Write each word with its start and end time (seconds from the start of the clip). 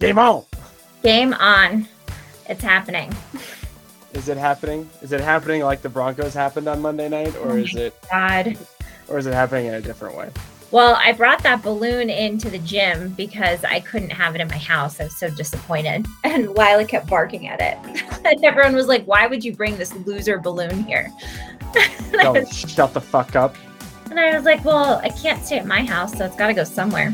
Game 0.00 0.16
on. 0.18 0.44
Game 1.02 1.34
on. 1.34 1.88
It's 2.48 2.62
happening. 2.62 3.12
Is 4.12 4.28
it 4.28 4.36
happening? 4.36 4.88
Is 5.02 5.10
it 5.12 5.20
happening 5.20 5.62
like 5.62 5.82
the 5.82 5.88
Broncos 5.88 6.34
happened 6.34 6.68
on 6.68 6.80
Monday 6.80 7.08
night, 7.08 7.34
or 7.38 7.50
Oh 7.52 7.56
is 7.56 7.74
it, 7.74 8.00
God. 8.08 8.56
or 9.08 9.18
is 9.18 9.26
it 9.26 9.34
happening 9.34 9.66
in 9.66 9.74
a 9.74 9.80
different 9.80 10.16
way? 10.16 10.30
Well, 10.70 10.96
I 11.02 11.10
brought 11.12 11.42
that 11.42 11.64
balloon 11.64 12.10
into 12.10 12.48
the 12.48 12.58
gym 12.60 13.08
because 13.14 13.64
I 13.64 13.80
couldn't 13.80 14.10
have 14.10 14.36
it 14.36 14.40
in 14.40 14.46
my 14.46 14.56
house. 14.58 15.00
I 15.00 15.04
was 15.04 15.16
so 15.16 15.30
disappointed. 15.30 16.06
And 16.24 16.48
Lila 16.50 16.84
kept 16.84 17.08
barking 17.08 17.48
at 17.48 17.60
it. 17.60 17.76
and 18.24 18.44
everyone 18.44 18.76
was 18.76 18.86
like, 18.86 19.04
Why 19.04 19.26
would 19.26 19.42
you 19.44 19.52
bring 19.52 19.76
this 19.78 19.92
loser 20.06 20.38
balloon 20.38 20.84
here? 20.84 21.10
and, 21.76 22.12
Don't 22.12 22.34
was, 22.38 22.56
shut 22.56 22.94
the 22.94 23.00
fuck 23.00 23.34
up. 23.34 23.56
and 24.10 24.20
I 24.20 24.36
was 24.36 24.44
like, 24.44 24.64
Well, 24.64 25.00
I 25.02 25.08
can't 25.08 25.44
stay 25.44 25.58
at 25.58 25.66
my 25.66 25.84
house, 25.84 26.16
so 26.16 26.24
it's 26.24 26.36
got 26.36 26.46
to 26.46 26.54
go 26.54 26.62
somewhere. 26.62 27.12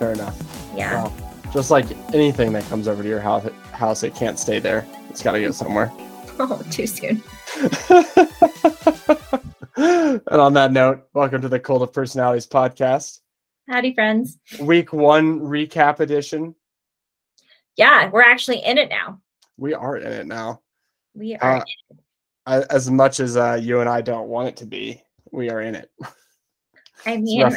Fair 0.00 0.12
enough. 0.14 0.36
Yeah. 0.74 1.04
Well, 1.04 1.23
just 1.54 1.70
like 1.70 1.86
anything 2.12 2.52
that 2.52 2.64
comes 2.64 2.88
over 2.88 3.00
to 3.02 3.08
your 3.08 3.20
house, 3.20 3.48
house, 3.72 4.02
it 4.02 4.12
can't 4.14 4.38
stay 4.40 4.58
there. 4.58 4.84
It's 5.08 5.22
got 5.22 5.32
to 5.32 5.40
go 5.40 5.50
somewhere. 5.52 5.90
Oh, 6.36 6.60
too 6.68 6.84
soon. 6.88 7.22
and 9.76 10.40
on 10.40 10.52
that 10.54 10.72
note, 10.72 11.06
welcome 11.14 11.40
to 11.42 11.48
the 11.48 11.60
Cult 11.60 11.80
of 11.82 11.92
Personalities 11.92 12.44
podcast, 12.44 13.20
Howdy, 13.70 13.94
friends. 13.94 14.36
week 14.60 14.92
one 14.92 15.38
recap 15.38 16.00
edition. 16.00 16.56
Yeah, 17.76 18.10
we're 18.10 18.22
actually 18.24 18.64
in 18.64 18.78
it 18.78 18.88
now. 18.88 19.20
We 19.58 19.74
are 19.74 19.96
in 19.96 20.10
it 20.12 20.26
now. 20.26 20.60
We 21.14 21.36
are. 21.36 21.58
Uh, 21.58 21.64
I- 22.46 22.64
As 22.68 22.90
much 22.90 23.20
as 23.20 23.36
uh, 23.36 23.60
you 23.62 23.78
and 23.78 23.88
I 23.88 24.00
don't 24.00 24.26
want 24.26 24.48
it 24.48 24.56
to 24.56 24.66
be, 24.66 25.00
we 25.30 25.50
are 25.50 25.60
in 25.60 25.76
it. 25.76 25.88
I 27.06 27.18
mean, 27.18 27.48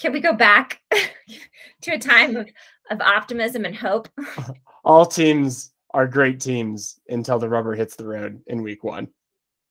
can 0.00 0.12
we 0.12 0.18
go 0.18 0.32
back 0.32 0.80
to 1.82 1.92
a 1.92 1.98
time 1.98 2.34
of, 2.36 2.48
of 2.90 3.00
optimism 3.00 3.64
and 3.64 3.76
hope? 3.76 4.08
All 4.84 5.06
teams 5.06 5.72
are 5.92 6.06
great 6.06 6.40
teams 6.40 7.00
until 7.08 7.38
the 7.38 7.48
rubber 7.48 7.74
hits 7.74 7.96
the 7.96 8.06
road 8.06 8.40
in 8.46 8.62
week 8.62 8.84
one. 8.84 9.08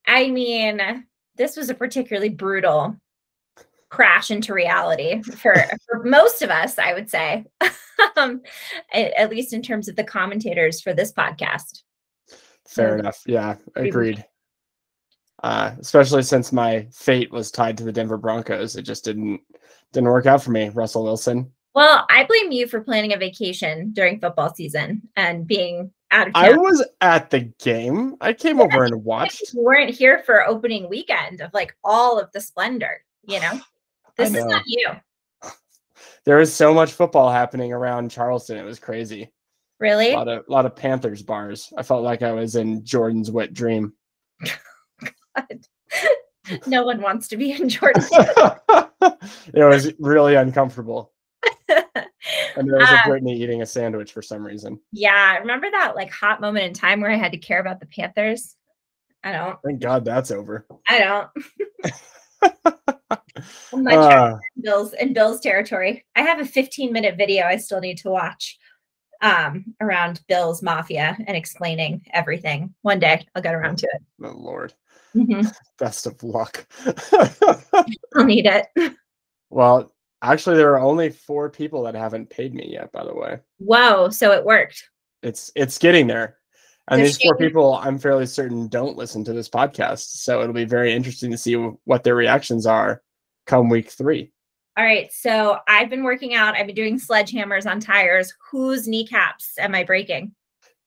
I 0.05 0.29
mean, 0.29 1.05
this 1.35 1.55
was 1.55 1.69
a 1.69 1.73
particularly 1.75 2.29
brutal 2.29 2.95
crash 3.89 4.31
into 4.31 4.53
reality 4.53 5.21
for, 5.21 5.55
for 5.87 6.03
most 6.03 6.41
of 6.41 6.49
us, 6.49 6.77
I 6.77 6.93
would 6.93 7.09
say, 7.09 7.45
um, 8.17 8.41
at, 8.93 9.13
at 9.13 9.29
least 9.29 9.53
in 9.53 9.61
terms 9.61 9.87
of 9.87 9.95
the 9.95 10.03
commentators 10.03 10.81
for 10.81 10.93
this 10.93 11.13
podcast. 11.13 11.83
Fair 12.67 12.95
So- 12.95 12.99
enough. 12.99 13.21
Yeah, 13.25 13.55
agreed. 13.75 14.25
Uh, 15.43 15.75
especially 15.79 16.23
since 16.23 16.51
my 16.51 16.87
fate 16.91 17.31
was 17.31 17.51
tied 17.51 17.77
to 17.77 17.83
the 17.83 17.91
Denver 17.91 18.17
Broncos, 18.17 18.75
it 18.75 18.81
just 18.81 19.05
didn't 19.05 19.39
didn't 19.93 20.09
work 20.09 20.25
out 20.25 20.41
for 20.41 20.49
me. 20.49 20.69
Russell 20.69 21.03
Wilson. 21.03 21.51
Well, 21.77 22.07
I 22.09 22.23
blame 22.23 22.51
you 22.51 22.67
for 22.67 22.81
planning 22.81 23.13
a 23.13 23.17
vacation 23.17 23.91
during 23.93 24.19
football 24.19 24.51
season 24.51 25.07
and 25.15 25.45
being 25.45 25.91
out 26.09 26.29
of 26.29 26.33
town. 26.33 26.45
I 26.45 26.53
was 26.53 26.83
at 27.01 27.29
the 27.29 27.41
game. 27.59 28.15
I 28.19 28.33
came 28.33 28.59
over 28.59 28.83
and 28.85 29.03
watched. 29.03 29.53
You 29.53 29.61
weren't 29.61 29.91
here 29.91 30.23
for 30.25 30.43
opening 30.47 30.89
weekend 30.89 31.39
of 31.39 31.53
like 31.53 31.77
all 31.83 32.19
of 32.19 32.31
the 32.31 32.41
splendor, 32.41 33.03
you 33.27 33.39
know? 33.39 33.59
This 34.17 34.33
is 34.33 34.43
not 34.45 34.63
you, 34.65 34.89
There 36.25 36.37
was 36.37 36.51
so 36.51 36.73
much 36.73 36.93
football 36.93 37.31
happening 37.31 37.71
around 37.71 38.09
Charleston. 38.09 38.57
It 38.57 38.63
was 38.63 38.79
crazy. 38.79 39.31
really? 39.79 40.13
A 40.13 40.17
lot 40.17 40.27
of 40.27 40.45
lot 40.47 40.65
of 40.65 40.75
Panthers 40.75 41.21
bars. 41.21 41.71
I 41.77 41.83
felt 41.83 42.01
like 42.01 42.23
I 42.23 42.31
was 42.31 42.55
in 42.55 42.83
Jordan's 42.83 43.29
wet 43.29 43.53
dream. 43.53 43.93
no 46.65 46.83
one 46.85 47.03
wants 47.03 47.27
to 47.27 47.37
be 47.37 47.51
in 47.51 47.69
Jordan. 47.69 48.03
it 48.09 49.63
was 49.63 49.93
really 49.99 50.33
uncomfortable. 50.33 51.13
And 52.57 52.67
there 52.69 52.79
was 52.79 52.89
Uh, 52.91 52.97
a 53.03 53.07
Brittany 53.07 53.35
eating 53.41 53.61
a 53.61 53.65
sandwich 53.65 54.11
for 54.11 54.21
some 54.21 54.45
reason. 54.45 54.79
Yeah, 54.91 55.37
remember 55.37 55.69
that 55.71 55.95
like 55.95 56.11
hot 56.11 56.41
moment 56.41 56.65
in 56.65 56.73
time 56.73 56.99
where 57.01 57.11
I 57.11 57.15
had 57.15 57.31
to 57.33 57.37
care 57.37 57.59
about 57.59 57.79
the 57.79 57.85
Panthers? 57.85 58.55
I 59.23 59.31
don't. 59.31 59.57
Thank 59.63 59.79
God 59.79 60.03
that's 60.05 60.31
over. 60.31 60.65
I 60.87 60.99
don't. 60.99 61.29
I'm 63.73 63.83
much 63.83 63.93
Uh, 63.93 64.37
in 64.55 64.61
Bills 64.63 64.93
in 64.93 65.13
Bills 65.13 65.39
territory. 65.41 66.05
I 66.15 66.21
have 66.21 66.39
a 66.39 66.45
15 66.45 66.91
minute 66.91 67.15
video 67.17 67.45
I 67.45 67.57
still 67.57 67.79
need 67.79 67.97
to 67.99 68.09
watch 68.09 68.57
um 69.21 69.73
around 69.81 70.21
Bills 70.27 70.61
Mafia 70.61 71.15
and 71.27 71.35
explaining 71.37 72.01
everything. 72.13 72.73
One 72.81 72.99
day 72.99 73.25
I'll 73.35 73.41
get 73.41 73.55
around 73.55 73.77
to 73.79 73.87
it. 73.93 74.01
oh 74.23 74.33
Lord, 74.35 74.73
Mhm. 75.15 75.51
best 75.77 76.07
of 76.07 76.21
luck. 76.23 76.65
I'll 78.15 78.25
need 78.25 78.45
it. 78.47 78.93
well, 79.49 79.93
actually, 80.21 80.57
there 80.57 80.73
are 80.73 80.79
only 80.79 81.09
four 81.09 81.49
people 81.49 81.83
that 81.83 81.95
haven't 81.95 82.29
paid 82.29 82.53
me 82.53 82.69
yet. 82.71 82.91
By 82.91 83.03
the 83.05 83.13
way, 83.13 83.39
Whoa, 83.59 84.09
so 84.09 84.31
it 84.31 84.43
worked. 84.43 84.89
it's 85.23 85.51
it's 85.55 85.77
getting 85.77 86.07
there. 86.07 86.37
And 86.89 86.99
They're 86.99 87.07
these 87.07 87.17
four 87.17 87.33
shaking- 87.35 87.47
people, 87.47 87.73
I'm 87.75 87.97
fairly 87.99 88.25
certain, 88.25 88.69
don't 88.69 88.95
listen 88.95 89.23
to 89.25 89.33
this 89.33 89.49
podcast. 89.49 89.99
So 90.21 90.41
it'll 90.41 90.53
be 90.53 90.63
very 90.63 90.93
interesting 90.93 91.31
to 91.31 91.37
see 91.37 91.55
what 91.55 92.03
their 92.05 92.15
reactions 92.15 92.65
are 92.65 93.01
come 93.45 93.67
week 93.69 93.89
three. 93.89 94.31
All 94.77 94.85
right, 94.85 95.11
so 95.11 95.57
I've 95.67 95.89
been 95.89 96.03
working 96.03 96.33
out. 96.35 96.55
I've 96.55 96.67
been 96.67 96.75
doing 96.75 96.97
sledgehammers 96.99 97.69
on 97.69 97.79
tires. 97.81 98.33
Whose 98.51 98.87
kneecaps 98.87 99.57
am 99.57 99.75
I 99.75 99.83
breaking? 99.83 100.33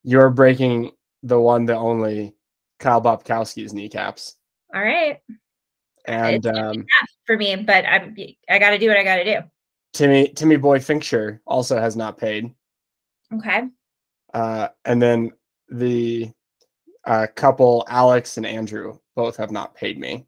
You're 0.03 0.31
breaking 0.31 0.93
the 1.23 1.39
one, 1.39 1.67
the 1.67 1.77
only 1.77 2.35
Kyle 2.79 3.03
Bobkowski's 3.03 3.75
kneecaps. 3.75 4.37
All 4.75 4.81
right, 4.81 5.19
And 6.07 6.45
It's 6.45 6.59
um, 6.59 6.87
for 7.27 7.37
me, 7.37 7.57
but 7.57 7.85
I'm 7.87 8.17
I 8.49 8.59
got 8.59 8.71
to 8.71 8.79
do 8.79 8.89
what 8.89 8.97
I 8.97 9.05
got 9.05 9.17
to 9.17 9.25
do. 9.25 9.39
Timmy 9.93 10.29
Timmy 10.29 10.57
Boy 10.57 10.81
Fincher 10.81 11.41
also 11.47 11.79
has 11.81 11.97
not 11.97 12.19
paid. 12.19 12.53
Okay. 13.35 13.63
Uh, 14.33 14.69
and 14.85 15.01
then 15.01 15.33
the 15.69 16.31
uh, 17.05 17.27
couple, 17.35 17.85
Alex 17.89 18.37
and 18.37 18.47
Andrew, 18.47 18.99
both 19.17 19.37
have 19.37 19.51
not 19.51 19.75
paid 19.75 19.99
me. 19.99 20.27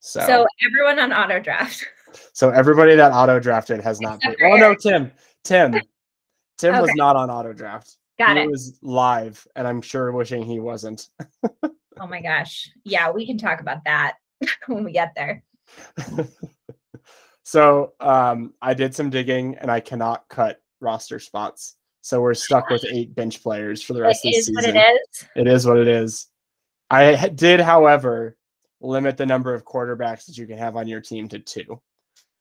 So, 0.00 0.20
So 0.20 0.46
everyone 0.66 0.98
on 0.98 1.12
auto 1.12 1.40
draft. 1.40 1.86
So 2.32 2.48
everybody 2.48 2.96
that 2.96 3.12
auto 3.12 3.38
drafted 3.38 3.82
has 3.82 4.00
not 4.00 4.18
paid. 4.20 4.32
Except 4.32 4.50
Oh 4.50 4.56
no. 4.56 4.74
Tim. 4.74 5.12
Tim. 5.44 5.78
Tim 6.56 6.80
was 6.80 6.90
not 6.94 7.16
on 7.16 7.30
auto 7.30 7.52
draft. 7.52 7.98
Got 8.18 8.38
he 8.38 8.44
it. 8.44 8.50
was 8.50 8.78
live, 8.80 9.46
and 9.54 9.68
I'm 9.68 9.82
sure 9.82 10.10
wishing 10.10 10.42
he 10.42 10.58
wasn't. 10.58 11.08
Oh 12.00 12.06
my 12.06 12.20
gosh. 12.20 12.70
Yeah, 12.84 13.10
we 13.10 13.26
can 13.26 13.38
talk 13.38 13.60
about 13.60 13.84
that 13.84 14.14
when 14.66 14.84
we 14.84 14.92
get 14.92 15.12
there. 15.16 15.42
so 17.42 17.92
um, 18.00 18.54
I 18.60 18.74
did 18.74 18.94
some 18.94 19.10
digging, 19.10 19.56
and 19.56 19.70
I 19.70 19.80
cannot 19.80 20.28
cut 20.28 20.60
roster 20.80 21.18
spots. 21.18 21.76
So 22.00 22.20
we're 22.20 22.34
stuck 22.34 22.70
with 22.70 22.84
eight 22.90 23.14
bench 23.14 23.42
players 23.42 23.82
for 23.82 23.92
the 23.92 24.00
It 24.00 24.02
rest 24.02 24.24
of 24.24 24.32
the 24.32 24.38
is 24.38 24.46
season. 24.46 24.54
what 24.54 24.76
it 24.76 24.76
is. 24.76 25.26
It 25.36 25.46
is 25.46 25.66
what 25.66 25.78
it 25.78 25.88
is. 25.88 26.26
I 26.90 27.28
did, 27.28 27.60
however, 27.60 28.36
limit 28.80 29.16
the 29.16 29.26
number 29.26 29.52
of 29.52 29.64
quarterbacks 29.64 30.24
that 30.26 30.38
you 30.38 30.46
can 30.46 30.56
have 30.56 30.76
on 30.76 30.88
your 30.88 31.00
team 31.00 31.28
to 31.28 31.38
two. 31.38 31.80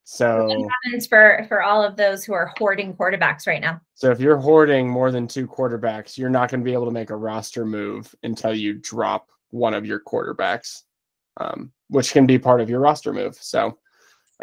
So, 0.06 0.46
What 0.47 0.69
happens 0.86 1.06
for 1.06 1.46
for 1.50 1.63
all 1.63 1.84
of 1.84 1.97
those 1.97 2.24
who 2.24 2.31
are 2.34 2.53
hoarding 2.57 2.94
quarterbacks 2.96 3.46
right 3.46 3.59
now? 3.59 3.81
so 3.94 4.09
if 4.09 4.22
you're 4.22 4.38
hoarding 4.38 4.88
more 4.90 5.12
than 5.12 5.28
two 5.28 5.46
quarterbacks, 5.47 6.18
you're 6.18 6.30
not 6.30 6.50
going 6.50 6.62
to 6.62 6.66
be 6.66 6.72
able 6.72 6.86
to 6.86 6.91
make 6.91 7.09
a 7.09 7.16
roster 7.16 7.66
move 7.66 8.16
until 8.24 8.53
you 8.53 8.75
drop 8.75 9.28
one 9.50 9.74
of 9.74 9.86
your 9.86 10.00
quarterbacks, 10.00 10.84
um, 11.41 11.74
which 11.90 12.12
can 12.12 12.25
be 12.25 12.38
part 12.40 12.62
of 12.62 12.70
your 12.70 12.80
roster 12.80 13.14
move. 13.14 13.36
So, 13.36 13.78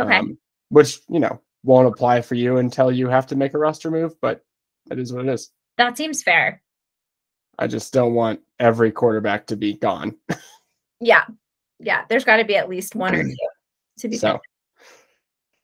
Okay. 0.00 0.16
um, 0.16 0.38
which 0.70 1.00
you 1.08 1.20
know 1.20 1.40
won't 1.62 1.88
apply 1.88 2.20
for 2.20 2.34
you 2.34 2.58
until 2.58 2.90
you 2.92 3.08
have 3.08 3.26
to 3.28 3.36
make 3.36 3.54
a 3.54 3.58
roster 3.58 3.90
move, 3.90 4.14
but 4.20 4.44
that 4.86 4.98
is 4.98 5.12
what 5.12 5.26
it 5.26 5.32
is. 5.32 5.50
That 5.78 5.96
seems 5.96 6.22
fair. 6.22 6.62
I 7.58 7.66
just 7.68 7.92
don't 7.92 8.14
want 8.14 8.40
every 8.60 8.90
quarterback 8.90 9.46
to 9.48 9.56
be 9.56 9.74
gone. 9.74 10.16
Yeah. 11.00 11.24
Yeah. 11.80 12.04
There's 12.08 12.24
got 12.24 12.36
to 12.38 12.44
be 12.44 12.56
at 12.56 12.68
least 12.68 12.94
one 12.94 13.14
or 13.14 13.22
two 13.24 13.36
to 13.98 14.08
be 14.08 14.16
So 14.16 14.28
fair. 14.32 14.40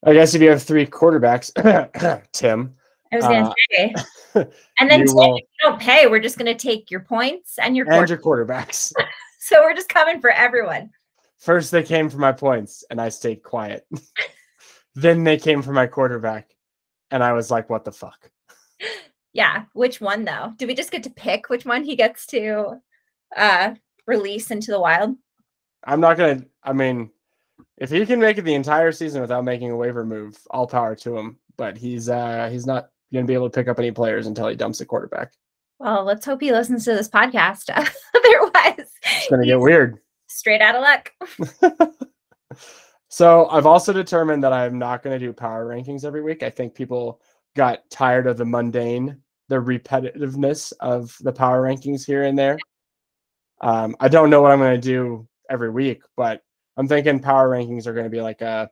I 0.05 0.12
guess 0.12 0.35
if 0.35 0.43
you 0.43 0.51
have 0.51 0.62
three 0.62 0.85
quarterbacks, 0.85 1.50
Tim, 2.33 2.75
I 3.12 3.17
was 3.17 3.25
gonna 3.25 3.49
uh, 3.49 3.55
say. 3.71 3.94
And 4.79 4.91
then 4.91 5.00
you 5.00 5.06
Tim, 5.06 5.15
will- 5.15 5.37
if 5.37 5.43
you 5.43 5.71
don't 5.71 5.81
pay, 5.81 6.06
we're 6.09 6.21
just 6.21 6.37
gonna 6.37 6.55
take 6.55 6.91
your 6.91 7.00
points 7.00 7.59
and 7.59 7.75
your 7.76 7.87
and 7.87 7.94
quarter. 7.94 8.15
your 8.15 8.23
quarterbacks. 8.47 8.93
So 9.43 9.62
we're 9.62 9.75
just 9.75 9.88
coming 9.88 10.21
for 10.21 10.31
everyone. 10.31 10.91
First 11.40 11.70
they 11.70 11.82
came 11.82 12.10
for 12.10 12.19
my 12.19 12.32
points 12.32 12.84
and 12.90 13.00
I 13.00 13.08
stayed 13.08 13.42
quiet. 13.42 13.87
then 14.94 15.25
they 15.25 15.38
came 15.38 15.62
for 15.62 15.72
my 15.72 15.87
quarterback 15.87 16.50
and 17.10 17.25
I 17.25 17.32
was 17.32 17.50
like, 17.50 17.70
what 17.70 17.84
the 17.84 17.92
fuck? 17.92 18.31
Yeah. 19.32 19.66
Which 19.75 20.00
one 20.00 20.25
though? 20.25 20.54
Do 20.56 20.66
we 20.66 20.75
just 20.75 20.90
get 20.90 21.04
to 21.04 21.10
pick 21.10 21.48
which 21.48 21.64
one 21.64 21.84
he 21.84 21.94
gets 21.94 22.26
to 22.26 22.81
uh 23.37 23.75
release 24.04 24.50
into 24.50 24.72
the 24.72 24.81
wild? 24.81 25.14
I'm 25.84 26.00
not 26.00 26.16
gonna 26.16 26.44
I 26.64 26.72
mean, 26.72 27.10
if 27.76 27.90
he 27.90 28.04
can 28.06 28.19
make 28.19 28.38
it 28.38 28.42
the 28.42 28.54
entire 28.54 28.90
season 28.90 29.20
without 29.20 29.44
making 29.44 29.70
a 29.70 29.76
waiver 29.76 30.04
move, 30.04 30.37
all 30.50 30.66
power 30.66 30.96
to 30.96 31.16
him. 31.16 31.38
But 31.56 31.78
he's 31.78 32.08
uh 32.08 32.48
he's 32.50 32.66
not 32.66 32.88
gonna 33.12 33.25
be 33.25 33.34
able 33.34 33.48
to 33.48 33.54
pick 33.54 33.69
up 33.69 33.78
any 33.78 33.92
players 33.92 34.26
until 34.26 34.48
he 34.48 34.56
dumps 34.56 34.81
a 34.81 34.84
quarterback. 34.84 35.32
Well, 35.78 36.02
let's 36.02 36.26
hope 36.26 36.40
he 36.40 36.50
listens 36.50 36.84
to 36.87 36.94
this 36.94 37.08
podcast. 37.08 37.70
Otherwise, 37.70 38.90
It's 39.04 39.31
gonna 39.31 39.46
get 39.46 39.60
weird. 39.60 40.00
Straight 40.31 40.62
out 40.62 40.77
of 40.77 40.82
luck. 40.82 41.91
So 43.12 43.49
I've 43.49 43.67
also 43.67 43.93
determined 43.93 44.44
that 44.44 44.53
I'm 44.53 44.79
not 44.79 45.03
going 45.03 45.19
to 45.19 45.27
do 45.27 45.32
power 45.32 45.67
rankings 45.67 46.05
every 46.05 46.23
week. 46.23 46.44
I 46.44 46.49
think 46.49 46.77
people 46.77 47.21
got 47.56 47.81
tired 47.91 48.29
of 48.29 48.37
the 48.37 48.44
mundane, 48.44 49.21
the 49.49 49.56
repetitiveness 49.56 50.73
of 50.79 51.17
the 51.21 51.32
power 51.32 51.61
rankings 51.61 52.06
here 52.06 52.23
and 52.23 52.38
there. 52.38 52.56
Um, 53.62 53.97
I 53.99 54.06
don't 54.06 54.31
know 54.31 54.41
what 54.41 54.53
I'm 54.53 54.61
going 54.61 54.81
to 54.81 54.88
do 54.88 55.27
every 55.50 55.71
week, 55.71 56.03
but 56.17 56.43
I'm 56.76 56.87
thinking 56.87 57.19
power 57.19 57.50
rankings 57.50 57.88
are 57.88 57.94
going 57.94 58.06
to 58.06 58.11
be 58.11 58.21
like 58.21 58.43
a 58.43 58.71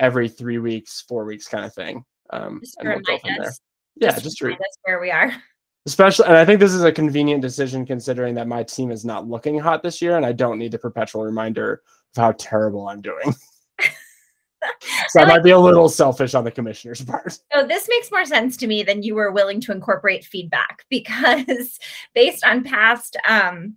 every 0.00 0.30
three 0.30 0.58
weeks, 0.58 1.04
four 1.06 1.26
weeks 1.26 1.46
kind 1.46 1.66
of 1.66 1.74
thing. 1.74 2.06
Um, 2.30 2.60
Just 2.62 2.78
and 2.80 2.88
we'll 2.88 3.00
go 3.00 3.18
from 3.18 3.34
there. 3.36 3.48
us. 3.48 3.60
Yeah, 3.96 4.12
to 4.12 4.22
just 4.22 4.40
re- 4.40 4.48
remind 4.48 4.62
us 4.62 4.78
where 4.84 4.98
we 4.98 5.10
are. 5.10 5.30
especially, 5.86 6.26
and 6.26 6.36
I 6.36 6.44
think 6.44 6.60
this 6.60 6.72
is 6.72 6.84
a 6.84 6.92
convenient 6.92 7.42
decision 7.42 7.84
considering 7.86 8.34
that 8.34 8.48
my 8.48 8.62
team 8.62 8.90
is 8.90 9.04
not 9.04 9.28
looking 9.28 9.58
hot 9.58 9.82
this 9.82 10.00
year, 10.00 10.16
and 10.16 10.24
I 10.24 10.32
don't 10.32 10.58
need 10.58 10.72
the 10.72 10.78
perpetual 10.78 11.24
reminder 11.24 11.82
of 12.16 12.20
how 12.20 12.32
terrible 12.32 12.88
I'm 12.88 13.00
doing. 13.00 13.34
so 15.08 15.20
I, 15.20 15.24
like- 15.24 15.28
might 15.28 15.44
be 15.44 15.50
a 15.50 15.58
little 15.58 15.88
selfish 15.88 16.34
on 16.34 16.44
the 16.44 16.50
commissioner's 16.50 17.02
part. 17.02 17.38
So 17.54 17.66
this 17.66 17.86
makes 17.88 18.10
more 18.10 18.24
sense 18.24 18.56
to 18.58 18.66
me 18.66 18.82
than 18.82 19.02
you 19.02 19.14
were 19.14 19.30
willing 19.30 19.60
to 19.62 19.72
incorporate 19.72 20.24
feedback 20.24 20.84
because 20.90 21.78
based 22.14 22.44
on 22.44 22.64
past 22.64 23.16
um, 23.28 23.76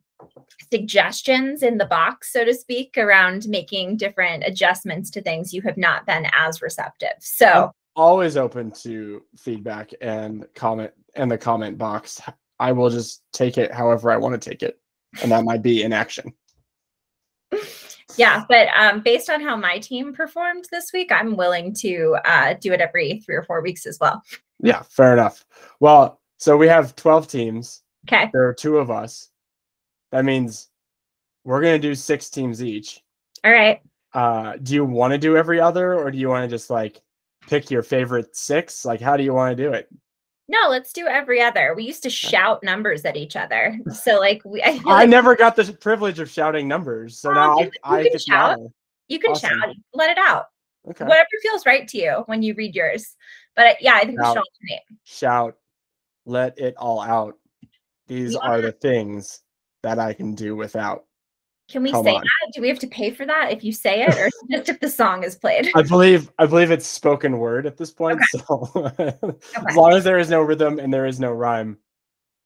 suggestions 0.71 1.61
in 1.61 1.77
the 1.77 1.85
box, 1.85 2.33
so 2.33 2.43
to 2.43 2.53
speak, 2.53 2.97
around 2.97 3.47
making 3.47 3.97
different 3.97 4.43
adjustments 4.45 5.11
to 5.11 5.21
things, 5.21 5.53
you 5.53 5.61
have 5.61 5.77
not 5.77 6.05
been 6.05 6.27
as 6.33 6.61
receptive. 6.61 7.13
So 7.19 7.71
Always 7.97 8.37
open 8.37 8.71
to 8.83 9.23
feedback 9.37 9.91
and 10.01 10.45
comment 10.55 10.91
and 11.15 11.29
the 11.29 11.37
comment 11.37 11.77
box. 11.77 12.21
I 12.59 12.71
will 12.71 12.89
just 12.89 13.23
take 13.33 13.57
it 13.57 13.73
however 13.73 14.11
I 14.11 14.17
want 14.17 14.39
to 14.41 14.49
take 14.49 14.63
it, 14.63 14.79
and 15.21 15.31
that 15.31 15.43
might 15.43 15.61
be 15.61 15.83
in 15.83 15.93
action. 15.93 16.31
yeah, 18.17 18.45
but 18.47 18.67
um, 18.77 19.01
based 19.01 19.29
on 19.29 19.41
how 19.41 19.55
my 19.55 19.79
team 19.79 20.13
performed 20.13 20.65
this 20.71 20.91
week, 20.93 21.11
I'm 21.11 21.35
willing 21.35 21.73
to 21.81 22.17
uh, 22.23 22.53
do 22.61 22.71
it 22.71 22.81
every 22.81 23.19
three 23.25 23.35
or 23.35 23.43
four 23.43 23.61
weeks 23.61 23.85
as 23.85 23.97
well. 23.99 24.21
Yeah, 24.61 24.83
fair 24.89 25.13
enough. 25.13 25.43
Well, 25.79 26.21
so 26.37 26.55
we 26.55 26.67
have 26.67 26.95
12 26.95 27.27
teams. 27.27 27.81
Okay. 28.07 28.29
There 28.31 28.47
are 28.47 28.53
two 28.53 28.77
of 28.77 28.89
us. 28.89 29.29
That 30.11 30.25
means 30.25 30.69
we're 31.43 31.61
going 31.61 31.79
to 31.79 31.87
do 31.87 31.95
six 31.95 32.29
teams 32.29 32.63
each. 32.63 33.01
All 33.43 33.51
right. 33.51 33.81
Uh, 34.13 34.57
do 34.61 34.73
you 34.73 34.85
want 34.85 35.11
to 35.11 35.17
do 35.17 35.37
every 35.37 35.59
other 35.59 35.93
or 35.93 36.09
do 36.11 36.17
you 36.17 36.29
want 36.29 36.43
to 36.43 36.55
just 36.55 36.69
like 36.69 37.01
pick 37.47 37.71
your 37.71 37.83
favorite 37.83 38.35
six? 38.35 38.85
Like, 38.85 39.01
how 39.01 39.17
do 39.17 39.23
you 39.23 39.33
want 39.33 39.55
to 39.57 39.63
do 39.63 39.73
it? 39.73 39.89
No, 40.49 40.67
let's 40.69 40.93
do 40.93 41.07
every 41.07 41.41
other. 41.41 41.73
We 41.75 41.83
used 41.83 42.03
to 42.03 42.09
shout 42.09 42.63
numbers 42.63 43.03
at 43.03 43.17
each 43.17 43.35
other. 43.35 43.77
So 43.91 44.19
like 44.19 44.41
we 44.45 44.61
I 44.63 44.79
I 44.85 44.99
like 45.01 45.09
never 45.09 45.35
got 45.35 45.55
the 45.57 45.73
privilege 45.73 46.19
of 46.19 46.29
shouting 46.29 46.67
numbers. 46.67 47.19
So 47.19 47.31
Oh, 47.31 47.33
now 47.33 47.59
you- 47.59 47.71
I, 47.83 47.99
you 48.01 48.05
I 48.05 48.09
can 48.09 48.19
shout. 48.19 48.59
you 49.09 49.19
can 49.19 49.31
awesome. 49.31 49.49
shout, 49.59 49.75
let 49.93 50.09
it 50.09 50.17
out. 50.17 50.45
Okay. 50.89 51.03
Whatever 51.03 51.27
feels 51.41 51.65
right 51.65 51.85
to 51.89 51.97
you 51.97 52.23
when 52.27 52.41
you 52.41 52.53
read 52.53 52.75
yours. 52.75 53.15
But 53.57 53.81
yeah, 53.81 53.95
I 53.95 54.05
think 54.05 54.19
we 54.19 54.23
Shout. 54.23 54.35
should 54.35 54.37
alternate. 54.37 54.83
Shout, 55.03 55.57
let 56.25 56.57
it 56.59 56.75
all 56.77 57.01
out. 57.01 57.35
These 58.07 58.33
Yeah. 58.35 58.39
are 58.39 58.61
the 58.61 58.71
things 58.71 59.41
that 59.83 59.99
I 59.99 60.13
can 60.13 60.33
do 60.33 60.55
without. 60.55 61.03
Can 61.69 61.83
we 61.83 61.91
Come 61.91 62.05
say 62.05 62.15
on. 62.15 62.21
that? 62.21 62.53
Do 62.53 62.61
we 62.61 62.69
have 62.69 62.79
to 62.79 62.87
pay 62.87 63.11
for 63.11 63.25
that 63.25 63.51
if 63.51 63.61
you 63.63 63.73
say 63.73 64.03
it, 64.03 64.15
or 64.17 64.29
just 64.51 64.69
if 64.69 64.79
the 64.79 64.89
song 64.89 65.23
is 65.23 65.35
played? 65.35 65.69
I 65.75 65.81
believe 65.83 66.31
I 66.39 66.45
believe 66.45 66.71
it's 66.71 66.87
spoken 66.87 67.39
word 67.39 67.65
at 67.65 67.75
this 67.77 67.91
point. 67.91 68.21
So 68.31 68.91
as 68.97 69.75
long 69.75 69.91
as 69.93 70.03
there 70.05 70.17
is 70.17 70.29
no 70.29 70.41
rhythm 70.41 70.79
and 70.79 70.93
there 70.93 71.05
is 71.05 71.19
no 71.19 71.31
rhyme, 71.31 71.77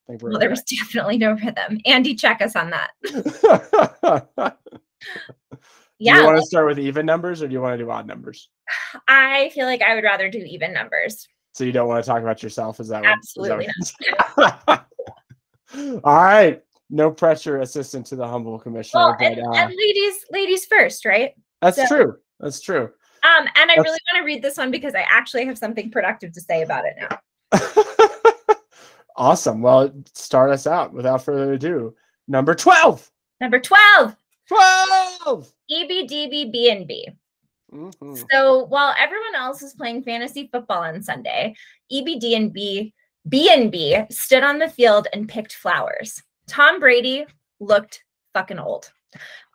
I 0.08 0.12
think 0.14 0.24
we're 0.24 0.32
Well, 0.32 0.40
there 0.40 0.50
was 0.50 0.64
definitely 0.64 1.20
no 1.20 1.34
rhythm. 1.34 1.80
Andy, 1.86 2.16
check 2.16 2.42
us 2.42 2.56
on 2.56 2.72
that. 2.72 2.90
do 3.04 3.12
Yeah, 6.00 6.18
you 6.22 6.26
want 6.26 6.40
to 6.40 6.46
start 6.46 6.66
with 6.66 6.80
even 6.80 7.06
numbers 7.06 7.44
or 7.44 7.48
do 7.48 7.54
you 7.54 7.62
want 7.62 7.78
to 7.78 7.84
do 7.84 7.92
odd 7.92 8.08
numbers? 8.08 8.50
I 9.08 9.52
feel 9.54 9.68
like 9.68 9.84
I 9.84 9.94
would 9.94 10.04
rather 10.04 10.32
do 10.32 10.40
even 10.40 10.74
numbers. 10.74 11.28
So 11.54 11.64
you 11.64 11.72
don't 11.72 11.88
want 11.88 12.04
to 12.04 12.10
talk 12.10 12.24
about 12.24 12.42
yourself? 12.42 12.80
Is 12.80 12.88
that 12.88 13.04
what- 13.04 13.20
is 13.24 13.34
that 13.36 13.52
Absolutely 13.52 13.68
what- 15.76 16.04
All 16.04 16.16
right. 16.24 16.64
No 16.92 17.10
pressure, 17.10 17.60
assistant 17.62 18.06
to 18.08 18.16
the 18.18 18.28
humble 18.28 18.60
commissioner. 18.60 19.00
Well, 19.06 19.16
but, 19.18 19.32
and, 19.32 19.48
uh, 19.48 19.52
and 19.52 19.70
ladies, 19.76 20.26
ladies 20.30 20.66
first, 20.66 21.06
right? 21.06 21.34
that's 21.62 21.78
so- 21.78 21.88
true. 21.88 22.18
That's 22.40 22.60
true. 22.60 22.92
Um, 23.24 23.46
and 23.56 23.70
I 23.72 23.76
That's- 23.76 23.84
really 23.84 24.00
want 24.12 24.22
to 24.22 24.26
read 24.26 24.42
this 24.42 24.58
one 24.58 24.72
because 24.72 24.96
I 24.96 25.06
actually 25.10 25.46
have 25.46 25.58
something 25.58 25.92
productive 25.92 26.34
to 26.34 26.42
say 26.42 26.64
about 26.64 26.86
it 26.86 26.96
now. 27.00 28.56
awesome. 29.16 29.62
Well, 29.62 29.94
start 30.16 30.50
us 30.50 30.66
out 30.66 30.92
without 30.92 31.24
further 31.24 31.54
ado. 31.54 31.96
Number 32.28 32.56
12. 32.56 33.10
Number 33.40 33.60
12, 33.60 34.16
12. 34.48 35.54
EBDB 35.72 37.16
Mhm. 37.72 38.26
So 38.32 38.66
while 38.66 38.94
everyone 38.98 39.36
else 39.36 39.62
was 39.62 39.74
playing 39.74 40.04
fantasy 40.04 40.50
football 40.52 40.84
on 40.84 41.02
Sunday, 41.02 41.56
E 41.90 42.02
EBD 42.04 42.36
and 42.36 42.52
B 42.52 42.94
B&B 43.30 43.98
stood 44.10 44.44
on 44.44 44.58
the 44.58 44.68
field 44.70 45.08
and 45.14 45.30
picked 45.30 45.54
flowers. 45.54 46.22
Tom 46.48 46.80
Brady 46.80 47.26
looked 47.60 48.04
fucking 48.34 48.60
old. 48.60 48.92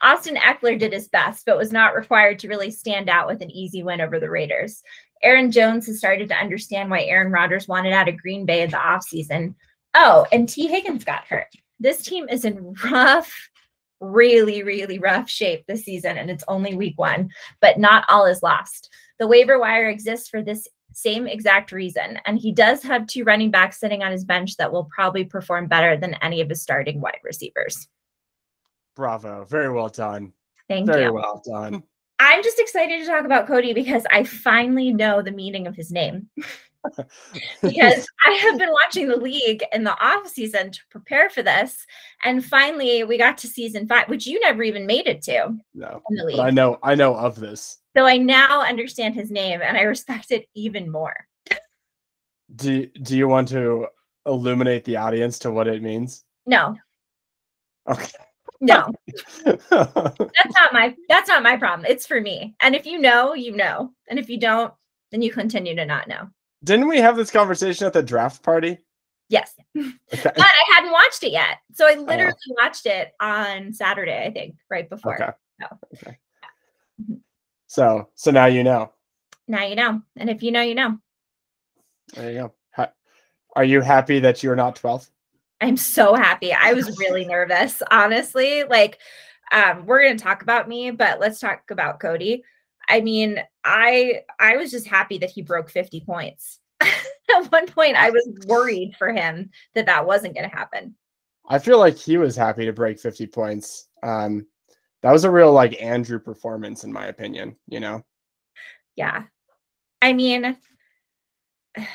Austin 0.03 0.37
Ekeler 0.37 0.79
did 0.79 0.93
his 0.93 1.09
best, 1.09 1.47
but 1.47 1.57
was 1.57 1.73
not 1.73 1.95
required 1.95 2.39
to 2.41 2.49
really 2.49 2.71
stand 2.71 3.09
out 3.09 3.27
with 3.27 3.41
an 3.41 3.51
easy 3.51 3.83
win 3.83 4.01
over 4.01 4.21
the 4.21 4.31
Raiders. 4.31 4.83
Aaron 5.23 5.51
Jones 5.51 5.87
has 5.87 5.99
started 5.99 6.29
to 6.29 6.37
understand 6.37 6.91
why 6.91 7.03
Aaron 7.03 7.33
Rodgers 7.33 7.67
wanted 7.67 7.93
out 7.93 8.09
of 8.09 8.19
Green 8.19 8.45
Bay 8.45 8.63
in 8.63 8.71
the 8.71 8.77
offseason. 8.77 9.55
Oh, 9.95 10.27
and 10.31 10.49
Tee 10.49 10.69
Higgins 10.69 11.05
got 11.05 11.25
hurt. 11.25 11.49
This 11.81 12.03
team 12.03 12.29
is 12.29 12.45
in 12.45 12.75
rough, 12.85 13.35
really, 14.01 14.63
really 14.63 14.99
rough 14.99 15.31
shape 15.31 15.65
this 15.67 15.85
season, 15.85 16.19
and 16.19 16.31
it's 16.31 16.45
only 16.49 16.75
week 16.75 16.99
one 16.99 17.31
but 17.61 17.79
not 17.79 18.05
all 18.09 18.27
is 18.27 18.43
lost. 18.43 18.91
The 19.19 19.27
waiver 19.27 19.59
wire 19.59 19.89
exists 19.89 20.29
for 20.29 20.43
this 20.43 20.69
same 20.97 21.27
exact 21.27 21.73
reason, 21.73 22.19
and 22.25 22.39
he 22.39 22.53
does 22.53 22.83
have 22.83 23.07
two 23.07 23.23
running 23.23 23.51
backs 23.51 23.79
sitting 23.79 24.03
on 24.03 24.11
his 24.11 24.25
bench 24.25 24.57
that 24.57 24.73
will 24.73 24.85
probably 24.85 25.25
perform 25.25 25.67
better 25.67 25.95
than 25.95 26.15
any 26.23 26.41
of 26.41 26.49
his 26.49 26.63
starting 26.63 27.03
wide 27.03 27.21
receivers. 27.23 27.87
Bravo. 28.95 29.45
Very 29.45 29.71
well 29.71 29.91
done. 29.91 30.33
Thank 30.69 30.87
Very 30.87 31.03
you. 31.03 31.05
Very 31.05 31.13
well 31.13 31.43
done. 31.45 31.75
Hmm. 31.75 31.81
I'm 32.19 32.43
just 32.43 32.59
excited 32.59 32.99
to 33.01 33.07
talk 33.07 33.27
about 33.27 33.47
Cody 33.47 33.75
because 33.75 34.07
I 34.11 34.25
finally 34.25 34.91
know 34.91 35.21
the 35.21 35.33
meaning 35.33 35.67
of 35.67 35.77
his 35.77 35.93
name. 35.93 36.31
because 37.63 38.09
I 38.25 38.31
have 38.31 38.59
been 38.59 38.73
watching 38.73 39.09
the 39.09 39.19
league 39.19 39.63
in 39.75 39.85
the 39.85 39.99
off 40.03 40.27
season 40.29 40.71
to 40.71 40.81
prepare 40.89 41.29
for 41.29 41.43
this, 41.43 41.85
and 42.25 42.43
finally 42.43 43.05
we 43.05 43.19
got 43.19 43.37
to 43.39 43.49
season 43.49 43.87
five, 43.87 44.09
which 44.09 44.27
you 44.27 44.41
never 44.41 44.63
even 44.63 44.87
made 44.87 45.07
it 45.07 45.21
to 45.23 45.57
no. 45.75 46.03
in 46.09 46.17
the 46.17 46.25
league. 46.25 46.37
But 46.39 46.47
I 46.47 46.51
know 46.51 46.79
I 46.83 46.95
know 46.95 47.15
of 47.15 47.37
this. 47.37 47.79
So 47.97 48.05
I 48.05 48.19
now 48.19 48.61
understand 48.63 49.15
his 49.15 49.31
name 49.31 49.63
and 49.63 49.77
I 49.77 49.83
respect 49.83 50.31
it 50.31 50.47
even 50.55 50.91
more. 50.91 51.15
Do 52.55 52.87
do 52.87 53.17
you 53.17 53.27
want 53.27 53.49
to 53.49 53.87
illuminate 54.27 54.85
the 54.85 54.97
audience 54.97 55.39
to 55.41 55.51
what 55.51 55.67
it 55.67 55.83
means? 55.83 56.25
No, 56.45 56.77
Okay. 57.89 58.13
no, 58.61 58.93
that's 59.35 59.71
not 59.71 60.73
my 60.73 60.95
that's 61.09 61.29
not 61.29 61.43
my 61.43 61.57
problem. 61.57 61.87
It's 61.89 62.07
for 62.07 62.21
me. 62.21 62.55
And 62.61 62.75
if 62.77 62.85
you 62.85 62.99
know, 63.01 63.35
you 63.35 63.57
know. 63.57 63.93
And 64.09 64.19
if 64.19 64.29
you 64.29 64.39
don't, 64.39 64.73
then 65.11 65.23
you 65.23 65.33
continue 65.33 65.75
to 65.75 65.85
not 65.87 66.07
know. 66.07 66.29
Didn't 66.65 66.89
we 66.89 66.99
have 66.99 67.17
this 67.17 67.31
conversation 67.31 67.87
at 67.87 67.93
the 67.95 68.03
draft 68.03 68.43
party? 68.43 68.79
Yes. 69.29 69.55
Okay. 69.77 69.91
But 70.23 70.39
I 70.39 70.65
hadn't 70.75 70.93
watched 70.93 71.25
it 71.25 71.33
yet. 71.33 71.59
So 71.75 71.87
I 71.89 71.95
literally 71.95 72.33
watched 72.63 72.87
it 72.87 73.13
on 73.21 73.73
Saturday, 73.73 74.25
I 74.25 74.31
think, 74.31 74.55
right 74.71 74.89
before. 74.89 75.15
Okay. 75.21 75.33
No. 75.61 75.67
Okay. 75.95 76.19
Mhm. 77.03 77.21
So 77.67 78.09
so 78.15 78.31
now 78.31 78.47
you 78.47 78.65
know. 78.65 78.93
Now 79.49 79.65
you 79.65 79.77
know. 79.77 80.03
And 80.17 80.31
if 80.31 80.43
you 80.43 80.51
know, 80.51 80.63
you 80.63 80.75
know. 80.75 80.99
There 82.15 82.33
you 82.33 82.39
go. 82.39 82.53
Are 83.57 83.65
you 83.65 83.81
happy 83.81 84.21
that 84.21 84.43
you're 84.43 84.55
not 84.55 84.77
12? 84.77 85.09
I'm 85.63 85.79
so 85.79 86.15
happy. 86.15 86.53
I 86.53 86.75
was 86.75 86.99
really 86.99 87.25
nervous, 87.25 87.83
honestly. 87.91 88.65
Like, 88.65 88.99
um, 89.51 89.87
we're 89.87 90.03
gonna 90.03 90.19
talk 90.19 90.43
about 90.43 90.69
me, 90.69 90.91
but 90.91 91.19
let's 91.21 91.41
talk 91.41 91.71
about 91.71 91.99
Cody. 91.99 92.45
I 92.89 93.01
mean, 93.01 93.41
I 93.65 94.21
I 94.39 94.57
was 94.57 94.71
just 94.71 94.87
happy 94.87 95.17
that 95.19 95.31
he 95.31 95.41
broke 95.41 95.71
50 95.71 96.03
points. 96.03 96.61
At 96.81 97.51
one 97.51 97.67
point, 97.67 97.97
I 97.97 98.11
was 98.11 98.29
worried 98.47 98.95
for 98.99 99.11
him 99.11 99.51
that 99.75 99.87
that 99.87 100.07
wasn't 100.07 100.35
gonna 100.35 100.55
happen. 100.55 100.95
I 101.49 101.59
feel 101.59 101.79
like 101.79 101.97
he 101.97 102.19
was 102.19 102.37
happy 102.37 102.67
to 102.67 102.73
break 102.73 103.01
50 103.01 103.27
points. 103.29 103.89
Um, 104.03 104.47
that 105.03 105.13
was 105.13 105.25
a 105.25 105.31
real 105.31 105.53
like 105.53 105.81
Andrew 105.83 106.19
performance, 106.19 106.85
in 106.85 106.93
my 106.93 107.07
opinion. 107.07 107.57
You 107.69 107.81
know, 107.81 108.05
Yeah, 108.97 109.25
I 110.03 110.13
mean, 110.13 110.57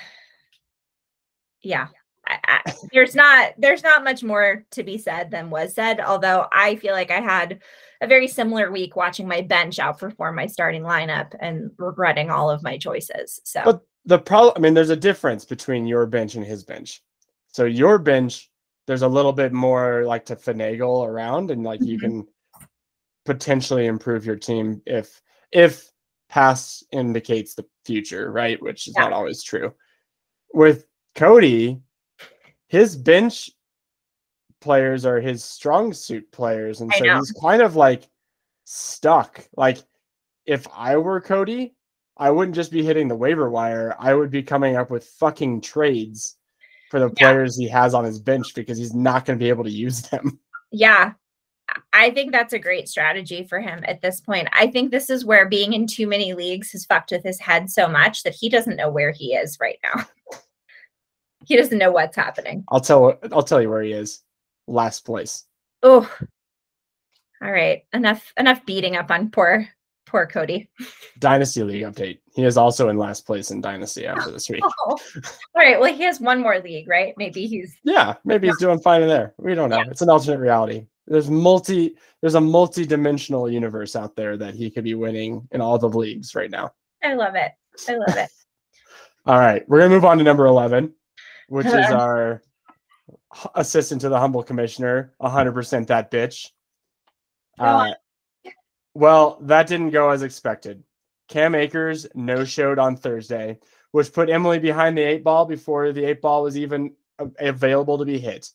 yeah. 1.64 1.88
I, 2.28 2.62
I, 2.66 2.74
there's 2.94 3.16
not 3.16 3.54
there's 3.58 3.84
not 3.84 4.04
much 4.04 4.24
more 4.24 4.64
to 4.72 4.84
be 4.84 4.98
said 4.98 5.32
than 5.32 5.50
was 5.50 5.74
said. 5.74 6.00
Although 6.00 6.48
I 6.52 6.76
feel 6.76 6.94
like 6.94 7.12
I 7.12 7.20
had 7.20 7.60
a 8.00 8.08
very 8.08 8.28
similar 8.28 8.72
week 8.72 8.96
watching 8.96 9.28
my 9.28 9.42
bench 9.42 9.78
outperform 9.78 10.36
my 10.36 10.46
starting 10.46 10.84
lineup 10.84 11.34
and 11.40 11.72
regretting 11.78 12.30
all 12.30 12.50
of 12.50 12.64
my 12.64 12.78
choices. 12.78 13.42
So 13.44 13.62
But 13.66 13.82
the 14.06 14.20
problem, 14.20 14.54
I 14.56 14.60
mean, 14.60 14.74
there's 14.74 14.92
a 14.92 14.96
difference 14.96 15.46
between 15.46 15.86
your 15.86 16.06
bench 16.06 16.36
and 16.36 16.46
his 16.46 16.64
bench. 16.64 17.02
So 17.48 17.66
your 17.66 17.98
bench, 17.98 18.50
there's 18.88 19.02
a 19.02 19.08
little 19.08 19.34
bit 19.34 19.52
more 19.52 20.04
like 20.06 20.26
to 20.26 20.36
finagle 20.36 21.06
around, 21.06 21.52
and 21.52 21.64
like 21.64 21.82
you 21.82 21.98
Mhm. 21.98 22.02
can 22.02 22.28
potentially 23.34 23.86
improve 23.86 24.26
your 24.26 24.36
team 24.36 24.82
if 24.86 25.22
if 25.52 25.90
past 26.30 26.84
indicates 26.92 27.56
the 27.56 27.66
future, 27.86 28.32
right? 28.32 28.62
Which 28.62 28.88
is 28.88 28.94
Yeah. 28.98 29.04
not 29.04 29.14
always 29.14 29.44
true. 29.44 29.74
with 30.54 30.86
Cody, 31.16 31.82
his 32.68 32.96
bench 32.98 33.50
players 34.60 35.06
are 35.06 35.20
his 35.22 35.44
strong 35.44 35.94
suit 35.94 36.30
players, 36.32 36.82
and 36.82 36.92
I 36.94 36.98
so 37.00 37.06
know. 37.06 37.18
he's 37.20 37.32
kind 37.42 37.62
of 37.62 37.76
like 37.78 38.04
stuck. 38.66 39.48
Like 39.56 39.78
if 40.46 40.68
I 40.74 40.98
were 40.98 41.22
Cody, 41.22 41.76
I 42.18 42.32
wouldn't 42.32 42.56
just 42.56 42.72
be 42.72 42.84
hitting 42.84 43.08
the 43.08 43.16
waiver 43.16 43.50
wire. 43.50 43.96
I 44.00 44.14
would 44.14 44.30
be 44.30 44.44
coming 44.44 44.76
up 44.76 44.92
with 44.92 45.06
fucking 45.20 45.62
trades 45.62 46.38
for 46.90 47.00
the 47.00 47.08
Yeah. 47.18 47.32
players 47.32 47.58
he 47.58 47.68
has 47.70 47.94
on 47.94 48.04
his 48.04 48.20
bench 48.20 48.54
because 48.56 48.78
he's 48.78 48.94
not 48.94 49.26
going 49.26 49.40
to 49.40 49.44
be 49.44 49.50
able 49.50 49.64
to 49.64 49.72
use 49.72 50.02
them. 50.10 50.38
Yeah. 50.72 51.14
I 51.94 52.12
think 52.12 52.32
that's 52.32 52.54
a 52.54 52.60
great 52.60 52.88
strategy 52.90 53.44
for 53.44 53.60
him 53.60 53.84
at 53.88 54.02
this 54.02 54.22
point. 54.22 54.48
I 54.54 54.68
think 54.68 54.92
this 54.92 55.10
is 55.10 55.26
where 55.26 55.48
being 55.48 55.74
in 55.74 55.88
too 55.88 56.08
many 56.08 56.34
leagues 56.34 56.72
has 56.72 56.86
fucked 56.86 57.12
with 57.12 57.24
his 57.24 57.40
head 57.40 57.70
so 57.70 57.88
much 57.88 58.24
that 58.24 58.34
he 58.34 58.50
doesn't 58.50 58.78
know 58.78 58.90
where 58.90 59.12
he 59.12 59.34
is 59.34 59.58
right 59.60 59.80
now. 59.84 60.06
he 61.46 61.58
doesn't 61.58 61.78
know 61.78 61.92
what's 61.92 62.16
happening. 62.16 62.64
I'll 62.70 62.82
tell 62.82 63.20
I'll 63.32 63.44
tell 63.44 63.62
you 63.62 63.70
where 63.70 63.82
he 63.82 63.92
is. 63.92 64.24
Last 64.68 65.06
place. 65.06 65.46
Oh. 65.84 66.10
All 67.42 67.52
right. 67.52 67.84
Enough 67.94 68.34
enough 68.38 68.66
beating 68.66 68.96
up 68.96 69.12
on 69.12 69.32
poor 69.32 69.68
poor 70.06 70.28
Cody. 70.28 70.70
Dynasty 71.20 71.64
League 71.64 71.84
update. 71.84 72.20
He 72.36 72.44
is 72.44 72.58
also 72.58 72.90
in 72.90 72.98
last 72.98 73.26
place 73.26 73.50
in 73.50 73.62
Dynasty 73.62 74.06
after 74.06 74.32
this 74.32 74.50
week. 74.50 74.64
Oh. 74.88 74.98
All 75.56 75.62
right. 75.64 75.80
Well, 75.80 75.94
he 75.94 76.04
has 76.04 76.20
one 76.20 76.42
more 76.42 76.60
league, 76.60 76.88
right? 76.88 77.14
Maybe 77.18 77.46
he's 77.48 77.76
Yeah, 77.84 78.16
maybe 78.26 78.48
he's 78.48 78.58
doing 78.58 78.80
fine 78.80 79.02
in 79.02 79.08
there. 79.08 79.34
We 79.38 79.56
don't 79.56 79.70
know. 79.70 79.78
Yeah. 79.78 79.90
It's 79.90 80.02
an 80.02 80.10
alternate 80.10 80.40
reality. 80.40 80.88
There's 81.08 81.30
multi 81.30 81.96
there's 82.22 82.36
a 82.36 82.42
multi-dimensional 82.42 83.50
universe 83.50 83.96
out 83.96 84.16
there 84.16 84.38
that 84.38 84.54
he 84.54 84.70
could 84.70 84.84
be 84.84 84.94
winning 84.94 85.48
in 85.52 85.62
all 85.62 85.78
the 85.78 85.90
leagues 85.90 86.36
right 86.36 86.52
now. 86.52 86.72
I 87.04 87.16
love 87.16 87.36
it. 87.36 87.52
I 87.88 87.96
love 87.96 88.18
it. 88.18 88.30
All 89.28 89.38
right, 89.38 89.64
we're 89.70 89.78
gonna 89.78 89.92
move 89.92 90.06
on 90.06 90.18
to 90.18 90.24
number 90.24 90.48
eleven, 90.48 90.96
which 91.48 91.68
is 91.68 91.74
our 91.92 92.42
assistant 93.56 94.02
to 94.02 94.10
the 94.10 94.20
humble 94.20 94.44
commissioner, 94.44 95.14
100% 95.22 95.88
that 95.88 96.12
bitch. 96.12 96.50
Uh, 97.60 97.94
well, 98.94 99.38
that 99.42 99.68
didn't 99.68 99.92
go 99.92 100.10
as 100.10 100.24
expected. 100.24 100.84
Cam 101.28 101.56
Akers 101.56 102.08
no 102.14 102.44
showed 102.44 102.80
on 102.80 102.98
Thursday, 102.98 103.60
which 103.92 104.12
put 104.12 104.30
Emily 104.30 104.60
behind 104.60 104.98
the 104.98 105.04
eight 105.04 105.24
ball 105.24 105.46
before 105.46 105.94
the 105.94 106.04
eight 106.04 106.22
ball 106.22 106.44
was 106.44 106.58
even 106.58 106.94
available 107.40 107.98
to 107.98 108.06
be 108.06 108.20
hit. 108.20 108.50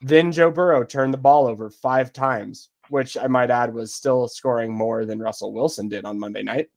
Then 0.00 0.32
Joe 0.32 0.50
Burrow 0.50 0.84
turned 0.84 1.14
the 1.14 1.18
ball 1.18 1.46
over 1.46 1.70
five 1.70 2.12
times, 2.12 2.70
which 2.88 3.16
I 3.16 3.26
might 3.26 3.50
add 3.50 3.72
was 3.72 3.94
still 3.94 4.28
scoring 4.28 4.72
more 4.72 5.04
than 5.04 5.18
Russell 5.18 5.52
Wilson 5.52 5.88
did 5.88 6.04
on 6.04 6.18
Monday 6.18 6.42
night. 6.42 6.68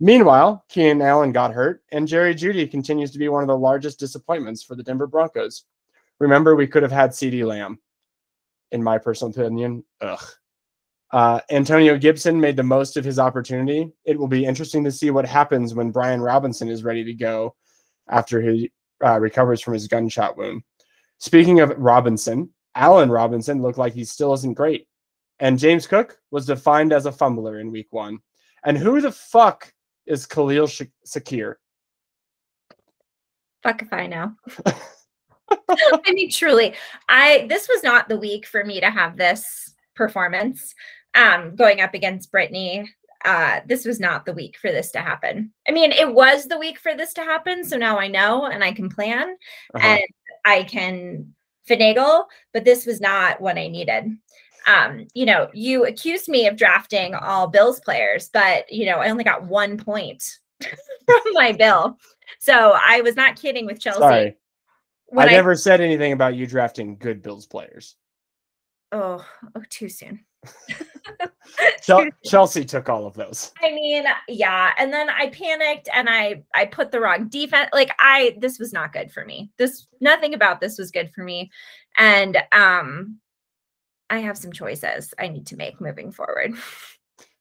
Meanwhile, 0.00 0.64
Keenan 0.68 1.02
Allen 1.02 1.32
got 1.32 1.52
hurt, 1.52 1.82
and 1.90 2.06
Jerry 2.06 2.34
Jeudy 2.34 2.70
continues 2.70 3.10
to 3.10 3.18
be 3.18 3.28
one 3.28 3.42
of 3.42 3.48
the 3.48 3.58
largest 3.58 3.98
disappointments 3.98 4.62
for 4.62 4.76
the 4.76 4.82
Denver 4.82 5.08
Broncos. 5.08 5.64
Remember, 6.20 6.54
we 6.54 6.68
could 6.68 6.82
have 6.82 6.92
had 6.92 7.10
CeeDee 7.10 7.44
Lamb, 7.44 7.78
in 8.70 8.82
my 8.82 8.98
personal 8.98 9.32
opinion. 9.32 9.84
Ugh. 10.00 10.24
Uh, 11.10 11.40
Antonio 11.50 11.96
Gibson 11.96 12.38
made 12.38 12.56
the 12.56 12.62
most 12.62 12.96
of 12.96 13.04
his 13.04 13.18
opportunity. 13.18 13.92
It 14.04 14.18
will 14.18 14.28
be 14.28 14.44
interesting 14.44 14.84
to 14.84 14.92
see 14.92 15.10
what 15.10 15.26
happens 15.26 15.74
when 15.74 15.90
Brian 15.90 16.20
Robinson 16.20 16.68
is 16.68 16.84
ready 16.84 17.02
to 17.04 17.14
go 17.14 17.56
after 18.08 18.40
he 18.40 18.70
uh, 19.04 19.18
recovers 19.18 19.60
from 19.60 19.74
his 19.74 19.88
gunshot 19.88 20.36
wound. 20.36 20.62
Speaking 21.18 21.60
of 21.60 21.70
Robinson, 21.76 22.50
Allen 22.74 23.10
Robinson 23.10 23.60
looked 23.62 23.78
like 23.78 23.92
he 23.94 24.04
still 24.04 24.32
isn't 24.34 24.54
great. 24.54 24.86
And 25.40 25.58
James 25.58 25.86
Cook 25.86 26.18
was 26.30 26.46
defined 26.46 26.92
as 26.92 27.06
a 27.06 27.12
fumbler 27.12 27.60
in 27.60 27.70
week 27.70 27.88
one. 27.90 28.18
And 28.64 28.76
who 28.76 29.00
the 29.00 29.12
fuck 29.12 29.72
is 30.06 30.26
Khalil 30.26 30.66
Sh- 30.66 30.82
Sakir? 31.06 31.56
Fuck 33.62 33.82
if 33.82 33.92
I 33.92 34.06
know. 34.06 34.32
I 35.68 36.12
mean, 36.12 36.30
truly, 36.30 36.74
I 37.08 37.46
this 37.48 37.68
was 37.68 37.82
not 37.82 38.08
the 38.08 38.18
week 38.18 38.46
for 38.46 38.64
me 38.64 38.80
to 38.80 38.90
have 38.90 39.16
this 39.16 39.74
performance. 39.94 40.74
Um, 41.14 41.56
going 41.56 41.80
up 41.80 41.94
against 41.94 42.30
Brittany. 42.30 42.88
Uh, 43.24 43.60
this 43.66 43.84
was 43.84 43.98
not 43.98 44.24
the 44.24 44.32
week 44.32 44.56
for 44.60 44.70
this 44.70 44.92
to 44.92 45.00
happen. 45.00 45.52
I 45.68 45.72
mean, 45.72 45.90
it 45.90 46.14
was 46.14 46.46
the 46.46 46.58
week 46.58 46.78
for 46.78 46.94
this 46.94 47.12
to 47.14 47.22
happen, 47.24 47.64
so 47.64 47.76
now 47.76 47.98
I 47.98 48.06
know 48.06 48.44
and 48.46 48.62
I 48.62 48.72
can 48.72 48.88
plan 48.88 49.34
Uh-huh. 49.74 49.84
and 49.86 50.02
I 50.44 50.62
can 50.64 51.34
finagle, 51.68 52.24
but 52.52 52.64
this 52.64 52.86
was 52.86 53.00
not 53.00 53.40
what 53.40 53.58
I 53.58 53.68
needed. 53.68 54.16
Um, 54.66 55.06
you 55.14 55.26
know, 55.26 55.48
you 55.54 55.86
accused 55.86 56.28
me 56.28 56.46
of 56.46 56.56
drafting 56.56 57.14
all 57.14 57.46
Bills 57.46 57.80
players, 57.80 58.28
but 58.32 58.70
you 58.70 58.86
know, 58.86 58.98
I 58.98 59.10
only 59.10 59.24
got 59.24 59.44
one 59.44 59.78
point 59.78 60.38
from 60.62 61.22
my 61.32 61.52
bill. 61.52 61.98
So 62.38 62.76
I 62.84 63.00
was 63.00 63.16
not 63.16 63.40
kidding 63.40 63.66
with 63.66 63.80
Chelsea. 63.80 64.00
Sorry, 64.00 64.36
when 65.06 65.28
I 65.28 65.32
never 65.32 65.54
said 65.54 65.80
anything 65.80 66.12
about 66.12 66.34
you 66.34 66.46
drafting 66.46 66.96
good 66.96 67.22
Bills 67.22 67.46
players. 67.46 67.96
oh, 68.92 69.24
oh, 69.54 69.62
too 69.70 69.88
soon. 69.88 70.20
Chel- 71.82 72.10
Chelsea 72.24 72.64
took 72.64 72.88
all 72.88 73.06
of 73.06 73.14
those. 73.14 73.52
I 73.62 73.72
mean, 73.72 74.04
yeah, 74.28 74.72
and 74.78 74.92
then 74.92 75.10
I 75.10 75.30
panicked 75.30 75.88
and 75.92 76.08
I 76.08 76.42
I 76.54 76.66
put 76.66 76.90
the 76.90 77.00
wrong 77.00 77.28
defense. 77.28 77.70
Like 77.72 77.90
I 77.98 78.36
this 78.38 78.58
was 78.58 78.72
not 78.72 78.92
good 78.92 79.10
for 79.10 79.24
me. 79.24 79.50
This 79.58 79.86
nothing 80.00 80.34
about 80.34 80.60
this 80.60 80.78
was 80.78 80.90
good 80.90 81.10
for 81.14 81.24
me. 81.24 81.50
And 81.96 82.36
um 82.52 83.18
I 84.10 84.18
have 84.20 84.38
some 84.38 84.52
choices 84.52 85.12
I 85.18 85.28
need 85.28 85.46
to 85.48 85.56
make 85.56 85.80
moving 85.80 86.12
forward. 86.12 86.54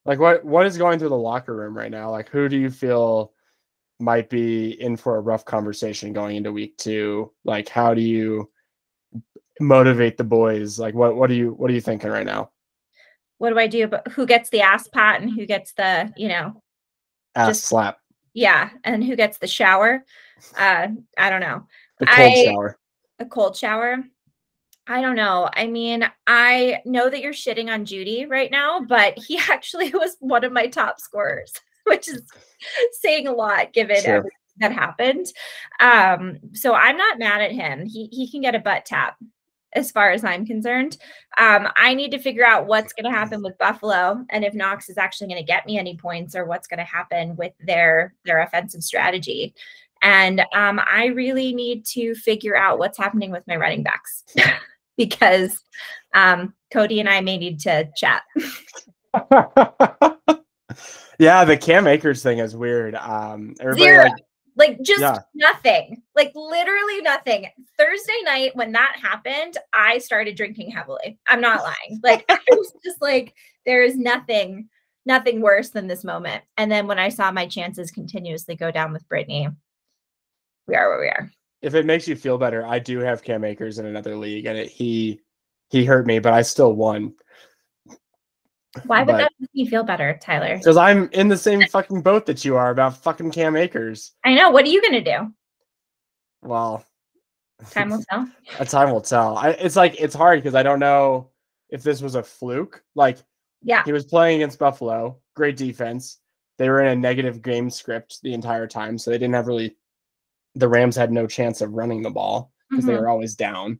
Like 0.06 0.20
what 0.20 0.46
what 0.46 0.66
is 0.66 0.78
going 0.78 1.00
through 1.00 1.10
the 1.10 1.18
locker 1.18 1.54
room 1.54 1.76
right 1.76 1.92
now? 1.92 2.10
Like 2.12 2.30
who 2.30 2.48
do 2.48 2.58
you 2.58 2.70
feel 2.70 3.34
might 4.00 4.30
be 4.30 4.82
in 4.82 4.96
for 4.96 5.18
a 5.18 5.20
rough 5.20 5.44
conversation 5.44 6.14
going 6.14 6.38
into 6.38 6.54
week 6.54 6.78
2? 6.78 7.30
Like 7.44 7.68
how 7.68 7.94
do 7.94 8.00
you 8.00 8.50
motivate 9.60 10.16
the 10.16 10.24
boys? 10.24 10.80
Like 10.80 10.96
what 10.96 11.18
what 11.18 11.30
are 11.30 11.34
you 11.34 11.52
what 11.52 11.70
are 11.70 11.74
you 11.74 11.82
thinking 11.82 12.10
right 12.10 12.26
now? 12.26 12.52
What 13.38 13.50
do 13.52 13.60
I 13.60 13.68
do? 13.68 13.88
But 13.88 14.08
who 14.10 14.26
gets 14.26 14.50
the 14.50 14.62
ass 14.62 14.88
pat 14.88 15.22
and 15.22 15.32
who 15.32 15.46
gets 15.46 15.74
the, 15.74 16.12
you 16.18 16.28
know, 16.28 16.62
Ass 17.36 17.50
Just- 17.50 17.66
slap. 17.66 18.00
yeah, 18.34 18.70
and 18.84 19.04
who 19.04 19.16
gets 19.16 19.38
the 19.38 19.48
shower? 19.48 20.04
Uh, 20.58 20.88
I 21.18 21.30
don't 21.30 21.42
know. 21.42 21.68
The 22.00 22.06
cold 22.08 22.20
I- 22.20 22.46
shower. 22.46 22.80
a 23.20 23.26
cold 23.26 23.56
shower. 23.56 23.98
I 24.90 25.02
don't 25.02 25.16
know. 25.18 25.50
I 25.54 25.68
mean, 25.68 26.10
I 26.28 26.80
know 26.86 27.10
that 27.10 27.20
you're 27.22 27.34
shitting 27.34 27.70
on 27.72 27.86
Jeudy 27.86 28.26
right 28.30 28.50
now, 28.50 28.80
but 28.80 29.18
he 29.20 29.38
actually 29.52 29.92
was 29.92 30.16
one 30.20 30.44
of 30.44 30.52
my 30.54 30.68
top 30.68 31.00
scorers, 31.00 31.52
which 31.84 32.08
is 32.08 32.24
saying 33.02 33.28
a 33.28 33.34
lot 33.34 33.74
given 33.74 34.02
Sure. 34.02 34.16
everything 34.18 34.32
that 34.60 34.72
happened. 34.72 35.28
Um, 35.80 36.40
so 36.54 36.74
I'm 36.74 36.98
not 36.98 37.20
mad 37.20 37.42
at 37.42 37.52
him. 37.52 37.86
He 37.86 38.08
he 38.12 38.32
can 38.32 38.42
get 38.42 38.56
a 38.56 38.60
butt 38.60 38.86
tap 38.86 39.18
as 39.74 39.92
far 39.92 40.12
as 40.12 40.24
I'm 40.24 40.46
concerned. 40.46 40.98
Um, 41.38 41.68
I 41.76 41.94
need 41.94 42.12
to 42.12 42.20
figure 42.20 42.46
out 42.46 42.68
what's 42.68 42.94
going 42.94 43.12
to 43.12 43.18
happen 43.18 43.42
with 43.44 43.58
Buffalo 43.58 44.24
and 44.30 44.44
if 44.44 44.54
Knox 44.54 44.90
is 44.90 44.98
actually 44.98 45.28
going 45.28 45.42
to 45.42 45.46
get 45.46 45.66
me 45.66 45.78
any 45.78 45.96
points 45.98 46.36
or 46.36 46.46
what's 46.46 46.68
going 46.68 46.80
to 46.80 46.84
happen 46.84 47.36
with 47.36 47.54
their 47.60 48.14
their 48.26 48.42
offensive 48.42 48.84
strategy. 48.84 49.54
And 50.02 50.42
um, 50.54 50.80
I 50.86 51.08
really 51.08 51.54
need 51.54 51.86
to 51.88 52.14
figure 52.16 52.56
out 52.56 52.80
what's 52.80 52.98
happening 52.98 53.32
with 53.32 53.48
my 53.48 53.56
running 53.56 53.84
backs 53.84 54.24
because 54.98 55.64
um, 56.14 56.54
Cody 56.72 57.00
and 57.00 57.10
I 57.10 57.22
may 57.22 57.38
need 57.38 57.60
to 57.62 57.90
chat. 57.96 58.24
yeah, 61.20 61.46
the 61.46 61.58
Cam 61.60 61.88
Akers 61.88 62.22
thing 62.22 62.40
is 62.40 62.56
weird. 62.56 62.96
Um 62.96 63.56
everybody 63.60 63.84
Zero. 63.84 64.04
like 64.04 64.14
Like 64.58 64.82
just 64.82 65.02
Yeah. 65.02 65.20
nothing, 65.36 66.02
like 66.16 66.32
literally 66.36 67.02
nothing. 67.02 67.48
Thursday 67.78 68.22
night 68.24 68.56
when 68.56 68.72
that 68.74 68.98
happened, 69.02 69.58
I 69.72 70.00
started 70.00 70.36
drinking 70.36 70.72
heavily. 70.72 71.20
I'm 71.28 71.42
not 71.42 71.62
lying. 71.64 72.00
Like 72.04 72.26
I 72.28 72.40
was 72.52 72.74
just 72.84 73.02
like, 73.02 73.34
there 73.66 73.84
is 73.84 73.96
nothing, 73.96 74.68
nothing 75.06 75.42
worse 75.42 75.70
than 75.70 75.88
this 75.88 76.04
moment. 76.04 76.44
And 76.58 76.72
then 76.72 76.88
when 76.88 76.98
I 77.00 77.10
saw 77.10 77.32
my 77.32 77.46
chances 77.46 77.92
continuously 77.92 78.56
go 78.56 78.72
down 78.72 78.92
with 78.94 79.08
Brittany, 79.08 79.48
we 80.68 80.76
are 80.76 80.90
where 80.90 81.00
we 81.00 81.08
are. 81.08 81.32
if 81.62 81.76
it 81.76 81.86
makes 81.86 82.08
you 82.08 82.16
feel 82.16 82.38
better, 82.38 82.66
I 82.66 82.80
do 82.80 83.00
have 83.00 83.24
Cam 83.24 83.44
Akers 83.44 83.78
in 83.80 83.86
another 83.86 84.16
league 84.18 84.46
and 84.48 84.58
it, 84.58 84.70
he 84.70 85.22
he 85.70 85.84
hurt 85.86 86.08
me, 86.08 86.20
but 86.20 86.34
I 86.34 86.42
still 86.42 86.74
won. 86.74 87.14
Why 88.86 89.00
would 89.00 89.08
But- 89.14 89.18
that 89.18 89.32
make 89.40 89.50
me 89.54 89.68
feel 89.68 89.84
better, 89.84 90.18
Tyler? 90.22 90.58
Because 90.58 90.78
I'm 90.78 91.10
in 91.12 91.28
the 91.28 91.38
same 91.38 91.62
fucking 91.68 92.02
boat 92.02 92.26
that 92.28 92.44
you 92.46 92.56
are 92.56 92.70
about 92.70 92.98
fucking 92.98 93.32
Cam 93.32 93.56
Akers. 93.56 94.14
I 94.24 94.34
know. 94.36 94.50
What 94.52 94.66
are 94.66 94.70
you 94.70 94.82
gonna 94.82 95.04
do? 95.04 95.34
Well, 96.42 96.86
Time 97.72 97.90
will 97.90 98.04
tell. 98.10 98.30
a 98.60 98.66
time 98.66 98.92
will 98.92 99.02
tell. 99.02 99.38
I, 99.38 99.50
it's 99.52 99.76
like 99.76 100.00
it's 100.00 100.16
hard 100.16 100.40
because 100.42 100.56
I 100.56 100.64
don't 100.64 100.80
know 100.80 101.32
if 101.70 101.84
this 101.84 102.02
was 102.02 102.16
a 102.16 102.24
fluke. 102.24 102.84
Like 102.96 103.18
Yeah. 103.64 103.84
he 103.84 103.92
was 103.92 104.06
playing 104.06 104.38
against 104.42 104.60
Buffalo, 104.60 105.20
great 105.36 105.58
defense. 105.58 106.20
They 106.58 106.70
were 106.70 106.82
in 106.82 106.88
a 106.88 106.96
negative 106.96 107.42
game 107.42 107.70
script 107.70 108.20
the 108.24 108.34
entire 108.34 108.68
time, 108.68 108.98
so 108.98 109.12
they 109.12 109.18
didn't 109.18 109.36
have 109.36 109.48
really. 109.48 109.76
The 110.56 110.68
Rams 110.68 110.96
had 110.96 111.12
no 111.12 111.28
chance 111.28 111.62
of 111.62 111.74
running 111.74 112.02
the 112.02 112.10
ball 112.10 112.52
because 112.70 112.86
they 112.86 112.94
Mhm. 112.94 113.00
were 113.02 113.10
always 113.10 113.36
down. 113.36 113.80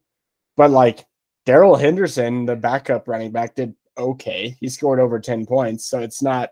But 0.58 0.70
like 0.72 1.06
Darrell 1.46 1.76
Henderson, 1.76 2.46
the 2.46 2.56
backup 2.56 3.08
running 3.08 3.32
back, 3.32 3.56
did 3.56 3.74
okay. 3.98 4.56
He 4.60 4.70
scored 4.70 5.00
over 5.00 5.20
ten 5.20 5.46
points, 5.46 5.86
so 5.86 6.00
it's 6.00 6.22
not. 6.22 6.50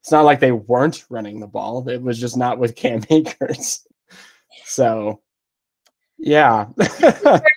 It's 0.00 0.12
not 0.12 0.24
like 0.24 0.38
they 0.38 0.52
weren't 0.52 1.04
running 1.10 1.40
the 1.40 1.48
ball. 1.48 1.88
It 1.88 2.00
was 2.00 2.20
just 2.20 2.36
not 2.36 2.58
with 2.58 2.76
Cam 2.76 3.02
Akers. 3.10 3.86
So 4.64 5.20
Yeah. 6.18 6.66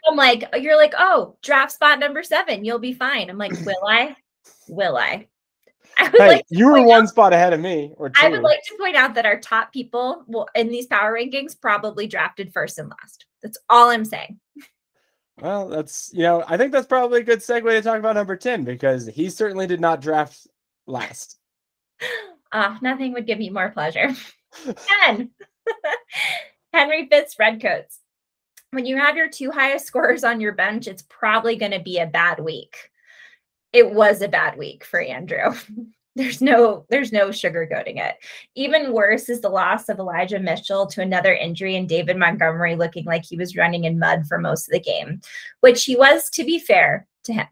I'm 0.08 0.15
like, 0.15 0.43
you're 0.58 0.77
like, 0.77 0.93
oh, 0.98 1.38
draft 1.41 1.72
spot 1.72 2.00
number 2.00 2.24
seven, 2.24 2.65
you'll 2.65 2.79
be 2.79 2.93
fine. 2.93 3.29
I'm 3.29 3.38
like, 3.38 3.53
will 3.65 3.86
I? 3.88 4.15
Will 4.67 4.98
I? 4.98 5.27
I 5.98 6.03
would 6.03 6.22
hey, 6.22 6.27
like 6.27 6.46
you 6.50 6.67
were 6.67 6.81
one 6.81 7.03
out, 7.03 7.10
spot 7.10 7.34
ahead 7.34 7.53
of 7.53 7.60
me. 7.60 7.93
Or 7.98 8.10
two. 8.10 8.22
I 8.22 8.29
would 8.29 8.41
like 8.41 8.63
to 8.67 8.77
point 8.77 8.96
out 8.96 9.15
that 9.15 9.25
our 9.25 9.39
top 9.39 9.74
people 9.74 10.24
will 10.27 10.48
in 10.55 10.69
these 10.69 10.88
power 10.88 11.13
rankings 11.13 11.60
probably 11.60 12.08
drafted 12.08 12.53
first 12.53 12.79
and 12.79 12.89
last. 12.89 13.25
That's 13.41 13.58
all 13.69 13.89
I'm 13.89 14.05
saying. 14.05 14.39
Well, 15.41 15.67
that's 15.69 16.12
you 16.13 16.24
know, 16.24 16.43
I 16.48 16.58
think 16.58 16.72
that's 16.72 16.88
probably 16.88 17.22
a 17.22 17.24
good 17.24 17.39
segue 17.39 17.69
to 17.69 17.81
talk 17.81 18.00
about 18.00 18.15
number 18.15 18.36
10 18.36 18.63
because 18.63 19.08
he 19.08 19.29
certainly 19.29 19.67
did 19.67 19.81
not 19.81 20.01
draft 20.01 20.48
last. 20.88 21.38
Ah, 22.51 22.74
uh, 22.74 22.79
nothing 22.81 23.13
would 23.13 23.27
give 23.27 23.38
me 23.38 23.51
more 23.51 23.69
pleasure. 23.69 24.10
10. 25.05 25.29
Henry 26.74 27.08
Fitz 27.08 27.36
Redcoats. 27.38 28.00
When 28.72 28.88
you 28.88 28.98
have 28.98 29.15
your 29.15 29.29
two 29.29 29.51
highest 29.51 29.86
scorers 29.86 30.24
on 30.24 30.41
your 30.41 30.53
bench, 30.53 30.88
it's 30.88 31.03
probably 31.03 31.58
going 31.58 31.74
to 31.74 31.79
be 31.79 32.00
a 32.00 32.08
bad 32.08 32.39
week. 32.39 32.89
It 33.72 33.91
was 33.91 34.24
a 34.24 34.27
bad 34.27 34.58
week 34.58 34.84
for 34.84 35.00
Andrew. 35.00 35.53
There's 36.15 36.41
no 36.41 36.85
there's 36.89 37.11
no 37.11 37.29
sugarcoating 37.29 37.97
it. 37.97 38.15
Even 38.55 38.93
worse 38.93 39.29
is 39.29 39.41
the 39.41 39.49
loss 39.49 39.89
of 39.89 39.99
Elijah 39.99 40.39
Mitchell 40.39 40.87
to 40.87 41.01
another 41.01 41.33
injury 41.33 41.75
and 41.75 41.87
David 41.87 42.17
Montgomery 42.17 42.75
looking 42.75 43.05
like 43.05 43.23
he 43.23 43.37
was 43.37 43.55
running 43.55 43.85
in 43.85 43.99
mud 43.99 44.25
for 44.27 44.37
most 44.37 44.67
of 44.67 44.73
the 44.73 44.79
game, 44.79 45.21
which 45.61 45.85
he 45.85 45.95
was 45.95 46.29
to 46.31 46.43
be 46.43 46.59
fair 46.59 47.07
to 47.25 47.33
him. 47.33 47.47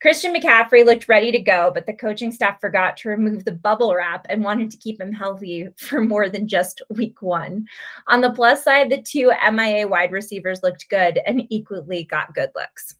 Christian 0.00 0.32
McCaffrey 0.32 0.84
looked 0.84 1.08
ready 1.08 1.32
to 1.32 1.40
go, 1.40 1.72
but 1.74 1.84
the 1.84 1.92
coaching 1.92 2.30
staff 2.30 2.60
forgot 2.60 2.96
to 2.98 3.08
remove 3.08 3.44
the 3.44 3.52
bubble 3.52 3.94
wrap 3.94 4.26
and 4.28 4.44
wanted 4.44 4.70
to 4.70 4.76
keep 4.76 5.00
him 5.00 5.12
healthy 5.12 5.68
for 5.76 6.00
more 6.00 6.28
than 6.28 6.46
just 6.46 6.82
week 6.90 7.20
one. 7.20 7.66
On 8.06 8.20
the 8.20 8.30
plus 8.30 8.62
side, 8.62 8.90
the 8.90 9.02
two 9.02 9.32
MIA 9.52 9.88
wide 9.88 10.12
receivers 10.12 10.62
looked 10.62 10.88
good 10.88 11.18
and 11.26 11.46
equally 11.50 12.04
got 12.04 12.34
good 12.34 12.50
looks. 12.54 12.94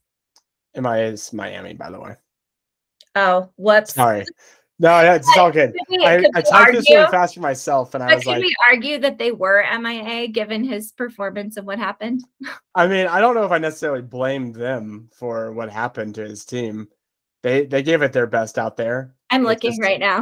MIA 0.74 1.12
is 1.12 1.32
Miami, 1.32 1.74
by 1.74 1.90
the 1.90 2.00
way. 2.00 2.16
Oh, 3.14 3.50
whoops. 3.56 3.94
Sorry. 3.94 4.24
No, 4.80 4.98
it's 5.12 5.28
all 5.36 5.50
good. 5.50 5.74
We, 5.88 5.98
I, 6.04 6.18
I 6.18 6.40
typed 6.40 6.52
argue, 6.52 6.72
this 6.74 6.88
really 6.88 7.10
fast 7.10 7.34
for 7.34 7.40
myself, 7.40 7.94
and 7.94 8.04
I 8.04 8.14
was 8.14 8.26
like, 8.26 8.40
we 8.40 8.54
argue 8.70 8.98
that 9.00 9.18
they 9.18 9.32
were 9.32 9.64
MIA 9.76 10.28
given 10.28 10.62
his 10.62 10.92
performance 10.92 11.56
and 11.56 11.66
what 11.66 11.80
happened?" 11.80 12.24
I 12.76 12.86
mean, 12.86 13.08
I 13.08 13.20
don't 13.20 13.34
know 13.34 13.44
if 13.44 13.50
I 13.50 13.58
necessarily 13.58 14.02
blame 14.02 14.52
them 14.52 15.08
for 15.12 15.52
what 15.52 15.70
happened 15.70 16.14
to 16.16 16.22
his 16.22 16.44
team. 16.44 16.88
They 17.42 17.66
they 17.66 17.82
gave 17.82 18.02
it 18.02 18.12
their 18.12 18.28
best 18.28 18.56
out 18.56 18.76
there. 18.76 19.14
I'm 19.30 19.42
looking 19.42 19.72
just, 19.72 19.82
right 19.82 19.98
now. 19.98 20.18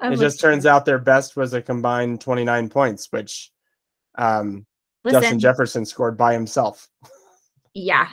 I'm 0.00 0.12
it 0.12 0.16
looking. 0.16 0.20
just 0.20 0.40
turns 0.40 0.66
out 0.66 0.84
their 0.84 0.98
best 0.98 1.34
was 1.34 1.54
a 1.54 1.62
combined 1.62 2.20
29 2.20 2.68
points, 2.68 3.08
which 3.10 3.50
um, 4.16 4.66
Justin 5.08 5.38
Jefferson 5.38 5.86
scored 5.86 6.18
by 6.18 6.34
himself. 6.34 6.88
Yeah, 7.72 8.08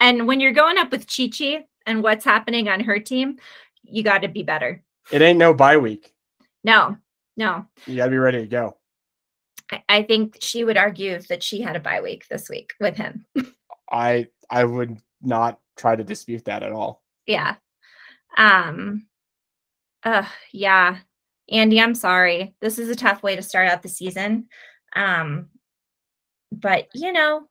and 0.00 0.26
when 0.26 0.40
you're 0.40 0.52
going 0.52 0.78
up 0.78 0.90
with 0.90 1.06
Chi 1.06 1.28
Chi 1.28 1.66
and 1.84 2.02
what's 2.02 2.24
happening 2.24 2.68
on 2.68 2.80
her 2.80 2.98
team, 2.98 3.36
you 3.82 4.02
got 4.02 4.22
to 4.22 4.28
be 4.28 4.42
better. 4.42 4.82
It 5.10 5.22
ain't 5.22 5.38
no 5.38 5.54
bye 5.54 5.76
week. 5.76 6.12
No, 6.64 6.96
no. 7.36 7.66
You 7.86 7.96
got 7.96 8.06
to 8.06 8.10
be 8.10 8.18
ready 8.18 8.40
to 8.40 8.46
go. 8.46 8.76
I, 9.70 9.82
I 9.88 10.02
think 10.02 10.38
she 10.40 10.64
would 10.64 10.76
argue 10.76 11.18
that 11.28 11.42
she 11.42 11.60
had 11.60 11.76
a 11.76 11.80
bye 11.80 12.00
week 12.00 12.26
this 12.28 12.48
week 12.48 12.72
with 12.80 12.96
him. 12.96 13.24
I 13.90 14.28
I 14.48 14.64
would 14.64 14.98
not 15.22 15.58
try 15.76 15.96
to 15.96 16.04
dispute 16.04 16.44
that 16.44 16.62
at 16.62 16.72
all. 16.72 17.02
Yeah. 17.26 17.56
Um 18.36 19.06
uh 20.04 20.26
yeah. 20.52 20.98
Andy, 21.50 21.80
I'm 21.80 21.94
sorry. 21.94 22.54
This 22.60 22.78
is 22.78 22.88
a 22.88 22.96
tough 22.96 23.22
way 23.22 23.36
to 23.36 23.42
start 23.42 23.68
out 23.68 23.82
the 23.82 23.88
season. 23.88 24.48
Um 24.94 25.48
but 26.52 26.88
you 26.94 27.12
know, 27.12 27.46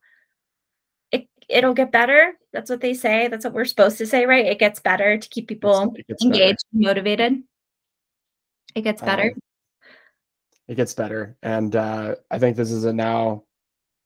it'll 1.49 1.73
get 1.73 1.91
better. 1.91 2.33
That's 2.53 2.69
what 2.69 2.81
they 2.81 2.93
say. 2.93 3.27
That's 3.27 3.43
what 3.43 3.53
we're 3.53 3.65
supposed 3.65 3.97
to 3.97 4.05
say, 4.05 4.25
right? 4.25 4.45
It 4.45 4.59
gets 4.59 4.79
better 4.79 5.17
to 5.17 5.29
keep 5.29 5.47
people 5.47 5.95
engaged, 6.23 6.63
motivated. 6.73 7.41
It 8.75 8.81
gets 8.81 9.01
better. 9.01 9.33
Um, 9.33 9.91
it 10.67 10.75
gets 10.75 10.93
better. 10.93 11.35
And 11.41 11.75
uh, 11.75 12.15
I 12.29 12.39
think 12.39 12.55
this 12.55 12.71
is 12.71 12.85
a 12.85 12.93
now 12.93 13.43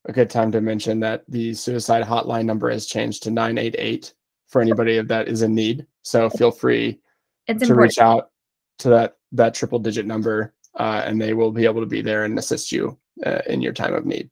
a 0.06 0.13
good 0.13 0.29
time 0.29 0.51
to 0.51 0.62
mention 0.62 0.99
that 1.01 1.23
the 1.27 1.53
suicide 1.53 2.03
hotline 2.06 2.45
number 2.45 2.69
has 2.69 2.86
changed 2.86 3.23
to 3.23 3.32
988 3.32 4.13
for 4.47 4.62
anybody 4.62 5.01
that 5.01 5.27
is 5.27 5.41
in 5.41 5.53
need. 5.53 5.86
So 6.01 6.29
feel 6.29 6.51
free 6.51 6.99
it's 7.47 7.60
to 7.60 7.65
important. 7.65 7.82
reach 7.82 7.97
out 7.99 8.29
to 8.79 8.89
that 8.89 9.17
that 9.34 9.53
triple 9.53 9.79
digit 9.79 10.06
number 10.06 10.53
uh, 10.75 11.03
and 11.06 11.21
they 11.21 11.34
will 11.34 11.51
be 11.51 11.65
able 11.65 11.82
to 11.82 11.88
be 11.88 12.01
there 12.01 12.25
and 12.25 12.38
assist 12.38 12.71
you 12.71 12.97
uh, 13.25 13.39
in 13.47 13.62
your 13.62 13.73
time 13.73 13.93
of 13.93 14.06
need. 14.06 14.29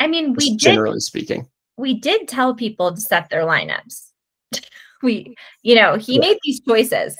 I 0.00 0.06
mean, 0.06 0.34
we 0.34 0.56
generally 0.56 0.96
did, 0.96 1.02
speaking, 1.02 1.48
we 1.76 1.94
did 1.94 2.28
tell 2.28 2.54
people 2.54 2.92
to 2.94 3.00
set 3.00 3.30
their 3.30 3.42
lineups. 3.42 4.10
we, 5.02 5.34
you 5.62 5.74
know, 5.74 5.96
he 5.96 6.14
yeah. 6.14 6.20
made 6.20 6.38
these 6.42 6.60
choices. 6.60 7.16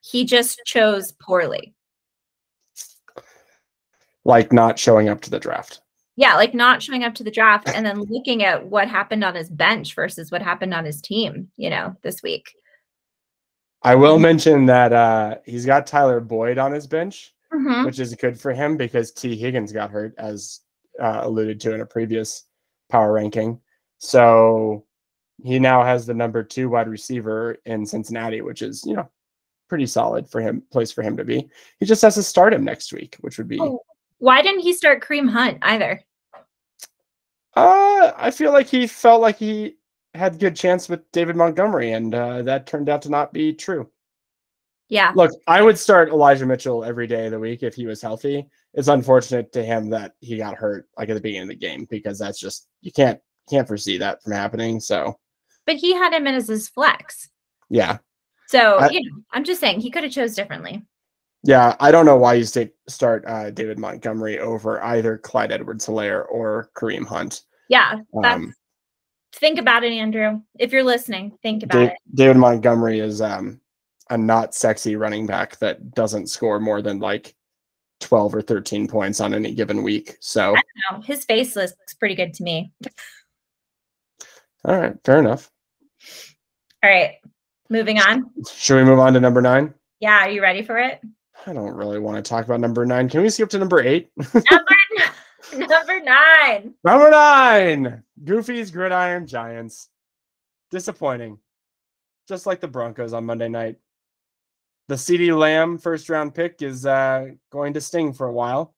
He 0.00 0.24
just 0.24 0.60
chose 0.64 1.12
poorly 1.20 1.74
like 4.24 4.52
not 4.52 4.78
showing 4.78 5.08
up 5.08 5.20
to 5.22 5.30
the 5.30 5.38
draft. 5.38 5.80
Yeah, 6.16 6.34
like 6.34 6.54
not 6.54 6.82
showing 6.82 7.04
up 7.04 7.14
to 7.16 7.24
the 7.24 7.30
draft 7.30 7.68
and 7.68 7.84
then 7.86 8.02
looking 8.02 8.44
at 8.44 8.66
what 8.66 8.86
happened 8.86 9.24
on 9.24 9.34
his 9.34 9.48
bench 9.48 9.94
versus 9.94 10.30
what 10.30 10.42
happened 10.42 10.74
on 10.74 10.84
his 10.84 11.00
team, 11.00 11.48
you 11.56 11.70
know, 11.70 11.96
this 12.02 12.22
week. 12.22 12.52
I 13.82 13.94
will 13.94 14.18
mention 14.18 14.66
that 14.66 14.92
uh, 14.92 15.36
he's 15.46 15.66
got 15.66 15.86
Tyler 15.86 16.20
Boyd 16.20 16.58
on 16.58 16.70
his 16.70 16.86
bench, 16.86 17.34
mm-hmm. 17.52 17.84
which 17.84 17.98
is 17.98 18.14
good 18.14 18.38
for 18.38 18.52
him 18.52 18.76
because 18.76 19.10
Tee 19.10 19.36
Higgins 19.36 19.72
got 19.72 19.90
hurt, 19.90 20.14
as 20.18 20.60
uh, 21.00 21.20
alluded 21.22 21.60
to 21.60 21.74
in 21.74 21.80
a 21.80 21.86
previous 21.86 22.44
power 22.90 23.12
ranking. 23.12 23.58
So 24.02 24.84
he 25.44 25.60
now 25.60 25.84
has 25.84 26.06
the 26.06 26.12
number 26.12 26.42
two 26.42 26.68
wide 26.68 26.88
receiver 26.88 27.56
in 27.66 27.86
Cincinnati, 27.86 28.40
which 28.40 28.60
is, 28.60 28.84
you 28.84 28.96
know, 28.96 29.08
pretty 29.68 29.86
solid 29.86 30.28
for 30.28 30.40
him, 30.40 30.60
place 30.72 30.90
for 30.90 31.02
him 31.02 31.16
to 31.16 31.24
be. 31.24 31.48
He 31.78 31.86
just 31.86 32.02
has 32.02 32.16
to 32.16 32.22
start 32.24 32.52
him 32.52 32.64
next 32.64 32.92
week, 32.92 33.16
which 33.20 33.38
would 33.38 33.46
be 33.46 33.60
oh, 33.60 33.80
why 34.18 34.42
didn't 34.42 34.62
he 34.62 34.72
start 34.72 35.04
Kareem 35.04 35.30
Hunt 35.30 35.58
either? 35.62 36.02
Uh, 37.54 38.12
I 38.16 38.32
feel 38.32 38.50
like 38.50 38.66
he 38.66 38.88
felt 38.88 39.22
like 39.22 39.38
he 39.38 39.76
had 40.14 40.40
good 40.40 40.56
chance 40.56 40.88
with 40.88 41.10
David 41.12 41.36
Montgomery, 41.36 41.92
and 41.92 42.12
uh, 42.12 42.42
that 42.42 42.66
turned 42.66 42.88
out 42.88 43.02
to 43.02 43.08
not 43.08 43.32
be 43.32 43.52
true. 43.52 43.88
Yeah. 44.88 45.12
Look, 45.14 45.30
I 45.46 45.62
would 45.62 45.78
start 45.78 46.08
Elijah 46.08 46.44
Mitchell 46.44 46.82
every 46.82 47.06
day 47.06 47.26
of 47.26 47.30
the 47.30 47.38
week 47.38 47.62
if 47.62 47.76
he 47.76 47.86
was 47.86 48.02
healthy. 48.02 48.48
It's 48.74 48.88
unfortunate 48.88 49.52
to 49.52 49.62
him 49.62 49.90
that 49.90 50.16
he 50.20 50.38
got 50.38 50.56
hurt 50.56 50.88
like 50.98 51.08
at 51.08 51.14
the 51.14 51.20
beginning 51.20 51.42
of 51.42 51.48
the 51.50 51.54
game 51.54 51.86
because 51.88 52.18
that's 52.18 52.40
just 52.40 52.66
you 52.80 52.90
can't 52.90 53.20
can't 53.52 53.68
foresee 53.68 53.98
that 53.98 54.22
from 54.22 54.32
happening. 54.32 54.80
So. 54.80 55.18
But 55.66 55.76
he 55.76 55.94
had 55.94 56.12
him 56.12 56.26
in 56.26 56.34
as 56.34 56.48
his 56.48 56.68
flex. 56.68 57.28
Yeah. 57.70 57.98
So 58.48 58.78
I, 58.78 58.90
you 58.90 59.00
know, 59.02 59.18
I'm 59.32 59.44
just 59.44 59.60
saying 59.60 59.80
he 59.80 59.90
could 59.90 60.02
have 60.02 60.12
chose 60.12 60.34
differently. 60.34 60.82
Yeah, 61.44 61.74
I 61.80 61.90
don't 61.90 62.06
know 62.06 62.16
why 62.16 62.34
you 62.34 62.44
stay, 62.44 62.70
start 62.88 63.24
uh, 63.26 63.50
David 63.50 63.78
Montgomery 63.78 64.38
over 64.38 64.82
either 64.84 65.18
Clyde 65.18 65.50
Edwards-Helaire 65.50 66.26
or 66.30 66.70
Kareem 66.76 67.04
Hunt. 67.04 67.42
Yeah, 67.68 68.00
um, 68.22 68.54
think 69.32 69.58
about 69.58 69.82
it, 69.82 69.92
Andrew. 69.92 70.40
If 70.58 70.72
you're 70.72 70.84
listening, 70.84 71.36
think 71.42 71.64
about 71.64 71.82
it. 71.82 71.94
David 72.14 72.36
Montgomery 72.36 73.00
is 73.00 73.20
um, 73.20 73.60
a 74.10 74.18
not 74.18 74.54
sexy 74.54 74.94
running 74.94 75.26
back 75.26 75.58
that 75.58 75.94
doesn't 75.94 76.28
score 76.28 76.60
more 76.60 76.82
than 76.82 77.00
like 77.00 77.34
12 78.00 78.34
or 78.34 78.42
13 78.42 78.86
points 78.86 79.20
on 79.20 79.34
any 79.34 79.54
given 79.54 79.82
week. 79.82 80.16
So 80.20 80.54
his 81.04 81.24
face 81.24 81.56
looks 81.56 81.94
pretty 81.98 82.14
good 82.14 82.34
to 82.34 82.42
me. 82.42 82.72
All 84.64 84.76
right, 84.76 84.94
fair 85.04 85.18
enough. 85.18 85.50
All 86.84 86.90
right, 86.90 87.16
moving 87.68 87.98
on. 87.98 88.30
Should 88.52 88.76
we 88.76 88.84
move 88.84 88.98
on 88.98 89.12
to 89.14 89.20
number 89.20 89.42
nine? 89.42 89.74
Yeah, 90.00 90.26
are 90.26 90.30
you 90.30 90.42
ready 90.42 90.62
for 90.62 90.78
it? 90.78 91.00
I 91.46 91.52
don't 91.52 91.74
really 91.74 91.98
want 91.98 92.24
to 92.24 92.28
talk 92.28 92.44
about 92.44 92.60
number 92.60 92.86
nine. 92.86 93.08
Can 93.08 93.22
we 93.22 93.30
skip 93.30 93.50
to 93.50 93.58
number 93.58 93.80
eight? 93.80 94.10
number, 94.16 95.68
number 95.68 96.00
nine. 96.00 96.74
Number 96.84 97.10
nine. 97.10 98.02
Goofy's 98.22 98.70
Gridiron 98.70 99.26
Giants. 99.26 99.88
Disappointing. 100.70 101.38
Just 102.28 102.46
like 102.46 102.60
the 102.60 102.68
Broncos 102.68 103.12
on 103.12 103.24
Monday 103.24 103.48
night. 103.48 103.76
The 104.88 104.94
CeeDee 104.94 105.36
Lamb 105.36 105.78
first 105.78 106.08
round 106.08 106.34
pick 106.34 106.62
is 106.62 106.86
uh, 106.86 107.28
going 107.50 107.74
to 107.74 107.80
sting 107.80 108.12
for 108.12 108.26
a 108.26 108.32
while. 108.32 108.74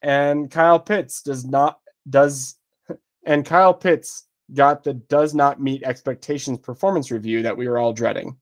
And 0.00 0.50
Kyle 0.50 0.78
Pitts 0.78 1.22
does 1.22 1.44
not 1.44 1.80
does 2.08 2.56
and 3.26 3.44
Kyle 3.44 3.74
Pitts 3.74 4.27
got 4.54 4.84
the 4.84 4.94
does 4.94 5.34
not 5.34 5.60
meet 5.60 5.82
expectations 5.82 6.58
performance 6.58 7.10
review 7.10 7.42
that 7.42 7.56
we 7.56 7.68
were 7.68 7.78
all 7.78 7.92
dreading. 7.92 8.36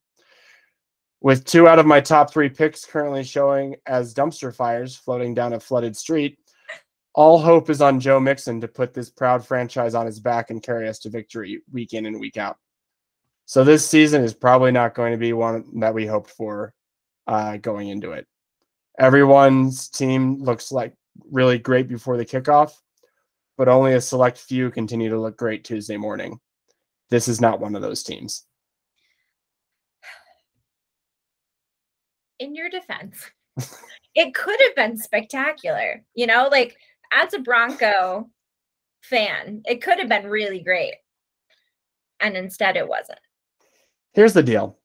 With 1.21 1.45
two 1.45 1.67
out 1.67 1.79
of 1.79 1.87
my 1.87 2.01
top 2.01 2.33
three 2.33 2.49
picks 2.49 2.85
currently 2.85 3.25
showing 3.25 3.77
as 3.87 4.15
dumpster 4.15 4.55
fires 4.55 4.95
floating 4.95 5.35
down 5.35 5.55
a 5.55 5.61
flooded 5.61 5.97
street, 5.97 6.39
all 7.15 7.39
hope 7.39 7.71
is 7.71 7.81
on 7.81 7.99
Joe 7.99 8.21
Mixon 8.21 8.61
to 8.61 8.69
put 8.69 8.93
this 8.93 9.11
proud 9.11 9.45
franchise 9.45 9.95
on 9.95 10.07
his 10.07 10.21
back 10.21 10.51
and 10.51 10.63
carry 10.63 10.87
us 10.87 10.99
to 11.01 11.11
victory 11.11 11.63
week 11.73 11.95
in 11.95 12.07
and 12.07 12.21
week 12.21 12.37
out. 12.37 12.59
So 13.47 13.65
this 13.65 13.89
season 13.89 14.23
is 14.23 14.35
probably 14.35 14.73
not 14.73 14.95
going 14.95 15.13
to 15.13 15.19
be 15.19 15.33
one 15.33 15.81
that 15.81 15.95
we 15.95 16.05
hoped 16.05 16.31
for 16.31 16.75
uh, 17.27 17.57
going 17.57 17.89
into 17.89 18.13
it. 18.13 18.27
Everyone's 18.99 19.89
team 19.89 20.43
looks 20.43 20.71
like 20.71 20.95
really 21.31 21.59
great 21.59 21.89
before 21.89 22.17
the 22.17 22.27
kickoff. 22.27 22.73
But 23.57 23.69
only 23.69 23.95
a 23.95 24.01
select 24.01 24.39
few 24.39 24.71
continue 24.71 25.11
to 25.11 25.21
look 25.21 25.37
great 25.37 25.65
Tuesday 25.65 25.97
morning. 25.97 26.39
This 27.11 27.29
is 27.29 27.41
not 27.41 27.61
one 27.61 27.75
of 27.75 27.83
those 27.83 28.03
teams. 28.03 28.45
In 32.39 32.55
your 32.55 32.69
defense, 32.69 33.31
it 34.15 34.35
could 34.35 34.61
have 34.61 34.75
been 34.75 34.99
spectacular. 34.99 36.05
You 36.15 36.27
know, 36.27 36.49
like 36.51 36.77
as 37.13 37.33
a 37.33 37.39
Bronco 37.39 38.29
fan, 39.03 39.63
it 39.65 39.83
could 39.83 39.99
have 39.99 40.09
been 40.09 40.27
really 40.27 40.61
great. 40.61 40.95
And 42.21 42.37
instead, 42.37 42.77
it 42.77 42.89
wasn't. 42.89 43.19
Here's 44.13 44.33
the 44.33 44.43
deal 44.43 44.79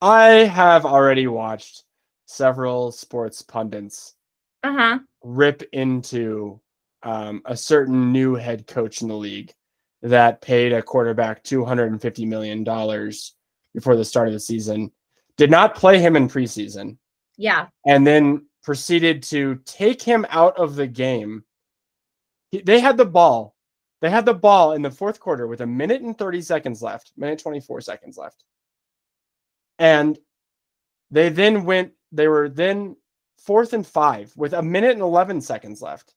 I 0.00 0.28
have 0.28 0.84
already 0.84 1.26
watched 1.26 1.84
several 2.26 2.92
sports 2.92 3.42
pundits 3.42 4.14
uh-huh. 4.62 4.98
rip 5.22 5.62
into 5.72 6.60
um, 7.02 7.42
a 7.44 7.56
certain 7.56 8.12
new 8.12 8.34
head 8.34 8.66
coach 8.66 9.02
in 9.02 9.08
the 9.08 9.14
league 9.14 9.52
that 10.02 10.40
paid 10.40 10.72
a 10.72 10.82
quarterback 10.82 11.42
$250 11.44 12.26
million 12.26 12.64
before 13.74 13.96
the 13.96 14.04
start 14.04 14.28
of 14.28 14.34
the 14.34 14.40
season, 14.40 14.90
did 15.36 15.50
not 15.50 15.74
play 15.74 15.98
him 15.98 16.16
in 16.16 16.28
preseason. 16.28 16.96
Yeah. 17.36 17.68
And 17.86 18.06
then 18.06 18.46
proceeded 18.62 19.22
to 19.24 19.56
take 19.64 20.02
him 20.02 20.26
out 20.30 20.58
of 20.58 20.76
the 20.76 20.86
game. 20.86 21.44
He, 22.50 22.60
they 22.60 22.80
had 22.80 22.96
the 22.96 23.04
ball. 23.04 23.54
They 24.00 24.10
had 24.10 24.26
the 24.26 24.34
ball 24.34 24.72
in 24.72 24.82
the 24.82 24.90
fourth 24.90 25.18
quarter 25.18 25.46
with 25.46 25.60
a 25.60 25.66
minute 25.66 26.02
and 26.02 26.16
30 26.16 26.42
seconds 26.42 26.82
left, 26.82 27.12
minute 27.16 27.40
24 27.40 27.80
seconds 27.80 28.16
left. 28.16 28.44
And 29.78 30.18
they 31.10 31.28
then 31.28 31.64
went, 31.64 31.92
they 32.12 32.28
were 32.28 32.48
then 32.48 32.96
fourth 33.38 33.72
and 33.72 33.86
five 33.86 34.32
with 34.36 34.52
a 34.52 34.62
minute 34.62 34.92
and 34.92 35.00
11 35.00 35.40
seconds 35.40 35.80
left. 35.82 36.14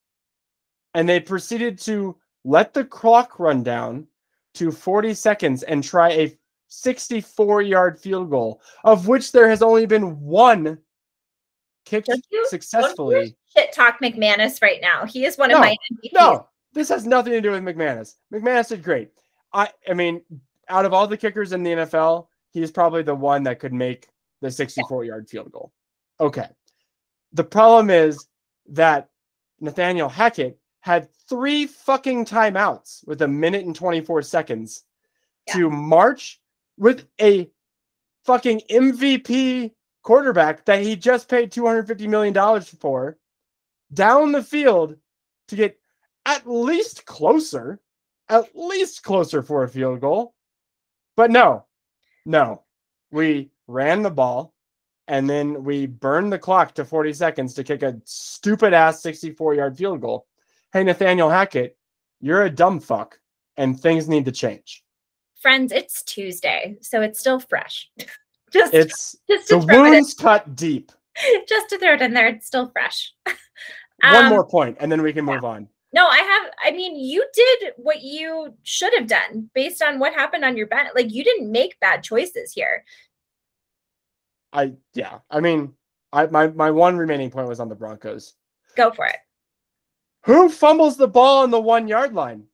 And 0.94 1.08
they 1.08 1.20
proceeded 1.20 1.80
to 1.80 2.18
let 2.44 2.74
the 2.74 2.84
clock 2.84 3.40
run 3.40 3.64
down 3.64 4.08
to 4.56 4.72
40 4.72 5.14
seconds 5.14 5.64
and 5.64 5.84
try 5.84 6.10
a 6.12 6.38
64 6.68 7.62
yard 7.62 8.00
field 8.00 8.30
goal, 8.30 8.62
of 8.84 9.08
which 9.08 9.32
there 9.32 9.50
has 9.50 9.62
only 9.62 9.86
been 9.86 10.20
one 10.20 10.78
kicked 11.86 12.10
successfully. 12.46 13.36
Shit 13.56 13.74
talk 13.74 14.00
McManus 14.02 14.62
right 14.62 14.80
now. 14.82 15.06
He 15.06 15.26
is 15.26 15.38
one 15.38 15.50
no, 15.50 15.56
of 15.56 15.62
my 15.62 15.76
MVPs. 15.92 16.14
No, 16.14 16.48
this 16.74 16.90
has 16.90 17.06
nothing 17.06 17.34
to 17.34 17.42
do 17.42 17.52
with 17.52 17.64
McManus. 17.64 18.16
McManus 18.34 18.70
did 18.70 18.84
great. 18.84 19.12
I 19.54 19.70
I 19.90 19.94
mean, 19.94 20.22
out 20.70 20.86
of 20.86 20.94
all 20.94 21.08
the 21.08 21.18
kickers 21.18 21.52
in 21.52 21.64
the 21.64 21.72
NFL, 21.72 22.28
he's 22.52 22.72
probably 22.72 23.04
the 23.04 23.16
one 23.16 23.44
that 23.44 23.60
could 23.60 23.74
make 23.74 24.08
the 24.42 24.50
64 24.50 25.06
yard 25.06 25.30
field 25.30 25.52
goal. 25.52 25.72
Okay. 26.20 26.48
The 27.34 27.44
problem 27.44 27.90
is 27.90 28.28
that 28.68 29.10
Nathaniel 29.60 30.10
Hackett 30.10 30.58
had 30.82 31.08
three 31.30 31.66
fucking 31.66 32.26
timeouts 32.26 33.08
with 33.08 33.22
a 33.22 33.28
minute 33.28 33.66
and 33.66 33.76
24 33.76 34.22
seconds 34.24 34.84
yeah. 35.48 35.54
to 35.54 35.70
march 35.70 36.42
with 36.78 37.08
a 37.20 37.50
fucking 38.26 38.62
MVP 38.70 39.72
quarterback 40.04 40.66
that 40.66 40.82
he 40.82 40.96
just 40.96 41.30
paid 41.30 41.52
$250 41.52 42.08
million 42.08 42.62
for 42.62 43.18
down 43.94 44.32
the 44.32 44.44
field 44.44 44.96
to 45.48 45.56
get 45.56 45.80
at 46.26 46.48
least 46.48 47.06
closer, 47.06 47.80
at 48.30 48.56
least 48.56 49.04
closer 49.04 49.42
for 49.42 49.64
a 49.64 49.70
field 49.70 50.02
goal. 50.02 50.34
But 51.16 51.30
no, 51.30 51.66
no, 52.26 52.64
we 53.12 53.52
ran 53.68 54.02
the 54.02 54.10
ball 54.10 54.54
and 55.08 55.30
then 55.30 55.64
we 55.64 55.88
burned 55.88 56.32
the 56.32 56.40
clock 56.40 56.74
to 56.76 56.86
40 56.86 57.14
seconds 57.14 57.54
to 57.56 57.64
kick 57.64 57.84
a 57.84 58.00
stupid 58.06 58.74
ass 58.74 59.02
64 59.02 59.56
yard 59.56 59.78
field 59.78 60.02
goal. 60.02 60.28
Hey, 60.74 60.84
Nathaniel 60.86 61.30
Hackett, 61.30 61.76
you're 62.22 62.44
a 62.44 62.50
dumb 62.50 62.80
fuck 62.80 63.20
and 63.58 63.78
things 63.78 64.08
need 64.08 64.24
to 64.24 64.32
change. 64.32 64.84
Friends, 65.42 65.74
it's 65.74 66.02
Tuesday, 66.04 66.78
so 66.82 67.02
it's 67.02 67.20
still 67.20 67.42
fresh. 67.42 67.90
just 68.54 68.74
it's 68.74 69.18
just 69.30 69.50
the 69.50 69.58
wounds 69.58 70.14
cut 70.14 70.56
deep. 70.56 70.92
Just 71.48 71.68
to 71.70 71.78
throw 71.78 71.96
it 71.96 72.02
in 72.02 72.14
there, 72.14 72.28
it's 72.28 72.48
still 72.48 72.70
fresh. 72.70 73.14
One 73.26 73.36
um, 74.16 74.30
more 74.30 74.48
point, 74.48 74.78
and 74.80 74.90
then 74.90 75.02
we 75.02 75.12
can 75.12 75.26
move 75.26 75.42
yeah. 75.44 75.50
on. 75.50 75.68
No, 75.94 76.08
I 76.08 76.20
have. 76.20 76.52
I 76.64 76.72
mean, 76.72 76.96
you 76.96 77.26
did 77.34 77.74
what 77.76 78.02
you 78.02 78.54
should 78.64 78.94
have 78.98 79.08
done 79.08 79.50
based 79.54 79.84
on 79.84 80.00
what 80.00 80.14
happened 80.14 80.46
on 80.46 80.56
your 80.56 80.68
bench. 80.68 80.88
Like, 80.96 81.12
you 81.12 81.26
didn't 81.26 81.52
make 81.52 81.78
bad 81.82 82.02
choices 82.02 82.54
here. 82.54 82.86
I 84.54 84.72
yeah. 84.94 85.20
I 85.30 85.42
mean, 85.42 85.74
I 86.14 86.28
my 86.28 86.48
my 86.48 86.72
one 86.72 86.96
remaining 86.96 87.30
point 87.30 87.50
was 87.50 87.60
on 87.60 87.68
the 87.68 87.76
Broncos. 87.76 88.36
Go 88.78 88.90
for 88.92 89.06
it. 89.06 89.18
Who 90.24 90.50
fumbles 90.50 90.98
the 90.98 91.08
ball 91.08 91.44
on 91.44 91.52
the 91.52 91.60
one 91.60 91.88
yard 91.88 92.14
line? 92.14 92.46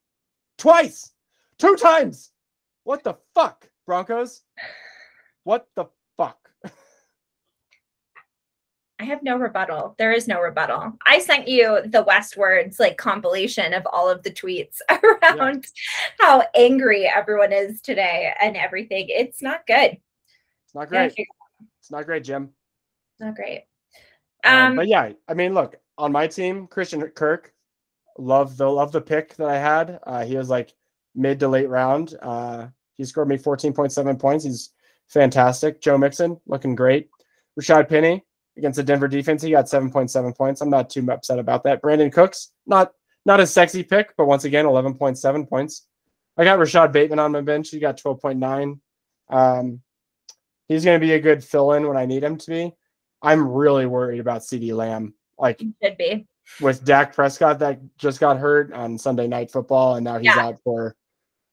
Twice, 0.58 1.12
two 1.58 1.76
times. 1.76 2.32
What 2.84 3.04
the 3.04 3.16
fuck, 3.36 3.70
Broncos? 3.86 4.44
What 5.44 5.68
the 5.76 5.86
fuck? 6.16 6.38
I 9.00 9.04
have 9.04 9.22
no 9.22 9.38
rebuttal. 9.38 9.96
There 10.00 10.12
is 10.12 10.28
no 10.28 10.42
rebuttal. 10.42 10.94
I 11.06 11.20
sent 11.20 11.48
you 11.48 11.82
the 11.86 12.04
Westword's 12.04 12.80
like 12.80 12.98
compilation 12.98 13.74
of 13.74 13.86
all 13.86 14.10
of 14.10 14.24
the 14.24 14.32
tweets 14.32 14.78
around 14.90 15.66
yeah. 15.66 16.26
how 16.26 16.44
angry 16.56 17.06
everyone 17.06 17.54
is 17.54 17.80
today 17.82 18.34
and 18.42 18.58
everything. 18.58 19.06
It's 19.10 19.42
not 19.42 19.68
good. 19.68 19.98
It's 20.66 20.74
not 20.74 20.90
great. 20.90 21.14
It's 21.80 21.92
not 21.92 22.06
great, 22.06 22.24
Jim. 22.24 22.50
Not 23.20 23.36
great. 23.36 23.66
Um, 24.44 24.56
um, 24.56 24.76
but 24.78 24.88
yeah, 24.88 25.12
I 25.28 25.34
mean, 25.34 25.54
look 25.54 25.76
on 25.98 26.12
my 26.12 26.28
team, 26.28 26.68
Christian 26.68 27.02
Kirk, 27.02 27.54
love 28.18 28.58
the 28.58 28.68
love 28.68 28.92
the 28.92 29.02
pick 29.02 29.36
that 29.36 29.50
I 29.50 29.58
had. 29.58 30.00
Uh, 30.06 30.26
he 30.26 30.38
was 30.38 30.50
like 30.50 30.74
mid 31.16 31.40
to 31.40 31.48
late 31.48 31.70
round. 31.70 32.16
Uh, 32.22 32.68
he 32.94 33.06
scored 33.06 33.28
me 33.28 33.38
14.7 33.38 34.20
points. 34.20 34.44
He's 34.44 34.72
fantastic. 35.08 35.82
Joe 35.82 35.98
Mixon 35.98 36.40
looking 36.48 36.76
great. 36.76 37.10
Rashaad 37.60 37.90
Penny 37.90 38.24
against 38.58 38.78
the 38.78 38.84
Denver 38.84 39.08
defense. 39.08 39.42
He 39.42 39.52
got 39.52 39.66
7.7 39.66 40.36
points. 40.36 40.62
I'm 40.62 40.70
not 40.70 40.90
too 40.90 41.06
upset 41.12 41.40
about 41.40 41.64
that. 41.64 41.82
Brandin 41.82 42.12
Cooks, 42.12 42.52
not 42.66 42.92
not 43.26 43.40
a 43.40 43.48
sexy 43.48 43.84
pick, 43.84 44.16
but 44.16 44.26
once 44.26 44.46
again, 44.46 44.66
11.7 44.66 45.50
points. 45.50 45.86
I 46.38 46.44
got 46.44 46.60
Rashod 46.60 46.94
Bateman 46.94 47.20
on 47.20 47.34
my 47.34 47.42
bench. 47.42 47.70
He 47.70 47.80
got 47.80 48.00
12.9. 48.00 48.80
Um, 49.30 49.82
he's 50.68 50.86
going 50.86 51.00
to 51.00 51.06
be 51.06 51.14
a 51.14 51.20
good 51.20 51.44
fill 51.44 51.74
in 51.74 51.88
when 51.88 51.98
I 51.98 52.06
need 52.06 52.24
him 52.24 52.38
to 52.38 52.50
be. 52.50 52.74
I'm 53.22 53.46
really 53.46 53.86
worried 53.86 54.22
about 54.22 54.42
CeeDee 54.42 54.74
Lamb. 54.74 55.14
Like, 55.38 55.60
he 55.60 55.74
should 55.84 55.98
be 55.98 56.28
with 56.62 56.84
Dak 56.86 57.14
Prescott 57.14 57.60
that 57.60 57.80
just 57.98 58.20
got 58.20 58.38
hurt 58.38 58.74
on 58.74 58.98
Sunday 58.98 59.28
Night 59.28 59.52
Football, 59.52 59.96
and 59.96 60.04
now 60.04 60.18
he's 60.18 60.26
yeah. 60.26 60.40
out 60.40 60.60
for 60.64 60.96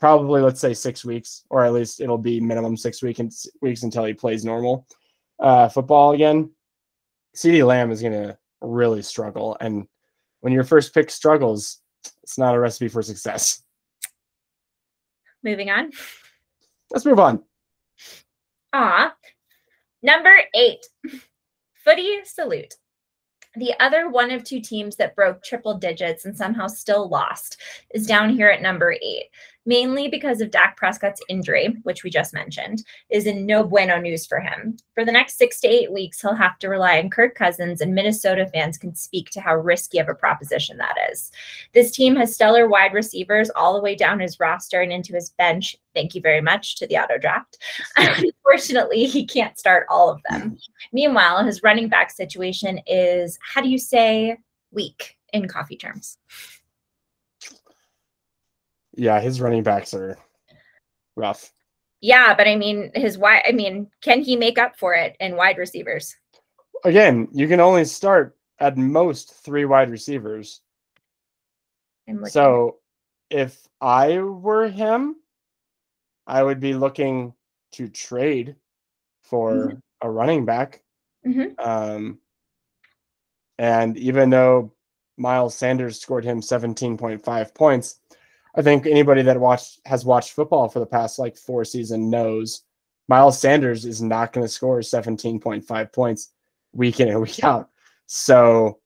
probably 0.01 0.41
let's 0.41 0.61
say 0.61 0.75
six 0.75 1.05
weeks, 1.05 1.45
or 1.51 1.65
at 1.65 1.73
least 1.73 2.01
it'll 2.01 2.19
be 2.19 2.41
minimum 2.41 2.77
six 2.77 3.03
week 3.03 3.21
weeks 3.61 3.83
until 3.83 4.05
he 4.05 4.13
plays 4.13 4.45
normal 4.45 4.87
uh, 5.41 5.69
football 5.69 6.13
again. 6.13 6.51
CeeDee 7.37 7.67
Lamb 7.67 7.91
is 7.91 8.01
going 8.01 8.13
to 8.13 8.39
really 8.61 9.03
struggle. 9.03 9.57
And 9.61 9.87
when 10.41 10.53
your 10.53 10.65
first 10.65 10.95
pick 10.95 11.11
struggles, 11.11 11.81
it's 12.23 12.39
not 12.39 12.55
a 12.55 12.61
recipe 12.61 12.89
for 12.89 13.03
success. 13.03 13.63
Moving 15.43 15.71
on. 15.71 15.91
Let's 16.91 17.05
move 17.05 17.19
on. 17.19 17.43
Ah, 18.73 19.15
number 20.03 20.35
eight, 20.55 20.85
footy 21.85 22.21
salute. 22.25 22.75
The 23.57 23.75
other 23.81 24.09
one 24.09 24.31
of 24.31 24.43
two 24.43 24.61
teams 24.61 24.97
that 24.97 25.15
broke 25.15 25.43
triple 25.43 25.75
digits 25.75 26.25
and 26.25 26.37
somehow 26.37 26.67
still 26.67 27.09
lost 27.09 27.61
is 27.95 28.07
down 28.07 28.31
here 28.31 28.49
at 28.49 28.63
number 28.63 28.93
eight 28.93 29.31
mainly 29.67 30.09
because 30.09 30.41
of 30.41 30.51
Dak 30.51 30.77
Prescott's 30.77 31.21
injury, 31.29 31.77
which 31.83 32.05
we 32.05 32.11
just 32.11 32.35
mentioned, 32.35 32.85
is 33.11 33.27
in 33.27 33.47
no 33.47 33.65
bueno 33.65 33.99
news 33.99 34.27
for 34.27 34.41
him. 34.41 34.77
For 34.95 35.05
the 35.05 35.13
next 35.13 35.39
six 35.39 35.61
to 35.61 35.69
eight 35.69 35.93
weeks, 35.93 36.21
he'll 36.21 36.35
have 36.35 36.59
to 36.59 36.69
rely 36.69 36.99
on 36.99 37.11
Kirk 37.11 37.35
Cousins, 37.35 37.81
and 37.81 37.95
Minnesota 37.95 38.47
fans 38.47 38.79
can 38.79 38.95
speak 38.95 39.31
to 39.31 39.41
how 39.41 39.55
risky 39.55 39.99
of 39.99 40.09
a 40.09 40.15
proposition 40.15 40.77
that 40.79 40.97
is. 41.11 41.31
This 41.73 41.91
team 41.91 42.17
has 42.17 42.35
stellar 42.35 42.69
wide 42.69 42.93
receivers 42.93 43.51
all 43.51 43.75
the 43.75 43.83
way 43.83 43.95
down 43.95 44.21
his 44.21 44.39
roster 44.39 44.81
and 44.81 44.93
into 44.93 45.15
his 45.15 45.31
bench. 45.31 45.77
Thank 45.95 46.15
you 46.15 46.21
very 46.21 46.41
much 46.41 46.77
to 46.77 46.87
the 46.87 46.97
auto 46.97 47.19
draft. 47.19 47.59
Unfortunately, 47.97 49.07
he 49.07 49.27
can't 49.27 49.59
start 49.59 49.87
all 49.89 50.11
of 50.11 50.21
them. 50.29 50.59
Meanwhile, 50.93 51.45
his 51.45 51.63
running 51.63 51.89
back 51.89 52.11
situation 52.11 52.81
is, 52.87 53.39
how 53.41 53.61
do 53.61 53.69
you 53.69 53.79
say, 53.79 54.39
weak 54.71 55.17
in 55.33 55.49
coffee 55.49 55.77
terms? 55.77 56.19
Yeah, 58.97 59.21
his 59.21 59.41
running 59.41 59.63
backs 59.63 59.95
are 59.95 60.17
rough. 61.17 61.53
Yeah, 62.01 62.35
but 62.35 62.47
I 62.47 62.57
mean, 62.57 62.91
his 62.95 63.17
wide. 63.17 63.43
I 63.49 63.53
mean, 63.53 63.89
can 64.03 64.23
he 64.23 64.37
make 64.37 64.59
up 64.59 64.79
for 64.79 64.95
it 64.95 65.17
in 65.21 65.37
wide 65.37 65.59
receivers? 65.59 66.15
Again, 66.85 67.29
you 67.33 67.49
can 67.49 67.61
only 67.61 67.85
start 67.85 68.37
at 68.59 68.77
most 68.77 69.35
three 69.43 69.65
wide 69.65 69.91
receivers. 69.91 70.61
So, 72.27 72.77
if 73.31 73.67
I 73.81 74.19
were 74.19 74.69
him, 74.69 75.17
I 76.27 76.43
would 76.43 76.61
be 76.61 76.75
looking 76.75 77.33
to 77.73 77.89
trade 77.89 78.57
for 79.23 79.55
mm-hmm. 79.55 79.77
a 80.03 80.11
running 80.11 80.45
back. 80.45 80.83
Mm-hmm. 81.27 81.59
Um, 81.59 82.19
and 83.59 83.97
even 83.97 84.29
though 84.29 84.75
Miles 85.17 85.55
Sanders 85.55 86.01
scored 86.01 86.25
him 86.25 86.41
17.5 86.41 87.55
points. 87.55 88.01
I 88.57 88.63
think 88.63 88.87
anybody 88.87 89.23
that 89.23 89.39
watched 89.39 89.81
has 89.85 90.05
watched 90.05 90.33
football 90.33 90.69
for 90.69 90.79
the 90.79 90.87
past 90.87 91.19
like 91.19 91.37
four 91.37 91.65
season 91.65 92.09
knows 92.09 92.63
Miles 93.09 93.39
Sanders 93.39 93.85
is 93.85 94.01
not 94.01 94.33
going 94.33 94.47
to 94.47 94.53
score 94.53 94.81
17.5 94.81 95.93
points 95.93 96.31
week 96.73 97.01
in 97.01 97.09
and 97.09 97.21
week 97.21 97.43
out. 97.43 97.69
So 98.07 98.79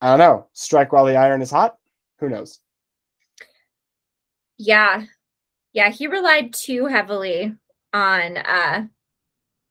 I 0.00 0.10
don't 0.10 0.18
know. 0.18 0.48
Strike 0.52 0.92
while 0.92 1.04
the 1.04 1.16
iron 1.16 1.42
is 1.42 1.50
hot. 1.50 1.76
Who 2.18 2.28
knows? 2.28 2.60
Yeah. 4.58 5.04
Yeah, 5.72 5.90
he 5.90 6.06
relied 6.06 6.52
too 6.52 6.86
heavily 6.86 7.54
on 7.94 8.38
uh 8.38 8.86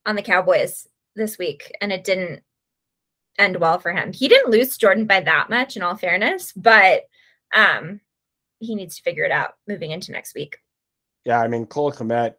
on 0.05 0.15
the 0.15 0.21
Cowboys 0.21 0.87
this 1.15 1.37
week 1.37 1.71
and 1.81 1.91
it 1.91 2.03
didn't 2.03 2.41
end 3.37 3.57
well 3.57 3.79
for 3.79 3.91
him. 3.91 4.13
He 4.13 4.27
didn't 4.27 4.51
lose 4.51 4.77
Jordan 4.77 5.05
by 5.05 5.21
that 5.21 5.49
much 5.49 5.75
in 5.75 5.83
all 5.83 5.95
fairness, 5.95 6.53
but 6.53 7.03
um 7.53 7.99
he 8.61 8.75
needs 8.75 8.95
to 8.95 9.01
figure 9.01 9.25
it 9.25 9.31
out 9.31 9.55
moving 9.67 9.91
into 9.91 10.11
next 10.11 10.35
week. 10.35 10.57
Yeah, 11.25 11.41
I 11.41 11.47
mean 11.47 11.65
Cole 11.65 11.91
Kmet. 11.91 12.35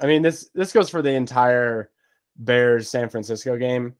I 0.00 0.06
mean 0.06 0.22
this 0.22 0.48
this 0.54 0.72
goes 0.72 0.88
for 0.88 1.02
the 1.02 1.12
entire 1.12 1.90
Bears 2.36 2.88
San 2.88 3.08
Francisco 3.08 3.58
game. 3.58 3.94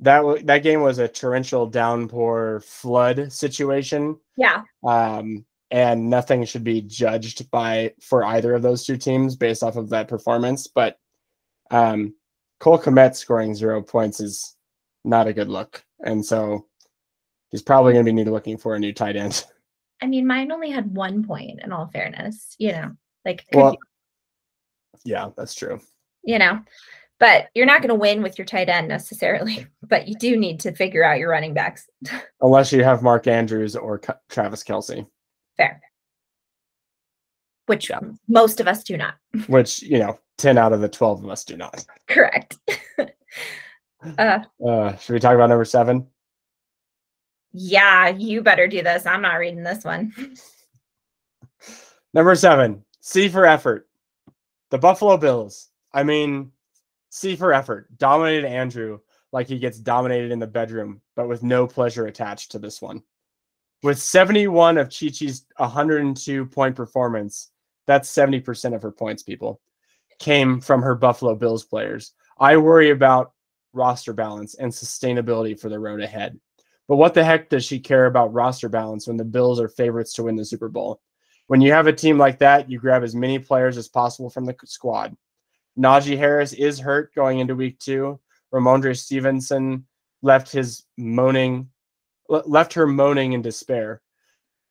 That 0.00 0.46
that 0.46 0.62
game 0.62 0.80
was 0.80 0.98
a 0.98 1.08
torrential 1.08 1.66
downpour 1.66 2.62
flood 2.64 3.32
situation. 3.32 4.18
Yeah. 4.36 4.62
Um 4.82 5.44
and 5.70 6.10
nothing 6.10 6.44
should 6.44 6.64
be 6.64 6.82
judged 6.82 7.50
by 7.50 7.94
for 8.00 8.24
either 8.24 8.54
of 8.54 8.62
those 8.62 8.84
two 8.84 8.96
teams 8.96 9.36
based 9.36 9.62
off 9.62 9.76
of 9.76 9.90
that 9.90 10.08
performance, 10.08 10.66
but 10.66 10.98
um 11.70 12.14
Cole 12.60 12.78
Kmet 12.78 13.16
scoring 13.16 13.56
0 13.56 13.82
points 13.82 14.20
is 14.20 14.56
not 15.04 15.26
a 15.26 15.32
good 15.32 15.48
look. 15.48 15.84
And 16.04 16.24
so 16.24 16.66
he's 17.50 17.62
probably 17.62 17.92
going 17.92 18.04
to 18.04 18.08
be 18.08 18.14
need 18.14 18.28
looking 18.28 18.56
for 18.56 18.74
a 18.74 18.78
new 18.78 18.92
tight 18.92 19.16
end. 19.16 19.44
I 20.02 20.06
mean, 20.06 20.26
mine 20.26 20.50
only 20.50 20.70
had 20.70 20.92
one 20.92 21.22
point 21.22 21.60
in 21.62 21.72
all 21.72 21.86
fairness, 21.86 22.56
you 22.58 22.72
know, 22.72 22.90
like, 23.24 23.44
well, 23.52 23.76
yeah, 25.04 25.28
that's 25.36 25.54
true. 25.54 25.80
You 26.24 26.40
know, 26.40 26.60
but 27.20 27.46
you're 27.54 27.66
not 27.66 27.82
going 27.82 27.90
to 27.90 27.94
win 27.94 28.20
with 28.20 28.36
your 28.36 28.44
tight 28.44 28.68
end 28.68 28.88
necessarily, 28.88 29.64
but 29.88 30.08
you 30.08 30.16
do 30.16 30.36
need 30.36 30.58
to 30.60 30.72
figure 30.72 31.04
out 31.04 31.20
your 31.20 31.30
running 31.30 31.54
backs. 31.54 31.88
Unless 32.40 32.72
you 32.72 32.82
have 32.82 33.02
Mark 33.02 33.28
Andrews 33.28 33.76
or 33.76 34.00
Travis 34.28 34.64
Kelce. 34.64 35.06
Fair. 35.56 35.80
Which 37.66 37.90
yeah. 37.90 38.00
most 38.26 38.58
of 38.58 38.66
us 38.66 38.82
do 38.82 38.96
not. 38.96 39.14
Which, 39.46 39.82
you 39.82 40.00
know, 40.00 40.18
10 40.38 40.58
out 40.58 40.72
of 40.72 40.80
the 40.80 40.88
12 40.88 41.22
of 41.22 41.30
us 41.30 41.44
do 41.44 41.56
not. 41.56 41.84
Correct. 42.08 42.58
uh, 44.18 44.40
uh, 44.66 44.96
should 44.96 45.12
we 45.12 45.20
talk 45.20 45.36
about 45.36 45.48
number 45.48 45.64
seven? 45.64 46.08
Yeah, 47.52 48.08
you 48.08 48.42
better 48.42 48.66
do 48.66 48.82
this. 48.82 49.06
I'm 49.06 49.22
not 49.22 49.34
reading 49.34 49.62
this 49.62 49.84
one. 49.84 50.12
Number 52.14 52.34
seven, 52.34 52.84
C 53.00 53.28
for 53.28 53.46
effort. 53.46 53.88
The 54.70 54.78
Buffalo 54.78 55.16
Bills. 55.16 55.68
I 55.92 56.02
mean, 56.02 56.52
C 57.10 57.36
for 57.36 57.52
effort. 57.52 57.96
Dominated 57.98 58.46
Andrew 58.46 59.00
like 59.32 59.48
he 59.48 59.58
gets 59.58 59.78
dominated 59.78 60.30
in 60.30 60.38
the 60.38 60.46
bedroom, 60.46 61.00
but 61.16 61.28
with 61.28 61.42
no 61.42 61.66
pleasure 61.66 62.06
attached 62.06 62.52
to 62.52 62.58
this 62.58 62.80
one. 62.82 63.02
With 63.82 63.98
71 63.98 64.78
of 64.78 64.88
Chi 64.88 65.08
Chi's 65.08 65.46
102 65.56 66.46
point 66.46 66.76
performance, 66.76 67.50
that's 67.86 68.14
70% 68.14 68.74
of 68.74 68.82
her 68.82 68.92
points, 68.92 69.22
people, 69.22 69.60
came 70.18 70.60
from 70.60 70.82
her 70.82 70.94
Buffalo 70.94 71.34
Bills 71.34 71.64
players. 71.64 72.12
I 72.38 72.56
worry 72.56 72.90
about 72.90 73.32
roster 73.72 74.12
balance 74.12 74.54
and 74.54 74.70
sustainability 74.70 75.58
for 75.58 75.68
the 75.68 75.78
road 75.78 76.00
ahead. 76.00 76.38
But 76.88 76.96
what 76.96 77.14
the 77.14 77.24
heck 77.24 77.48
does 77.48 77.64
she 77.64 77.78
care 77.78 78.06
about 78.06 78.32
roster 78.32 78.68
balance 78.68 79.06
when 79.06 79.16
the 79.16 79.24
Bills 79.24 79.60
are 79.60 79.68
favorites 79.68 80.12
to 80.14 80.24
win 80.24 80.36
the 80.36 80.44
Super 80.44 80.68
Bowl? 80.68 81.00
When 81.46 81.60
you 81.60 81.72
have 81.72 81.86
a 81.86 81.92
team 81.92 82.18
like 82.18 82.38
that, 82.38 82.70
you 82.70 82.78
grab 82.78 83.02
as 83.02 83.14
many 83.14 83.38
players 83.38 83.76
as 83.76 83.88
possible 83.88 84.30
from 84.30 84.44
the 84.44 84.56
squad. 84.64 85.16
Najee 85.78 86.18
Harris 86.18 86.52
is 86.52 86.78
hurt 86.78 87.14
going 87.14 87.38
into 87.38 87.54
week 87.54 87.78
two. 87.78 88.20
Rhamondre 88.52 88.96
Stevenson 88.96 89.86
left 90.22 90.52
his 90.52 90.84
moaning, 90.96 91.70
left 92.28 92.74
her 92.74 92.86
moaning 92.86 93.32
in 93.32 93.42
despair. 93.42 94.02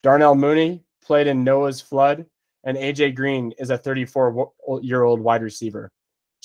Darnell 0.03 0.35
Mooney 0.35 0.83
played 1.03 1.27
in 1.27 1.43
Noah's 1.43 1.81
flood, 1.81 2.25
and 2.63 2.77
AJ 2.77 3.15
Green 3.15 3.53
is 3.57 3.69
a 3.69 3.77
34 3.77 4.51
year 4.81 5.03
old 5.03 5.19
wide 5.19 5.41
receiver. 5.41 5.91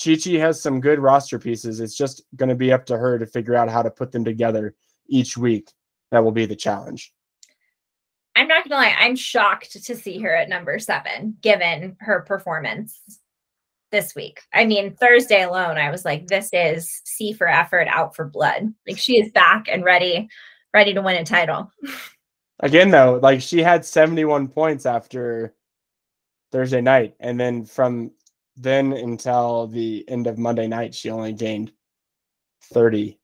Chi 0.02 0.16
Chi 0.16 0.32
has 0.32 0.60
some 0.60 0.80
good 0.80 0.98
roster 0.98 1.38
pieces. 1.38 1.80
It's 1.80 1.96
just 1.96 2.22
going 2.36 2.48
to 2.48 2.54
be 2.54 2.72
up 2.72 2.84
to 2.86 2.98
her 2.98 3.18
to 3.18 3.26
figure 3.26 3.54
out 3.54 3.70
how 3.70 3.82
to 3.82 3.90
put 3.90 4.12
them 4.12 4.24
together 4.24 4.74
each 5.08 5.36
week. 5.36 5.70
That 6.10 6.24
will 6.24 6.32
be 6.32 6.46
the 6.46 6.56
challenge. 6.56 7.12
I'm 8.36 8.48
not 8.48 8.68
gonna 8.68 8.82
lie, 8.82 8.94
I'm 8.98 9.16
shocked 9.16 9.72
to 9.72 9.96
see 9.96 10.18
her 10.20 10.34
at 10.34 10.48
number 10.48 10.78
seven, 10.78 11.36
given 11.40 11.96
her 12.00 12.20
performance 12.20 13.00
this 13.90 14.14
week. 14.14 14.40
I 14.52 14.66
mean, 14.66 14.94
Thursday 14.94 15.42
alone, 15.42 15.78
I 15.78 15.90
was 15.90 16.04
like, 16.04 16.26
this 16.26 16.50
is 16.52 17.00
C 17.04 17.32
for 17.32 17.48
effort, 17.48 17.88
out 17.88 18.14
for 18.14 18.26
blood. 18.26 18.74
Like 18.86 18.98
she 18.98 19.18
is 19.18 19.32
back 19.32 19.68
and 19.70 19.84
ready, 19.84 20.28
ready 20.74 20.92
to 20.92 21.02
win 21.02 21.16
a 21.16 21.24
title. 21.24 21.70
Again, 22.60 22.90
though, 22.90 23.18
like 23.22 23.40
she 23.40 23.62
had 23.62 23.84
71 23.84 24.48
points 24.48 24.86
after 24.86 25.54
Thursday 26.52 26.80
night. 26.80 27.14
And 27.20 27.38
then 27.38 27.64
from 27.64 28.12
then 28.56 28.92
until 28.92 29.66
the 29.66 30.04
end 30.08 30.26
of 30.26 30.38
Monday 30.38 30.66
night, 30.66 30.94
she 30.94 31.10
only 31.10 31.32
gained 31.32 31.72
30 32.72 33.18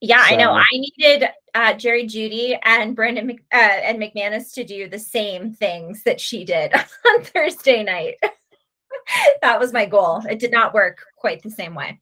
yeah, 0.00 0.26
so. 0.26 0.34
I 0.34 0.36
know. 0.36 0.52
I 0.52 0.66
needed 0.72 1.28
uh, 1.54 1.72
Jerry 1.74 2.06
Jeudy 2.06 2.58
and 2.64 2.94
Brandon 2.94 3.26
Mc, 3.26 3.42
uh, 3.52 3.56
and 3.56 3.98
McManus 3.98 4.52
to 4.54 4.64
do 4.64 4.88
the 4.88 4.98
same 4.98 5.52
things 5.52 6.02
that 6.04 6.20
she 6.20 6.44
did 6.44 6.72
on 7.06 7.24
Thursday 7.24 7.82
night. 7.82 8.16
that 9.42 9.58
was 9.58 9.72
my 9.72 9.86
goal. 9.86 10.22
It 10.28 10.38
did 10.38 10.52
not 10.52 10.74
work 10.74 11.04
quite 11.16 11.42
the 11.42 11.50
same 11.50 11.74
way. 11.74 12.00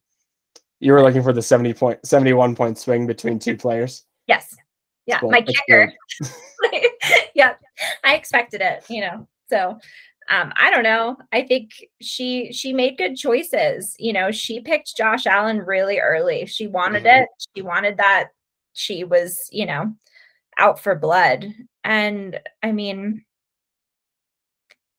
You 0.81 0.93
were 0.93 1.03
looking 1.03 1.23
for 1.23 1.33
the 1.33 1.43
70 1.43 1.75
point 1.75 2.07
71 2.07 2.57
point 2.57 2.79
swing 2.79 3.07
between 3.07 3.39
two 3.39 3.57
players. 3.57 4.05
Yes. 4.27 4.55
Yeah, 5.07 5.21
my 5.23 5.43
kicker. 5.43 5.93
yeah, 7.35 7.55
I 8.03 8.15
expected 8.15 8.61
it, 8.63 8.85
you 8.89 9.03
know. 9.03 9.29
So 9.51 9.79
um, 10.29 10.53
I 10.57 10.71
don't 10.71 10.83
know. 10.83 11.17
I 11.33 11.43
think 11.43 11.71
she 12.01 12.53
she 12.53 12.73
made 12.73 12.97
good 12.97 13.17
choices. 13.17 13.95
You 13.99 14.13
know, 14.13 14.31
she 14.31 14.61
picked 14.61 14.97
Josh 14.97 15.27
Allen 15.27 15.59
really 15.59 15.99
early. 15.99 16.47
She 16.47 16.67
wanted 16.67 17.05
mm-hmm. 17.05 17.23
it. 17.23 17.29
She 17.55 17.63
wanted 17.63 17.99
that. 17.99 18.29
She 18.73 19.05
was, 19.05 19.49
you 19.53 19.67
know, 19.67 19.95
out 20.59 20.81
for 20.81 20.95
blood. 20.95 21.47
And 21.85 22.41
I 22.63 22.73
mean, 22.73 23.25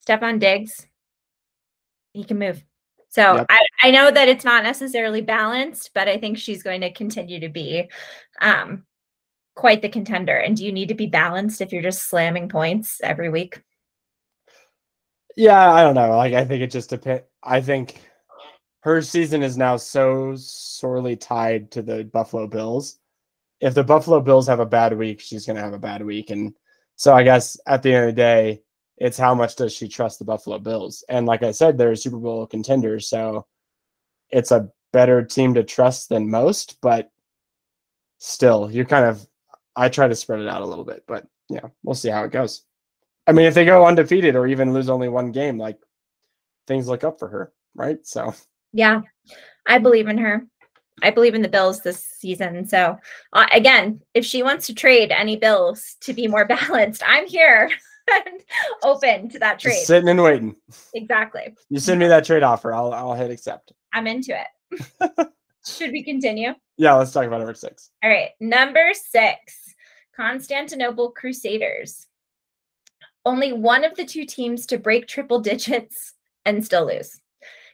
Stefon 0.08 0.40
Diggs, 0.40 0.86
he 2.14 2.24
can 2.24 2.40
move. 2.40 2.64
So 3.10 3.36
yep. 3.36 3.46
I, 3.50 3.66
I 3.82 3.92
know 3.92 4.12
that 4.12 4.28
it's 4.28 4.46
not 4.46 4.64
necessarily 4.64 5.22
balanced, 5.22 5.92
but 5.94 6.08
I 6.08 6.18
think 6.18 6.38
she's 6.38 6.64
going 6.64 6.82
to 6.82 6.92
continue 6.92 7.40
to 7.40 7.50
be 7.50 7.90
um, 8.42 8.84
quite 9.56 9.82
the 9.82 9.90
contender. 9.90 10.38
And 10.38 10.56
do 10.58 10.66
you 10.66 10.72
need 10.72 10.90
to 10.90 10.96
be 10.96 11.08
balanced 11.08 11.62
if 11.62 11.72
you're 11.72 11.82
just 11.82 12.10
slamming 12.10 12.50
points 12.50 13.00
every 13.02 13.30
week? 13.30 13.62
Yeah, 15.36 15.72
I 15.72 15.84
don't 15.84 15.96
know. 15.96 16.16
Like 16.16 16.34
I 16.34 16.46
think 16.46 16.62
it 16.62 16.72
just 16.72 16.90
depends. 16.90 17.24
I 17.44 17.62
think 17.62 18.02
her 18.82 19.02
season 19.02 19.44
is 19.44 19.58
now 19.58 19.78
so 19.78 20.36
sorely 20.36 21.16
tied 21.16 21.72
to 21.72 21.82
the 21.82 22.04
Buffalo 22.06 22.48
Bills. 22.48 23.00
If 23.60 23.74
the 23.74 23.84
Buffalo 23.84 24.20
Bills 24.22 24.48
have 24.48 24.60
a 24.60 24.66
bad 24.66 24.98
week, 24.98 25.20
she's 25.20 25.46
going 25.46 25.56
to 25.56 25.62
have 25.62 25.74
a 25.74 25.80
bad 25.80 26.06
week. 26.06 26.30
And 26.30 26.54
so 26.96 27.14
I 27.14 27.24
guess 27.24 27.58
at 27.68 27.82
the 27.84 27.94
end 27.94 28.10
of 28.10 28.16
the 28.16 28.22
day, 28.22 28.62
it's 28.98 29.18
how 29.18 29.34
much 29.34 29.56
does 29.56 29.74
she 29.74 29.88
trust 29.88 30.20
the 30.20 30.26
Buffalo 30.26 30.60
Bills? 30.60 31.04
And 31.10 31.26
like 31.26 31.44
I 31.44 31.52
said, 31.52 31.78
they're 31.78 31.92
a 31.92 31.98
Super 31.98 32.18
Bowl 32.18 32.46
contender. 32.48 33.00
So 33.00 33.48
it's 34.30 34.52
a 34.52 34.70
better 34.94 35.24
team 35.24 35.54
to 35.56 35.64
trust 35.64 36.10
than 36.10 36.30
most, 36.30 36.78
but 36.82 37.12
still, 38.20 38.70
you're 38.72 38.86
kind 38.86 39.06
of, 39.06 39.26
I 39.76 39.90
try 39.90 40.08
to 40.08 40.16
spread 40.16 40.40
it 40.40 40.48
out 40.48 40.62
a 40.62 40.66
little 40.66 40.86
bit, 40.86 41.04
but 41.08 41.26
yeah, 41.50 41.68
we'll 41.84 41.96
see 41.96 42.10
how 42.10 42.24
it 42.24 42.32
goes. 42.32 42.64
I 43.28 43.32
mean, 43.32 43.46
if 43.46 43.54
they 43.54 43.66
go 43.66 43.86
undefeated 43.86 44.36
or 44.36 44.48
even 44.48 44.74
lose 44.74 44.90
only 44.90 45.10
one 45.10 45.32
game, 45.32 45.58
like 45.58 45.80
things 46.68 46.88
look 46.88 47.04
up 47.04 47.20
for 47.20 47.28
her, 47.28 47.52
right? 47.74 47.98
So, 48.04 48.34
yeah, 48.74 49.02
I 49.68 49.80
believe 49.80 50.08
in 50.08 50.18
her. 50.18 50.46
I 51.02 51.12
believe 51.12 51.36
in 51.36 51.42
the 51.42 51.50
Bills 51.50 51.82
this 51.82 52.06
season. 52.06 52.66
So, 52.68 52.98
uh, 53.34 53.46
again, 53.52 54.02
if 54.14 54.26
she 54.26 54.44
wants 54.44 54.68
to 54.68 54.74
trade 54.74 55.12
any 55.12 55.36
Bills 55.36 55.96
to 56.02 56.14
be 56.14 56.28
more 56.28 56.46
balanced, 56.48 57.04
I'm 57.06 57.28
here 57.28 57.70
and 58.12 58.42
open 58.84 59.30
to 59.30 59.40
that 59.40 59.60
trade. 59.60 59.74
Just 59.74 59.88
sitting 59.88 60.10
and 60.10 60.22
waiting. 60.22 60.56
Exactly. 60.94 61.56
You 61.70 61.80
send 61.80 62.00
me 62.00 62.08
that 62.08 62.26
trade 62.26 62.44
offer, 62.44 62.74
I'll 62.74 62.94
I'll 62.94 63.14
hit 63.14 63.32
accept. 63.32 63.74
I'm 63.94 64.08
into 64.08 64.38
it. 64.38 65.28
Should 65.66 65.92
we 65.92 66.04
continue? 66.04 66.54
Yeah, 66.78 66.94
let's 66.94 67.12
talk 67.12 67.26
about 67.26 67.40
number 67.40 67.54
six. 67.54 67.90
All 68.04 68.10
right, 68.10 68.32
number 68.40 68.92
six, 68.94 69.74
Constantinople 70.16 71.12
Crusaders 71.12 72.08
only 73.26 73.54
one 73.54 73.84
of 73.84 73.96
the 73.96 74.06
two 74.06 74.26
teams 74.26 74.66
to 74.68 74.78
break 74.78 75.08
triple 75.08 75.40
digits 75.40 76.14
and 76.46 76.64
still 76.64 76.86
lose. 76.88 77.20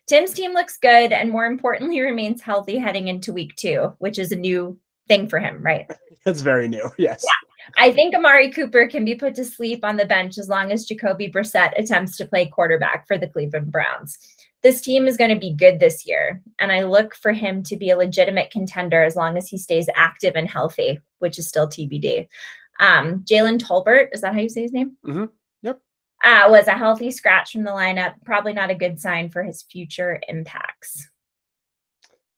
Tim's 0.07 0.33
team 0.33 0.53
looks 0.53 0.77
good 0.77 1.11
and 1.11 1.29
more 1.29 1.45
importantly 1.45 2.01
remains 2.01 2.41
healthy 2.41 2.77
heading 2.77 3.07
into 3.07 3.33
week 3.33 3.55
2, 3.55 3.95
which 3.99 4.17
is 4.19 4.31
a 4.31 4.35
new 4.35 4.77
thing 5.07 5.27
for 5.27 5.39
him, 5.39 5.61
right? 5.61 5.89
That's 6.25 6.41
very 6.41 6.67
new. 6.67 6.89
Yes. 6.97 7.23
Yeah. 7.23 7.73
I 7.77 7.91
think 7.91 8.15
Amari 8.15 8.51
Cooper 8.51 8.87
can 8.87 9.05
be 9.05 9.15
put 9.15 9.35
to 9.35 9.45
sleep 9.45 9.85
on 9.85 9.95
the 9.95 10.05
bench 10.05 10.37
as 10.37 10.49
long 10.49 10.71
as 10.71 10.85
Jacoby 10.85 11.29
Brissett 11.29 11.77
attempts 11.77 12.17
to 12.17 12.25
play 12.25 12.47
quarterback 12.47 13.07
for 13.07 13.17
the 13.17 13.27
Cleveland 13.27 13.71
Browns. 13.71 14.17
This 14.63 14.81
team 14.81 15.07
is 15.07 15.15
going 15.15 15.29
to 15.29 15.39
be 15.39 15.53
good 15.53 15.79
this 15.79 16.05
year, 16.05 16.41
and 16.59 16.71
I 16.71 16.83
look 16.83 17.15
for 17.15 17.31
him 17.31 17.63
to 17.63 17.77
be 17.77 17.89
a 17.89 17.97
legitimate 17.97 18.51
contender 18.51 19.03
as 19.03 19.15
long 19.15 19.37
as 19.37 19.47
he 19.47 19.57
stays 19.57 19.89
active 19.95 20.35
and 20.35 20.49
healthy, 20.49 20.99
which 21.19 21.39
is 21.39 21.47
still 21.47 21.67
TBD. 21.67 22.27
Um, 22.79 23.23
Jalen 23.29 23.59
Tolbert, 23.59 24.09
is 24.11 24.21
that 24.21 24.33
how 24.33 24.39
you 24.39 24.49
say 24.49 24.63
his 24.63 24.73
name? 24.73 24.97
Mm-hmm. 25.05 25.25
Uh, 26.23 26.47
was 26.49 26.67
a 26.67 26.71
healthy 26.73 27.09
scratch 27.09 27.51
from 27.51 27.63
the 27.63 27.71
lineup. 27.71 28.13
Probably 28.23 28.53
not 28.53 28.69
a 28.69 28.75
good 28.75 28.99
sign 28.99 29.29
for 29.29 29.43
his 29.43 29.63
future 29.63 30.19
impacts. 30.27 31.07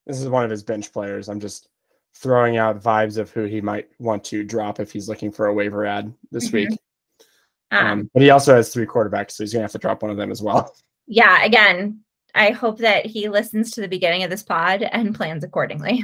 This 0.06 0.20
is 0.20 0.28
one 0.28 0.44
of 0.44 0.50
his 0.50 0.62
bench 0.62 0.92
players. 0.92 1.28
I'm 1.28 1.40
just 1.40 1.68
throwing 2.16 2.56
out 2.56 2.82
vibes 2.82 3.18
of 3.18 3.30
who 3.30 3.44
he 3.44 3.60
might 3.60 3.88
want 3.98 4.24
to 4.24 4.44
drop 4.44 4.80
if 4.80 4.92
he's 4.92 5.08
looking 5.08 5.32
for 5.32 5.46
a 5.46 5.54
waiver 5.54 5.84
ad 5.84 6.12
this 6.30 6.48
mm-hmm. 6.48 6.70
week. 6.70 6.78
Um, 7.70 7.86
um, 7.86 8.10
but 8.14 8.22
he 8.22 8.30
also 8.30 8.54
has 8.54 8.72
three 8.72 8.86
quarterbacks, 8.86 9.32
so 9.32 9.42
he's 9.42 9.52
gonna 9.52 9.64
have 9.64 9.72
to 9.72 9.78
drop 9.78 10.02
one 10.02 10.10
of 10.10 10.16
them 10.16 10.30
as 10.30 10.42
well. 10.42 10.74
Yeah, 11.06 11.44
again, 11.44 12.00
I 12.34 12.52
hope 12.52 12.78
that 12.78 13.04
he 13.04 13.28
listens 13.28 13.72
to 13.72 13.82
the 13.82 13.88
beginning 13.88 14.22
of 14.22 14.30
this 14.30 14.42
pod 14.42 14.80
and 14.82 15.14
plans 15.14 15.44
accordingly. 15.44 16.02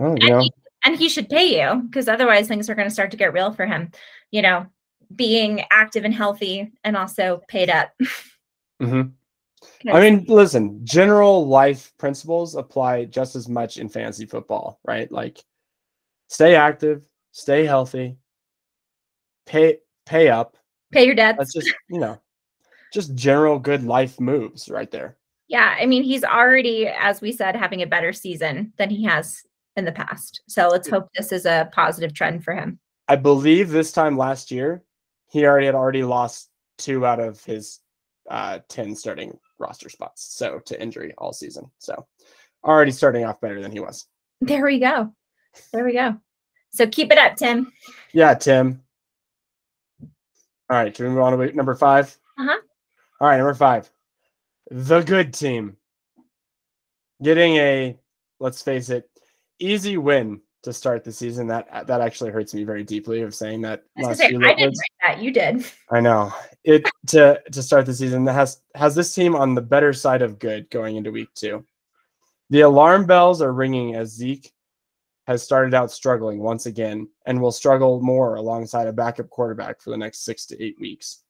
Oh, 0.00 0.16
you 0.18 0.28
know. 0.28 0.40
he, 0.40 0.52
and 0.84 0.96
he 0.96 1.08
should 1.08 1.28
pay 1.28 1.60
you 1.60 1.82
because 1.82 2.08
otherwise 2.08 2.48
things 2.48 2.68
are 2.68 2.74
going 2.74 2.88
to 2.88 2.92
start 2.92 3.12
to 3.12 3.16
get 3.16 3.32
real 3.32 3.52
for 3.52 3.64
him. 3.64 3.92
You 4.32 4.42
know, 4.42 4.66
being 5.14 5.64
active 5.70 6.04
and 6.04 6.14
healthy 6.14 6.72
and 6.84 6.96
also 6.96 7.42
paid 7.48 7.70
up. 7.70 7.90
Mm-hmm. 8.80 9.08
I 9.90 10.00
mean, 10.00 10.24
listen, 10.28 10.80
general 10.84 11.46
life 11.46 11.92
principles 11.98 12.54
apply 12.54 13.06
just 13.06 13.36
as 13.36 13.48
much 13.48 13.76
in 13.76 13.88
fantasy 13.88 14.26
football, 14.26 14.80
right? 14.84 15.10
Like 15.10 15.42
stay 16.28 16.54
active, 16.54 17.02
stay 17.32 17.64
healthy, 17.64 18.16
pay 19.46 19.78
pay 20.06 20.28
up. 20.28 20.56
Pay 20.92 21.06
your 21.06 21.14
debts. 21.14 21.38
That's 21.38 21.52
just, 21.52 21.72
you 21.90 22.00
know, 22.00 22.20
just 22.92 23.14
general 23.14 23.58
good 23.58 23.84
life 23.84 24.18
moves 24.20 24.68
right 24.68 24.90
there. 24.90 25.16
Yeah, 25.48 25.76
I 25.80 25.86
mean, 25.86 26.02
he's 26.02 26.24
already 26.24 26.86
as 26.86 27.20
we 27.20 27.32
said 27.32 27.56
having 27.56 27.82
a 27.82 27.86
better 27.86 28.12
season 28.12 28.72
than 28.76 28.90
he 28.90 29.04
has 29.04 29.42
in 29.76 29.84
the 29.84 29.92
past. 29.92 30.42
So 30.48 30.68
let's 30.68 30.88
hope 30.88 31.08
this 31.16 31.32
is 31.32 31.46
a 31.46 31.68
positive 31.72 32.14
trend 32.14 32.44
for 32.44 32.54
him. 32.54 32.78
I 33.06 33.16
believe 33.16 33.70
this 33.70 33.92
time 33.92 34.18
last 34.18 34.50
year, 34.50 34.82
he 35.30 35.44
already 35.44 35.66
had 35.66 35.74
already 35.74 36.02
lost 36.02 36.50
two 36.78 37.04
out 37.04 37.20
of 37.20 37.44
his 37.44 37.80
uh, 38.30 38.60
10 38.68 38.94
starting 38.94 39.38
roster 39.58 39.88
spots. 39.88 40.34
So 40.36 40.60
to 40.66 40.80
injury 40.80 41.14
all 41.18 41.32
season. 41.32 41.70
So 41.78 42.06
already 42.64 42.92
starting 42.92 43.24
off 43.24 43.40
better 43.40 43.60
than 43.60 43.72
he 43.72 43.80
was. 43.80 44.06
There 44.40 44.64
we 44.64 44.78
go. 44.78 45.12
There 45.72 45.84
we 45.84 45.92
go. 45.92 46.16
So 46.70 46.86
keep 46.86 47.10
it 47.10 47.18
up, 47.18 47.36
Tim. 47.36 47.72
Yeah, 48.12 48.34
Tim. 48.34 48.82
All 50.70 50.76
right, 50.76 50.94
can 50.94 51.06
we 51.06 51.10
move 51.10 51.22
on 51.22 51.38
to 51.38 51.52
number 51.52 51.74
five? 51.74 52.16
Uh-huh. 52.38 52.60
All 53.20 53.28
right, 53.28 53.38
number 53.38 53.54
five. 53.54 53.90
The 54.70 55.00
good 55.00 55.32
team. 55.32 55.76
Getting 57.22 57.56
a, 57.56 57.98
let's 58.38 58.62
face 58.62 58.90
it, 58.90 59.10
easy 59.58 59.96
win 59.96 60.42
to 60.68 60.72
start 60.72 61.02
the 61.02 61.12
season. 61.12 61.46
That 61.46 61.66
uh, 61.72 61.84
that 61.84 62.00
actually 62.00 62.30
hurts 62.30 62.54
me 62.54 62.64
very 62.64 62.84
deeply 62.84 63.22
of 63.22 63.34
saying 63.34 63.62
that. 63.62 63.84
I, 63.96 64.12
say, 64.12 64.26
I 64.26 64.54
didn't 64.54 64.76
that. 65.02 65.20
You 65.20 65.32
did. 65.32 65.64
I 65.90 66.00
know 66.00 66.32
it 66.64 66.88
to 67.08 67.40
to 67.50 67.62
start 67.62 67.86
the 67.86 67.94
season. 67.94 68.24
That 68.24 68.34
has 68.34 68.60
has 68.74 68.94
this 68.94 69.14
team 69.14 69.34
on 69.34 69.54
the 69.54 69.62
better 69.62 69.92
side 69.92 70.22
of 70.22 70.38
good 70.38 70.70
going 70.70 70.96
into 70.96 71.10
week 71.10 71.28
two. 71.34 71.64
The 72.50 72.60
alarm 72.60 73.06
bells 73.06 73.42
are 73.42 73.52
ringing 73.52 73.94
as 73.94 74.14
Zeke 74.14 74.52
has 75.26 75.42
started 75.42 75.74
out 75.74 75.90
struggling 75.90 76.38
once 76.38 76.64
again 76.64 77.08
and 77.26 77.40
will 77.40 77.52
struggle 77.52 78.00
more 78.00 78.36
alongside 78.36 78.86
a 78.86 78.92
backup 78.92 79.28
quarterback 79.28 79.80
for 79.80 79.90
the 79.90 79.96
next 79.96 80.24
six 80.24 80.46
to 80.46 80.62
eight 80.62 80.80
weeks. 80.80 81.22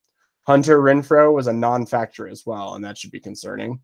Hunter 0.46 0.79
Renfrow 0.79 1.35
was 1.35 1.48
a 1.48 1.53
non-factor 1.53 2.29
as 2.29 2.46
well, 2.46 2.74
and 2.74 2.85
that 2.85 2.96
should 2.96 3.11
be 3.11 3.18
concerning. 3.18 3.81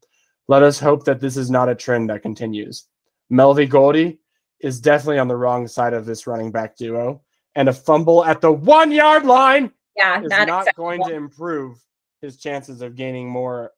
Let 0.47 0.63
us 0.63 0.79
hope 0.79 1.05
that 1.05 1.21
this 1.21 1.37
is 1.37 1.51
not 1.51 1.69
a 1.69 1.75
trend 1.75 2.11
that 2.11 2.23
continues. 2.23 2.87
Melvin 3.29 3.69
Gordon 3.69 4.19
is 4.61 4.81
definitely 4.81 5.19
on 5.19 5.29
the 5.29 5.37
wrong 5.37 5.67
side 5.67 5.95
of 5.95 6.07
this 6.07 6.27
running 6.27 6.51
back 6.51 6.77
duo. 6.77 7.23
And 7.57 7.69
a 7.69 7.73
fumble 7.73 8.25
at 8.25 8.41
the 8.41 8.51
one 8.51 8.91
yard 8.91 9.25
line 9.25 9.73
yeah, 9.97 10.21
is 10.21 10.29
not, 10.29 10.49
not 10.49 10.75
going 10.75 11.03
to 11.05 11.15
improve 11.15 11.79
his 12.21 12.37
chances 12.37 12.83
of 12.83 12.97
gaining 12.97 13.29
more 13.29 13.73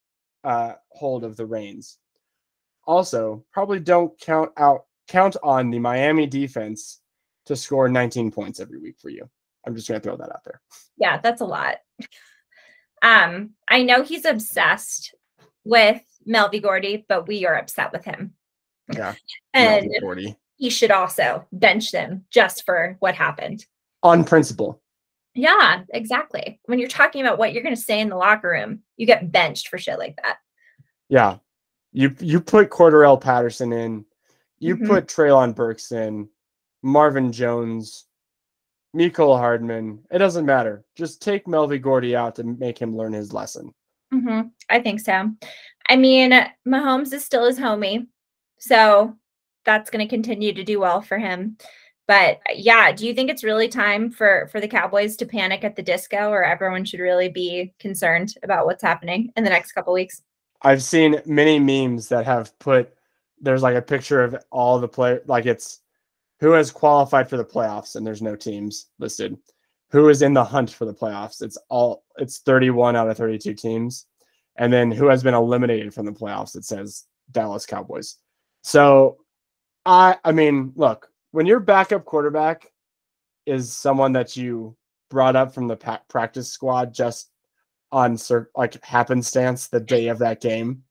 uh, 0.44 0.74
hold 0.90 1.24
of 1.24 1.36
the 1.36 1.44
reins. 1.44 1.98
Also, 2.86 3.44
probably 3.52 3.80
don't 3.80 4.18
count 4.20 4.52
out 4.56 4.86
count 5.08 5.36
on 5.42 5.70
the 5.70 5.78
Miami 5.78 6.26
defense 6.26 7.00
to 7.46 7.56
score 7.56 7.88
19 7.88 8.30
points 8.30 8.60
every 8.60 8.78
week 8.78 8.96
for 8.98 9.08
you. 9.08 9.28
I'm 9.66 9.74
just 9.74 9.88
going 9.88 10.00
to 10.00 10.04
throw 10.04 10.16
that 10.16 10.30
out 10.30 10.44
there. 10.44 10.60
Yeah, 10.96 11.18
that's 11.20 11.40
a 11.40 11.44
lot. 11.44 11.76
Um, 13.02 13.50
I 13.68 13.82
know 13.82 14.02
he's 14.02 14.24
obsessed 14.24 15.14
with 15.64 16.00
Melvin 16.24 16.62
Gordon, 16.62 17.04
but 17.08 17.28
we 17.28 17.46
are 17.46 17.56
upset 17.56 17.92
with 17.92 18.04
him. 18.04 18.34
Yeah. 18.92 19.14
and 19.54 19.90
he 20.56 20.70
should 20.70 20.90
also 20.90 21.46
bench 21.52 21.92
them 21.92 22.24
just 22.30 22.64
for 22.64 22.96
what 23.00 23.14
happened. 23.14 23.64
On 24.02 24.24
principle. 24.24 24.80
Yeah, 25.34 25.82
exactly. 25.90 26.60
When 26.64 26.78
you're 26.78 26.88
talking 26.88 27.20
about 27.20 27.38
what 27.38 27.52
you're 27.52 27.62
going 27.62 27.74
to 27.74 27.80
say 27.80 28.00
in 28.00 28.08
the 28.08 28.16
locker 28.16 28.48
room, 28.48 28.82
you 28.96 29.06
get 29.06 29.30
benched 29.30 29.68
for 29.68 29.78
shit 29.78 29.98
like 29.98 30.18
that. 30.22 30.38
Yeah. 31.08 31.36
You 31.92 32.14
you 32.20 32.40
put 32.40 32.70
Cordarrelle 32.70 33.20
Patterson 33.20 33.72
in, 33.72 34.04
you 34.58 34.76
mm-hmm. 34.76 34.86
put 34.86 35.06
Treylon 35.06 35.54
Burks 35.54 35.92
in, 35.92 36.28
Marvin 36.82 37.32
Jones, 37.32 38.06
Mecole 38.94 39.38
Hardman. 39.38 40.00
It 40.10 40.18
doesn't 40.18 40.46
matter. 40.46 40.84
Just 40.94 41.22
take 41.22 41.46
Melvin 41.46 41.82
Gordon 41.82 42.14
out 42.14 42.36
to 42.36 42.44
make 42.44 42.78
him 42.78 42.96
learn 42.96 43.12
his 43.12 43.32
lesson. 43.32 43.74
Mm-hmm. 44.12 44.48
I 44.70 44.80
think 44.80 45.00
so. 45.00 45.30
I 45.88 45.96
mean, 45.96 46.32
Mahomes 46.66 47.12
is 47.12 47.24
still 47.24 47.46
his 47.46 47.58
homie. 47.58 48.06
So 48.58 49.16
that's 49.66 49.90
going 49.90 50.06
to 50.06 50.08
continue 50.08 50.54
to 50.54 50.64
do 50.64 50.80
well 50.80 51.02
for 51.02 51.18
him. 51.18 51.58
But 52.08 52.40
yeah, 52.54 52.92
do 52.92 53.06
you 53.06 53.12
think 53.12 53.30
it's 53.30 53.44
really 53.44 53.68
time 53.68 54.10
for 54.10 54.48
for 54.52 54.60
the 54.60 54.68
Cowboys 54.68 55.16
to 55.16 55.26
panic 55.26 55.64
at 55.64 55.74
the 55.76 55.82
disco, 55.82 56.30
or 56.30 56.44
everyone 56.44 56.84
should 56.84 57.00
really 57.00 57.28
be 57.28 57.74
concerned 57.78 58.34
about 58.42 58.64
what's 58.64 58.82
happening 58.82 59.32
in 59.36 59.44
the 59.44 59.50
next 59.50 59.72
couple 59.72 59.92
weeks? 59.92 60.22
I've 60.62 60.82
seen 60.82 61.20
many 61.26 61.58
memes 61.58 62.08
that 62.08 62.24
have 62.24 62.56
put 62.58 62.94
there's 63.40 63.62
like 63.62 63.76
a 63.76 63.82
picture 63.82 64.22
of 64.22 64.36
all 64.50 64.78
the 64.78 64.88
play 64.88 65.18
like 65.26 65.46
it's 65.46 65.80
who 66.40 66.52
has 66.52 66.70
qualified 66.70 67.28
for 67.28 67.36
the 67.36 67.44
playoffs 67.44 67.96
and 67.96 68.06
there's 68.06 68.22
no 68.22 68.36
teams 68.36 68.86
listed. 68.98 69.36
Who 69.90 70.08
is 70.08 70.22
in 70.22 70.34
the 70.34 70.44
hunt 70.44 70.70
for 70.70 70.84
the 70.84 70.94
playoffs? 70.94 71.42
It's 71.42 71.58
all 71.68 72.04
it's 72.18 72.38
31 72.38 72.94
out 72.94 73.10
of 73.10 73.16
32 73.16 73.54
teams. 73.54 74.06
And 74.56 74.72
then 74.72 74.90
who 74.90 75.06
has 75.06 75.22
been 75.22 75.34
eliminated 75.34 75.92
from 75.92 76.06
the 76.06 76.12
playoffs? 76.12 76.56
It 76.56 76.64
says 76.64 77.04
Dallas 77.30 77.66
Cowboys. 77.66 78.16
So 78.62 79.18
I 79.86 80.18
I 80.24 80.32
mean, 80.32 80.72
look, 80.76 81.08
when 81.30 81.46
your 81.46 81.60
backup 81.60 82.04
quarterback 82.04 82.70
is 83.46 83.72
someone 83.72 84.12
that 84.12 84.36
you 84.36 84.76
brought 85.08 85.36
up 85.36 85.54
from 85.54 85.68
the 85.68 86.00
practice 86.08 86.50
squad 86.50 86.92
just 86.92 87.30
on 87.92 88.18
like 88.56 88.84
happenstance 88.84 89.68
the 89.68 89.80
day 89.80 90.08
of 90.08 90.18
that 90.18 90.40
game 90.40 90.82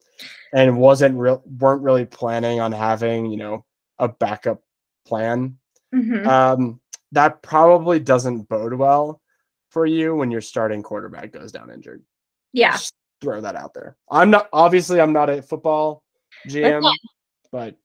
and 0.54 0.78
wasn't 0.78 1.16
real 1.16 1.42
weren't 1.58 1.82
really 1.82 2.06
planning 2.06 2.58
on 2.60 2.72
having, 2.72 3.26
you 3.26 3.36
know, 3.36 3.64
a 3.98 4.08
backup 4.08 4.62
plan. 5.06 5.58
Mm-hmm. 5.94 6.26
Um, 6.26 6.80
that 7.12 7.42
probably 7.42 8.00
doesn't 8.00 8.48
bode 8.48 8.74
well 8.74 9.20
for 9.70 9.86
you 9.86 10.14
when 10.16 10.30
your 10.30 10.40
starting 10.40 10.82
quarterback 10.82 11.32
goes 11.32 11.52
down 11.52 11.70
injured. 11.70 12.02
Yeah. 12.52 12.72
Just 12.72 12.94
throw 13.20 13.40
that 13.40 13.56
out 13.56 13.74
there. 13.74 13.96
I'm 14.10 14.30
not 14.30 14.48
obviously 14.52 15.00
I'm 15.00 15.12
not 15.12 15.30
a 15.30 15.42
football 15.42 16.02
GM, 16.48 16.90
but 17.52 17.76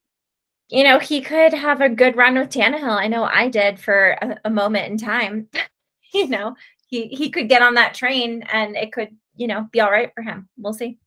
you 0.71 0.85
know, 0.85 0.99
he 0.99 1.19
could 1.19 1.53
have 1.53 1.81
a 1.81 1.89
good 1.89 2.15
run 2.15 2.39
with 2.39 2.49
Tannehill. 2.49 2.97
I 2.97 3.07
know 3.07 3.25
I 3.25 3.49
did 3.49 3.77
for 3.77 4.11
a, 4.21 4.37
a 4.45 4.49
moment 4.49 4.89
in 4.89 4.97
time. 4.97 5.49
you 6.13 6.27
know, 6.27 6.55
he 6.87 7.07
he 7.07 7.29
could 7.29 7.49
get 7.49 7.61
on 7.61 7.73
that 7.75 7.93
train 7.93 8.43
and 8.51 8.75
it 8.77 8.93
could, 8.93 9.09
you 9.35 9.47
know, 9.47 9.67
be 9.71 9.81
all 9.81 9.91
right 9.91 10.11
for 10.15 10.21
him. 10.21 10.47
We'll 10.57 10.73
see. 10.73 10.97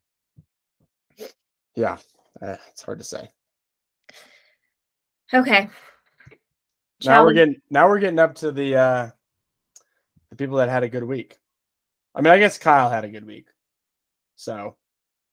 Yeah, 1.74 1.96
uh, 2.42 2.56
it's 2.70 2.82
hard 2.82 2.98
to 2.98 3.04
say. 3.04 3.30
Okay. 5.32 5.68
Now 7.04 7.24
we're 7.24 7.32
getting 7.32 7.56
now 7.70 7.88
we're 7.88 7.98
getting 7.98 8.18
up 8.18 8.34
to 8.36 8.52
the 8.52 8.76
uh 8.76 9.10
the 10.30 10.36
people 10.36 10.58
that 10.58 10.68
had 10.68 10.82
a 10.82 10.88
good 10.88 11.04
week. 11.04 11.38
I 12.14 12.20
mean, 12.20 12.32
I 12.32 12.38
guess 12.38 12.58
Kyle 12.58 12.90
had 12.90 13.04
a 13.04 13.08
good 13.08 13.26
week. 13.26 13.46
So 14.36 14.76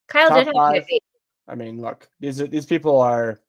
Kyle 0.07 0.33
did 0.33 0.47
have 0.47 0.55
five, 0.55 0.75
a 0.75 0.79
good 0.79 0.87
week. 0.89 1.03
I 1.47 1.55
mean, 1.55 1.81
look, 1.81 2.09
these 2.19 2.41
are, 2.41 2.47
these 2.47 2.65
people 2.65 2.99
are 2.99 3.39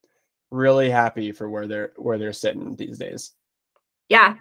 really 0.53 0.90
happy 0.90 1.32
for 1.32 1.48
where 1.48 1.66
they're 1.66 1.92
where 1.96 2.18
they're 2.18 2.32
sitting 2.32 2.76
these 2.76 2.98
days. 2.98 3.32
Yeah. 4.09 4.36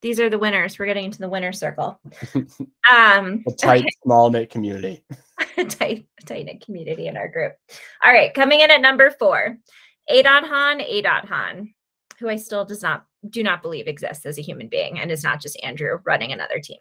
These 0.00 0.18
are 0.18 0.28
the 0.28 0.38
winners. 0.38 0.78
We're 0.78 0.86
getting 0.86 1.04
into 1.04 1.20
the 1.20 1.28
winner 1.28 1.52
circle. 1.52 2.00
Um 2.90 3.44
a 3.46 3.52
tight, 3.52 3.82
okay. 3.82 3.90
small 4.02 4.28
knit 4.28 4.50
community. 4.50 5.04
tight, 5.68 6.06
tight 6.26 6.46
knit 6.46 6.64
community 6.64 7.06
in 7.06 7.16
our 7.16 7.28
group. 7.28 7.54
All 8.04 8.12
right, 8.12 8.34
coming 8.34 8.60
in 8.60 8.72
at 8.72 8.80
number 8.80 9.14
four, 9.20 9.56
Adon 10.10 10.44
Han, 10.44 10.80
Adon 10.80 11.26
Han, 11.28 11.74
who 12.18 12.28
I 12.28 12.36
still 12.36 12.64
does 12.64 12.82
not 12.82 13.06
do 13.30 13.44
not 13.44 13.62
believe 13.62 13.86
exists 13.86 14.26
as 14.26 14.36
a 14.38 14.42
human 14.42 14.68
being 14.68 14.98
and 14.98 15.12
is 15.12 15.22
not 15.22 15.40
just 15.40 15.62
Andrew 15.62 16.00
running 16.04 16.32
another 16.32 16.58
team. 16.58 16.78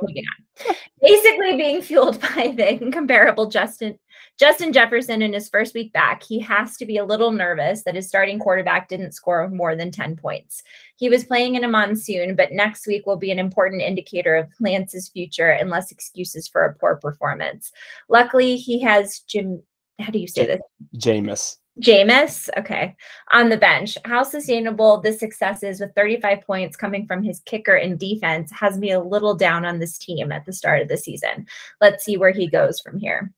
Moving 0.00 0.24
on. 0.68 0.74
Basically 1.00 1.56
being 1.56 1.82
fueled 1.82 2.20
by 2.20 2.54
the 2.56 2.80
incomparable 2.80 3.46
Justin 3.46 3.98
Justin 4.38 4.72
Jefferson 4.72 5.22
in 5.22 5.32
his 5.32 5.48
first 5.48 5.74
week 5.74 5.92
back, 5.92 6.22
he 6.22 6.40
has 6.40 6.76
to 6.76 6.86
be 6.86 6.96
a 6.96 7.04
little 7.04 7.30
nervous 7.30 7.84
that 7.84 7.94
his 7.94 8.08
starting 8.08 8.38
quarterback 8.38 8.88
didn't 8.88 9.12
score 9.12 9.48
more 9.48 9.76
than 9.76 9.90
10 9.90 10.16
points. 10.16 10.62
He 10.96 11.08
was 11.08 11.24
playing 11.24 11.54
in 11.54 11.64
a 11.64 11.68
monsoon, 11.68 12.34
but 12.34 12.52
next 12.52 12.86
week 12.86 13.06
will 13.06 13.16
be 13.16 13.30
an 13.30 13.38
important 13.38 13.82
indicator 13.82 14.34
of 14.34 14.48
Lance's 14.58 15.08
future 15.08 15.50
and 15.50 15.70
less 15.70 15.92
excuses 15.92 16.48
for 16.48 16.64
a 16.64 16.74
poor 16.74 16.96
performance. 16.96 17.70
Luckily, 18.08 18.56
he 18.56 18.80
has 18.80 19.20
Jim. 19.20 19.62
How 20.00 20.10
do 20.10 20.18
you 20.18 20.26
say 20.26 20.46
this? 20.46 20.60
Jameis. 20.96 21.56
Jameis, 21.80 22.50
okay, 22.58 22.94
on 23.30 23.48
the 23.48 23.56
bench. 23.56 23.96
How 24.04 24.24
sustainable 24.24 25.00
this 25.00 25.18
success 25.18 25.62
is 25.62 25.80
with 25.80 25.94
35 25.94 26.42
points 26.42 26.76
coming 26.76 27.06
from 27.06 27.22
his 27.22 27.40
kicker 27.40 27.76
and 27.76 27.98
defense 27.98 28.50
has 28.52 28.76
me 28.76 28.90
a 28.90 29.00
little 29.00 29.34
down 29.34 29.64
on 29.64 29.78
this 29.78 29.96
team 29.96 30.32
at 30.32 30.44
the 30.44 30.52
start 30.52 30.82
of 30.82 30.88
the 30.88 30.98
season. 30.98 31.46
Let's 31.80 32.04
see 32.04 32.18
where 32.18 32.32
he 32.32 32.46
goes 32.46 32.80
from 32.80 32.98
here. 32.98 33.32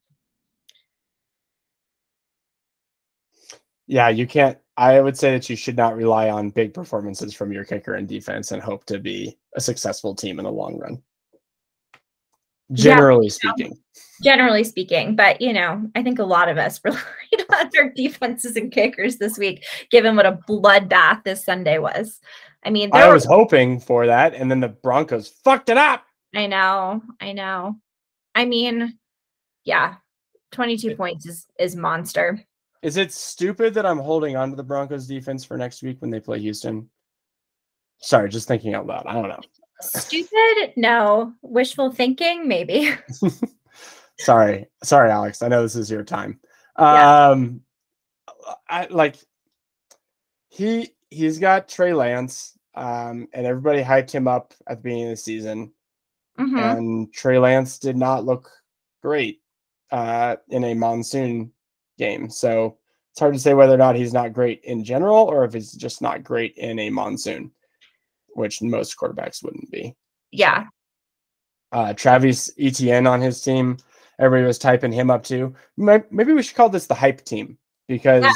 Yeah, 3.87 4.09
you 4.09 4.27
can't. 4.27 4.57
I 4.77 4.99
would 4.99 5.17
say 5.17 5.31
that 5.31 5.49
you 5.49 5.55
should 5.55 5.77
not 5.77 5.95
rely 5.95 6.29
on 6.29 6.49
big 6.49 6.73
performances 6.73 7.33
from 7.33 7.51
your 7.51 7.63
kicker 7.63 7.95
and 7.95 8.07
defense 8.07 8.51
and 8.51 8.61
hope 8.61 8.85
to 8.85 8.99
be 8.99 9.37
a 9.55 9.61
successful 9.61 10.13
team 10.13 10.37
in 10.37 10.45
the 10.45 10.51
long 10.51 10.77
run. 10.77 11.01
Generally 12.73 13.27
yeah, 13.27 13.51
speaking. 13.51 13.77
Generally 14.23 14.63
speaking, 14.63 15.15
but 15.15 15.39
you 15.39 15.53
know, 15.53 15.89
I 15.95 16.01
think 16.01 16.19
a 16.19 16.25
lot 16.25 16.49
of 16.49 16.57
us 16.57 16.81
relied 16.83 16.99
on 17.49 17.69
our 17.77 17.89
defenses 17.89 18.55
and 18.55 18.71
kickers 18.71 19.17
this 19.17 19.37
week, 19.37 19.63
given 19.91 20.15
what 20.15 20.25
a 20.25 20.39
bloodbath 20.49 21.23
this 21.23 21.45
Sunday 21.45 21.77
was. 21.77 22.19
I 22.65 22.71
mean, 22.71 22.89
I 22.91 23.13
was 23.13 23.23
hoping 23.23 23.79
for 23.79 24.07
that, 24.07 24.33
and 24.33 24.49
then 24.49 24.59
the 24.59 24.69
Broncos 24.69 25.29
fucked 25.43 25.69
it 25.69 25.77
up. 25.77 26.03
I 26.35 26.47
know, 26.47 27.03
I 27.21 27.33
know. 27.33 27.75
I 28.33 28.45
mean, 28.45 28.97
yeah, 29.63 29.95
22 30.51 30.95
points 30.95 31.27
is 31.27 31.45
is 31.59 31.75
monster. 31.75 32.43
Is 32.85 32.97
it 32.97 33.11
stupid 33.11 33.73
that 33.73 33.85
I'm 33.87 33.97
holding 33.97 34.35
on 34.35 34.51
to 34.51 34.55
the 34.55 34.61
Broncos 34.61 35.07
defense 35.07 35.43
for 35.43 35.57
next 35.57 35.81
week 35.81 35.99
when 36.01 36.11
they 36.11 36.19
play 36.19 36.39
Houston? 36.39 36.87
Sorry, 37.97 38.29
just 38.29 38.47
thinking 38.47 38.75
out 38.75 38.85
loud. 38.85 39.07
I 39.07 39.13
don't 39.13 39.27
know. 39.27 39.39
Stupid? 39.81 40.73
No. 40.75 41.33
Wishful 41.41 41.91
thinking? 41.91 42.47
Maybe. 42.47 42.91
sorry. 44.19 44.67
Sorry, 44.83 45.09
Alex. 45.09 45.41
I 45.41 45.47
know 45.47 45.63
this 45.63 45.75
is 45.75 45.89
your 45.89 46.03
time. 46.03 46.39
Yeah. 46.77 47.29
Um 47.29 47.61
I 48.69 48.85
like 48.91 49.15
he 50.49 50.91
he's 51.09 51.39
got 51.39 51.67
Trey 51.67 51.91
Lance, 51.91 52.55
um, 52.75 53.27
and 53.33 53.47
everybody 53.47 53.81
hyped 53.81 54.11
him 54.11 54.27
up 54.27 54.53
at 54.67 54.77
the 54.77 54.83
beginning 54.83 55.05
of 55.05 55.09
the 55.09 55.17
season. 55.17 55.73
Mm-hmm. 56.37 56.59
And 56.59 57.13
Trey 57.13 57.39
Lance 57.39 57.79
did 57.79 57.97
not 57.97 58.25
look 58.25 58.51
great 59.01 59.41
uh 59.89 60.35
in 60.49 60.63
a 60.65 60.75
monsoon 60.75 61.51
game. 61.97 62.29
So 62.29 62.77
it's 63.11 63.19
hard 63.19 63.33
to 63.33 63.39
say 63.39 63.53
whether 63.53 63.73
or 63.73 63.77
not 63.77 63.95
he's 63.95 64.13
not 64.13 64.33
great 64.33 64.61
in 64.63 64.83
general 64.83 65.25
or 65.25 65.45
if 65.45 65.53
he's 65.53 65.71
just 65.71 66.01
not 66.01 66.23
great 66.23 66.55
in 66.57 66.79
a 66.79 66.89
monsoon, 66.89 67.51
which 68.29 68.61
most 68.61 68.97
quarterbacks 68.97 69.43
wouldn't 69.43 69.71
be. 69.71 69.95
Yeah. 70.31 70.65
Uh, 71.71 71.93
Travis 71.93 72.51
Etienne 72.59 73.07
on 73.07 73.21
his 73.21 73.41
team, 73.41 73.77
everybody 74.19 74.45
was 74.45 74.59
typing 74.59 74.91
him 74.91 75.09
up 75.09 75.23
too. 75.23 75.55
Maybe 75.77 76.33
we 76.33 76.43
should 76.43 76.55
call 76.55 76.69
this 76.69 76.87
the 76.87 76.93
hype 76.93 77.23
team 77.23 77.57
because 77.87 78.23
yeah. 78.23 78.31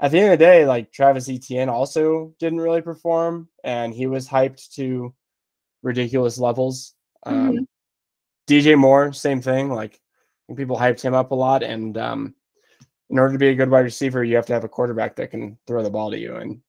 at 0.00 0.10
the 0.10 0.18
end 0.20 0.32
of 0.32 0.38
the 0.38 0.44
day, 0.44 0.66
like 0.66 0.92
Travis 0.92 1.28
Etienne 1.28 1.68
also 1.68 2.34
didn't 2.38 2.60
really 2.60 2.82
perform 2.82 3.48
and 3.64 3.94
he 3.94 4.06
was 4.06 4.28
hyped 4.28 4.74
to 4.74 5.14
ridiculous 5.82 6.38
levels. 6.38 6.94
Um, 7.24 7.52
mm-hmm. 7.52 7.64
DJ 8.46 8.76
Moore, 8.76 9.12
same 9.12 9.40
thing. 9.40 9.70
Like 9.70 10.00
people 10.54 10.76
hyped 10.76 11.00
him 11.00 11.14
up 11.14 11.30
a 11.30 11.34
lot, 11.34 11.62
and 11.62 11.96
um, 11.98 12.34
in 13.10 13.18
order 13.18 13.32
to 13.32 13.38
be 13.38 13.48
a 13.48 13.54
good 13.54 13.70
wide 13.70 13.80
receiver, 13.80 14.24
you 14.24 14.36
have 14.36 14.46
to 14.46 14.52
have 14.52 14.64
a 14.64 14.68
quarterback 14.68 15.16
that 15.16 15.30
can 15.30 15.56
throw 15.66 15.82
the 15.82 15.90
ball 15.90 16.10
to 16.10 16.18
you. 16.18 16.36
And 16.36 16.60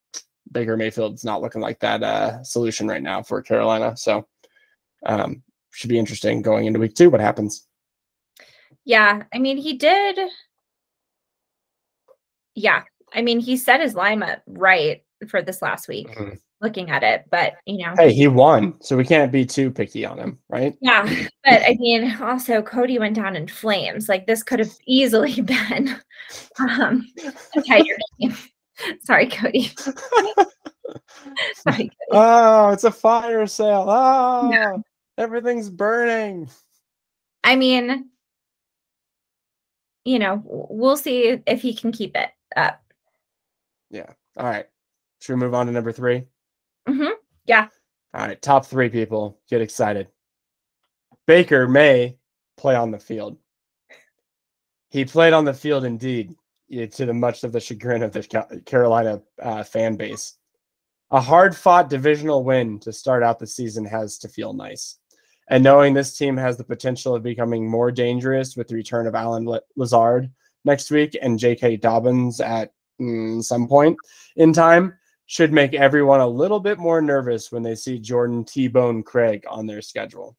Baker 0.52 0.78
Mayfield's 0.78 1.26
not 1.26 1.42
looking 1.42 1.62
like 1.62 1.80
that 1.80 2.04
uh, 2.04 2.44
solution 2.44 2.88
right 2.88 3.02
now 3.02 3.22
for 3.24 3.42
Carolina. 3.42 3.98
So 3.98 4.28
um, 5.06 5.44
should 5.72 5.90
be 5.90 6.00
interesting 6.00 6.42
going 6.42 6.66
into 6.66 6.80
week 6.80 6.96
two. 6.96 7.10
What 7.10 7.22
happens? 7.22 7.68
Yeah, 8.86 9.24
I 9.34 9.40
mean, 9.40 9.58
he 9.58 9.74
did. 9.74 10.20
Yeah, 12.56 12.84
I 13.14 13.22
mean, 13.22 13.40
he 13.40 13.58
set 13.58 13.82
his 13.82 13.94
lineup 13.94 14.42
right 14.48 15.04
for 15.28 15.42
this 15.42 15.62
last 15.62 15.88
week. 15.88 16.08
Mm-hmm 16.08 16.36
looking 16.62 16.89
at 16.89 17.03
it, 17.03 17.26
but 17.30 17.53
you 17.66 17.86
know, 17.86 17.93
hey, 17.97 18.14
he 18.14 18.28
won, 18.28 18.80
so 18.82 18.97
we 18.97 19.05
can't 19.05 19.32
be 19.32 19.45
too 19.45 19.72
picky 19.72 20.05
on 20.05 20.18
him, 20.18 20.39
right? 20.49 20.76
Yeah, 20.82 21.03
but 21.43 21.62
I 21.62 21.76
mean, 21.80 22.16
also 22.22 22.62
Cody 22.62 22.99
went 22.99 23.16
down 23.16 23.36
in 23.36 23.47
flames. 23.47 24.10
Like 24.10 24.28
this 24.28 24.43
could 24.43 24.60
have 24.60 24.74
easily 24.86 25.41
been 25.41 25.95
um, 26.60 27.08
a 27.55 27.62
tighter 27.62 27.97
game. 28.20 28.36
Sorry, 29.03 29.28
Cody. 29.28 29.72
Sorry, 31.55 31.89
Cody. 31.89 31.91
Oh, 32.12 32.70
it's 32.70 32.84
a 32.84 32.91
fire 32.91 33.45
sale. 33.47 33.86
Oh, 33.88 34.49
yeah. 34.51 34.78
everything's 35.18 35.70
burning. 35.70 36.49
I 37.43 37.55
mean, 37.55 38.10
you 40.05 40.20
know, 40.20 40.41
we'll 40.45 40.97
see 40.97 41.41
if 41.45 41.62
he 41.62 41.74
can 41.74 41.91
keep 41.91 42.16
it 42.16 42.30
up. 42.55 42.82
Yeah. 43.89 44.10
All 44.38 44.45
right. 44.45 44.66
Should 45.20 45.34
we 45.34 45.39
move 45.39 45.53
on 45.53 45.66
to 45.66 45.72
number 45.72 45.91
three? 45.91 46.24
Mm-hmm. 46.88 47.14
Yeah. 47.46 47.68
All 48.14 48.28
right. 48.28 48.42
Top 48.42 48.66
three 48.66 48.90
people. 48.90 49.40
Get 49.50 49.62
excited. 49.62 50.08
Baker 51.26 51.68
may 51.68 52.18
play 52.56 52.76
on 52.76 52.92
the 52.92 53.00
field. 53.00 53.38
He 54.90 55.06
played 55.06 55.34
on 55.34 55.46
the 55.46 55.54
field 55.54 55.84
indeed, 55.84 56.36
to 56.70 57.06
the 57.06 57.14
much 57.14 57.44
of 57.44 57.52
the 57.52 57.60
chagrin 57.60 58.04
of 58.04 58.12
the 58.12 58.62
Carolina 58.66 59.22
uh, 59.42 59.64
fan 59.64 59.96
base. 59.96 60.38
A 61.12 61.22
hard 61.22 61.56
fought 61.56 61.90
divisional 61.90 62.44
win 62.44 62.80
to 62.80 62.92
start 62.92 63.24
out 63.24 63.40
the 63.40 63.48
season 63.48 63.86
has 63.86 64.18
to 64.20 64.28
feel 64.28 64.54
nice. 64.54 64.98
And 65.50 65.64
knowing 65.64 65.94
this 65.94 66.18
team 66.18 66.36
has 66.36 66.58
the 66.58 66.66
potential 66.66 67.16
of 67.16 67.24
becoming 67.24 67.70
more 67.70 67.92
dangerous 67.92 68.58
with 68.58 68.68
the 68.68 68.76
return 68.76 69.08
of 69.08 69.16
Allen 69.16 69.48
Lazard 69.78 70.30
next 70.66 70.92
week 70.92 71.18
and 71.22 71.40
J.K. 71.40 71.78
Dobbins 71.78 72.42
at 72.42 72.74
mm, 73.00 73.42
some 73.42 73.68
point 73.68 73.98
in 74.36 74.52
time, 74.52 74.94
should 75.28 75.54
make 75.54 75.74
everyone 75.74 76.22
a 76.22 76.28
little 76.28 76.60
bit 76.60 76.80
more 76.80 77.02
nervous 77.02 77.52
when 77.52 77.62
they 77.62 77.76
see 77.76 78.00
Jordan 78.00 78.44
T 78.44 78.68
Bone 78.68 79.04
Craig 79.04 79.44
on 79.48 79.68
their 79.68 79.82
schedule. 79.82 80.36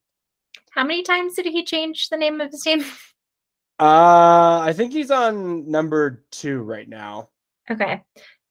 How 0.71 0.83
many 0.83 1.03
times 1.03 1.35
did 1.35 1.47
he 1.47 1.65
change 1.65 2.09
the 2.09 2.17
name 2.17 2.41
of 2.41 2.51
his 2.51 2.63
team? 2.63 2.85
Uh, 3.81 4.59
I 4.61 4.73
think 4.73 4.93
he's 4.93 5.13
on 5.13 5.71
number 5.71 6.25
two 6.33 6.63
right 6.63 6.89
now. 6.89 7.29
Okay. 7.71 8.03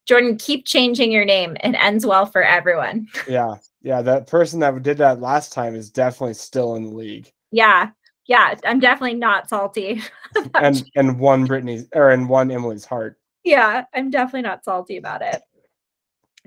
Jordan, 0.07 0.37
keep 0.37 0.65
changing 0.65 1.11
your 1.11 1.25
name. 1.25 1.57
It 1.61 1.75
ends 1.75 2.05
well 2.05 2.25
for 2.25 2.41
everyone. 2.41 3.07
yeah. 3.27 3.55
Yeah. 3.81 4.01
That 4.01 4.27
person 4.27 4.61
that 4.61 4.81
did 4.83 4.99
that 4.99 5.19
last 5.19 5.51
time 5.51 5.75
is 5.75 5.89
definitely 5.91 6.35
still 6.35 6.75
in 6.75 6.85
the 6.85 6.95
league. 6.95 7.29
Yeah. 7.51 7.89
Yeah. 8.25 8.55
I'm 8.63 8.79
definitely 8.79 9.15
not 9.15 9.49
salty. 9.49 10.01
and 10.55 10.81
and 10.95 11.19
one 11.19 11.43
Brittany's 11.43 11.89
or 11.93 12.11
in 12.11 12.29
one 12.29 12.49
Emily's 12.49 12.85
heart. 12.85 13.19
Yeah. 13.43 13.83
I'm 13.93 14.09
definitely 14.09 14.43
not 14.43 14.63
salty 14.63 14.95
about 14.95 15.21
it. 15.23 15.41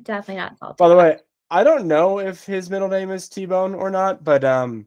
Definitely 0.02 0.42
not. 0.60 0.76
By 0.76 0.88
the 0.88 0.96
way, 0.96 1.18
I 1.50 1.64
don't 1.64 1.86
know 1.86 2.20
if 2.20 2.44
his 2.44 2.70
middle 2.70 2.88
name 2.88 3.10
is 3.10 3.28
T 3.28 3.46
Bone 3.46 3.74
or 3.74 3.90
not, 3.90 4.22
but 4.22 4.44
um, 4.44 4.86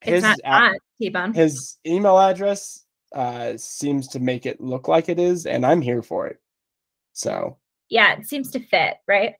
his 0.00 0.22
it's 0.22 0.22
not, 0.22 0.38
not 0.44 0.76
T 1.00 1.08
Bone. 1.08 1.34
His 1.34 1.78
email 1.86 2.18
address 2.18 2.80
uh 3.14 3.56
seems 3.56 4.08
to 4.08 4.18
make 4.18 4.44
it 4.44 4.60
look 4.60 4.88
like 4.88 5.08
it 5.08 5.18
is, 5.18 5.46
and 5.46 5.64
I'm 5.64 5.80
here 5.80 6.02
for 6.02 6.26
it. 6.26 6.38
So 7.12 7.58
yeah, 7.88 8.14
it 8.18 8.26
seems 8.26 8.50
to 8.52 8.60
fit, 8.60 8.96
right? 9.08 9.34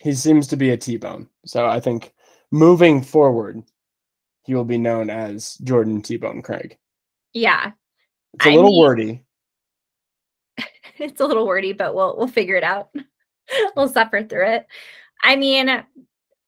he 0.00 0.12
seems 0.12 0.46
to 0.48 0.56
be 0.56 0.70
a 0.70 0.76
T 0.76 0.96
Bone. 0.96 1.28
So 1.44 1.66
I 1.66 1.80
think 1.80 2.12
moving 2.50 3.02
forward, 3.02 3.62
he 4.44 4.54
will 4.54 4.64
be 4.64 4.78
known 4.78 5.10
as 5.10 5.54
Jordan 5.64 6.02
T 6.02 6.16
Bone 6.16 6.42
Craig. 6.42 6.78
Yeah. 7.32 7.72
It's 8.34 8.46
a 8.46 8.50
little 8.50 8.70
mean, 8.70 8.80
wordy. 8.80 9.24
it's 10.98 11.20
a 11.20 11.26
little 11.26 11.46
wordy, 11.46 11.72
but 11.72 11.94
we'll 11.94 12.16
we'll 12.16 12.28
figure 12.28 12.56
it 12.56 12.64
out. 12.64 12.90
we'll 13.76 13.88
suffer 13.88 14.22
through 14.22 14.48
it. 14.48 14.66
I 15.22 15.36
mean, 15.36 15.68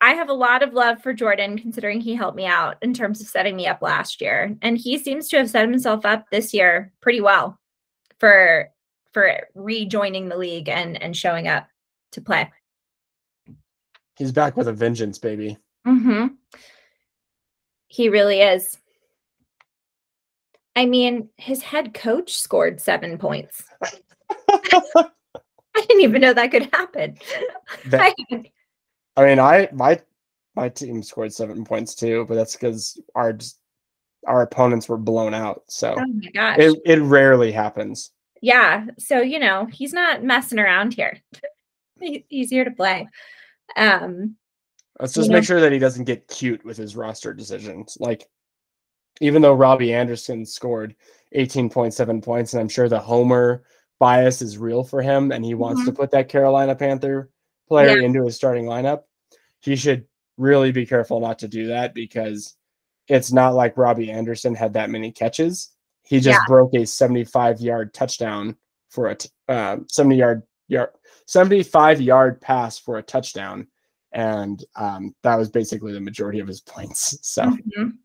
I 0.00 0.14
have 0.14 0.28
a 0.28 0.34
lot 0.34 0.62
of 0.62 0.74
love 0.74 1.02
for 1.02 1.12
Jordan 1.12 1.58
considering 1.58 2.00
he 2.00 2.14
helped 2.14 2.36
me 2.36 2.46
out 2.46 2.76
in 2.82 2.94
terms 2.94 3.20
of 3.20 3.26
setting 3.26 3.56
me 3.56 3.66
up 3.66 3.82
last 3.82 4.20
year. 4.20 4.56
And 4.62 4.78
he 4.78 4.98
seems 4.98 5.28
to 5.28 5.38
have 5.38 5.50
set 5.50 5.68
himself 5.68 6.04
up 6.06 6.26
this 6.30 6.54
year 6.54 6.92
pretty 7.00 7.20
well 7.20 7.58
for 8.18 8.70
for 9.12 9.48
rejoining 9.54 10.28
the 10.28 10.36
league 10.36 10.68
and 10.68 11.00
and 11.02 11.16
showing 11.16 11.48
up 11.48 11.66
to 12.12 12.20
play. 12.20 12.50
He's 14.16 14.32
back 14.32 14.56
with 14.56 14.68
a 14.68 14.72
vengeance, 14.72 15.18
baby. 15.18 15.56
Mhm. 15.86 16.36
He 17.88 18.08
really 18.08 18.40
is. 18.40 18.76
I 20.76 20.86
mean, 20.86 21.30
his 21.36 21.62
head 21.62 21.92
coach 21.94 22.38
scored 22.38 22.80
7 22.80 23.18
points. 23.18 23.64
I 25.82 25.86
didn't 25.86 26.02
even 26.02 26.20
know 26.20 26.32
that 26.32 26.50
could 26.50 26.68
happen. 26.72 27.16
That- 27.86 28.14
I 29.16 29.24
mean, 29.24 29.38
I 29.40 29.68
my 29.72 30.00
my 30.54 30.68
team 30.68 31.02
scored 31.02 31.32
seven 31.32 31.64
points 31.64 31.94
too, 31.94 32.24
but 32.28 32.34
that's 32.34 32.54
because 32.54 33.00
our 33.14 33.36
our 34.26 34.42
opponents 34.42 34.88
were 34.88 34.96
blown 34.96 35.34
out. 35.34 35.62
So 35.68 35.94
oh 35.98 36.06
my 36.06 36.30
gosh. 36.32 36.56
it 36.58 36.78
it 36.84 37.00
rarely 37.00 37.52
happens. 37.52 38.10
yeah. 38.42 38.86
So, 38.98 39.20
you 39.20 39.38
know, 39.38 39.66
he's 39.66 39.92
not 39.92 40.22
messing 40.22 40.58
around 40.58 40.94
here. 40.94 41.18
He- 42.00 42.24
he's 42.28 42.50
here 42.50 42.64
to 42.64 42.70
play. 42.70 43.08
Um, 43.76 44.36
Let's 45.00 45.14
just 45.14 45.28
know- 45.30 45.36
make 45.36 45.44
sure 45.44 45.60
that 45.60 45.72
he 45.72 45.78
doesn't 45.78 46.04
get 46.04 46.28
cute 46.28 46.64
with 46.64 46.76
his 46.76 46.96
roster 46.96 47.32
decisions. 47.34 47.96
Like, 48.00 48.26
even 49.20 49.42
though 49.42 49.54
Robbie 49.54 49.92
Anderson 49.94 50.46
scored 50.46 50.94
18.7 51.36 52.22
points, 52.22 52.52
and 52.52 52.60
I'm 52.60 52.68
sure 52.68 52.88
the 52.88 53.00
homer 53.00 53.64
bias 53.98 54.42
is 54.42 54.58
real 54.58 54.84
for 54.84 55.02
him, 55.02 55.32
and 55.32 55.44
he 55.44 55.54
wants 55.54 55.84
to 55.84 55.92
put 55.92 56.10
that 56.12 56.28
Carolina 56.28 56.74
Panther 56.74 57.30
player 57.68 57.98
Yeah. 57.98 58.04
into 58.06 58.24
his 58.24 58.36
starting 58.36 58.64
lineup, 58.64 59.02
he 59.60 59.76
should 59.76 60.06
really 60.36 60.72
be 60.72 60.86
careful 60.86 61.20
not 61.20 61.38
to 61.40 61.48
do 61.48 61.66
that 61.68 61.94
because 61.94 62.56
it's 63.08 63.32
not 63.32 63.54
like 63.54 63.76
Robbie 63.76 64.10
Anderson 64.10 64.54
had 64.54 64.72
that 64.74 64.90
many 64.90 65.10
catches. 65.10 65.70
He 66.04 66.20
just 66.20 66.38
Yeah. 66.40 66.44
broke 66.46 66.74
a 66.74 66.86
75 66.86 67.60
yard 67.60 67.92
touchdown 67.92 68.56
for 68.88 69.08
a 69.08 69.14
t- 69.16 69.28
uh, 69.48 69.78
70 69.88 70.16
yard 70.16 70.42
yard 70.68 70.90
75 71.26 72.00
yard 72.00 72.40
pass 72.40 72.78
for 72.78 72.98
a 72.98 73.02
touchdown 73.02 73.66
and 74.12 74.64
um, 74.76 75.14
that 75.22 75.36
was 75.36 75.50
basically 75.50 75.92
the 75.92 76.00
majority 76.00 76.38
of 76.40 76.46
his 76.48 76.60
points. 76.60 77.18
So 77.22 77.42
Mhm. 77.44 77.98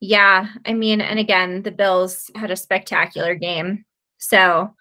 Yeah, 0.00 0.48
I 0.66 0.72
mean, 0.74 1.00
and 1.00 1.18
again, 1.18 1.62
the 1.62 1.70
Bills 1.70 2.30
had 2.34 2.50
a 2.50 2.56
spectacular 2.56 3.34
game. 3.34 3.84
So, 4.28 4.74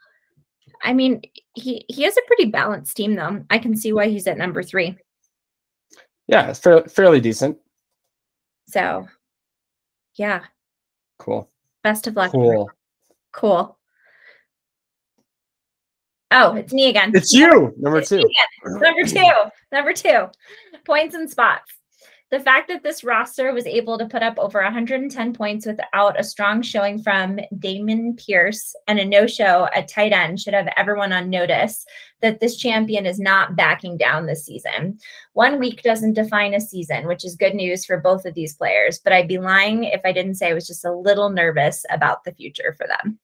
I 0.81 0.93
mean, 0.93 1.21
he 1.53 1.83
he 1.89 2.03
has 2.03 2.15
a 2.15 2.21
pretty 2.27 2.45
balanced 2.45 2.95
team, 2.95 3.13
though. 3.15 3.43
I 3.49 3.57
can 3.57 3.75
see 3.75 3.91
why 3.91 4.07
he's 4.07 4.25
at 4.25 4.37
number 4.37 4.63
three. 4.63 4.97
yeah, 6.27 6.49
it's 6.49 6.59
fair, 6.59 6.83
fairly 6.85 7.19
decent. 7.19 7.57
So, 8.69 9.05
yeah, 10.15 10.43
Cool, 11.19 11.49
best 11.83 12.07
of 12.07 12.15
luck. 12.15 12.31
cool. 12.31 12.71
Cool. 13.33 13.77
Oh, 16.31 16.55
it's 16.55 16.71
me 16.73 16.87
again. 16.89 17.11
It's 17.13 17.33
you, 17.33 17.73
number 17.77 18.01
two. 18.01 18.23
Number 18.65 19.03
two. 19.03 19.29
Number 19.73 19.93
two. 19.93 20.27
Points 20.85 21.15
and 21.15 21.29
spots. 21.29 21.71
The 22.33 22.39
fact 22.39 22.67
that 22.69 22.81
this 22.81 23.03
roster 23.03 23.53
was 23.53 23.67
able 23.67 23.99
to 23.99 24.07
put 24.07 24.23
up 24.23 24.39
over 24.39 24.59
110 24.59 25.33
points 25.33 25.67
without 25.67 26.19
a 26.19 26.23
strong 26.23 26.63
showing 26.63 26.99
from 26.99 27.39
Dameon 27.59 28.17
Pierce 28.17 28.75
and 28.87 28.97
a 28.97 29.05
no 29.05 29.27
show 29.27 29.69
at 29.75 29.87
tight 29.87 30.13
end 30.13 30.39
should 30.39 30.55
have 30.55 30.67
everyone 30.75 31.13
on 31.13 31.29
notice 31.29 31.85
that 32.23 32.39
this 32.39 32.57
champion 32.57 33.05
is 33.05 33.19
not 33.19 33.55
backing 33.55 33.97
down 33.97 34.25
this 34.25 34.43
season. 34.43 34.97
One 35.33 35.59
week 35.59 35.83
doesn't 35.83 36.15
define 36.15 36.55
a 36.55 36.59
season, 36.59 37.05
which 37.05 37.23
is 37.23 37.35
good 37.35 37.53
news 37.53 37.85
for 37.85 37.99
both 37.99 38.25
of 38.25 38.33
these 38.33 38.55
players, 38.55 38.97
but 38.97 39.13
I'd 39.13 39.27
be 39.27 39.37
lying 39.37 39.83
if 39.83 40.01
I 40.03 40.11
didn't 40.11 40.33
say 40.33 40.49
I 40.49 40.55
was 40.55 40.65
just 40.65 40.85
a 40.85 40.91
little 40.91 41.29
nervous 41.29 41.85
about 41.91 42.23
the 42.23 42.33
future 42.33 42.73
for 42.79 42.87
them. 42.87 43.19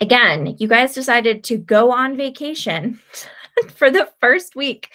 Again, 0.00 0.56
you 0.58 0.68
guys 0.68 0.94
decided 0.94 1.44
to 1.44 1.58
go 1.58 1.92
on 1.92 2.16
vacation 2.16 2.98
for 3.74 3.90
the 3.90 4.08
first 4.22 4.56
week 4.56 4.88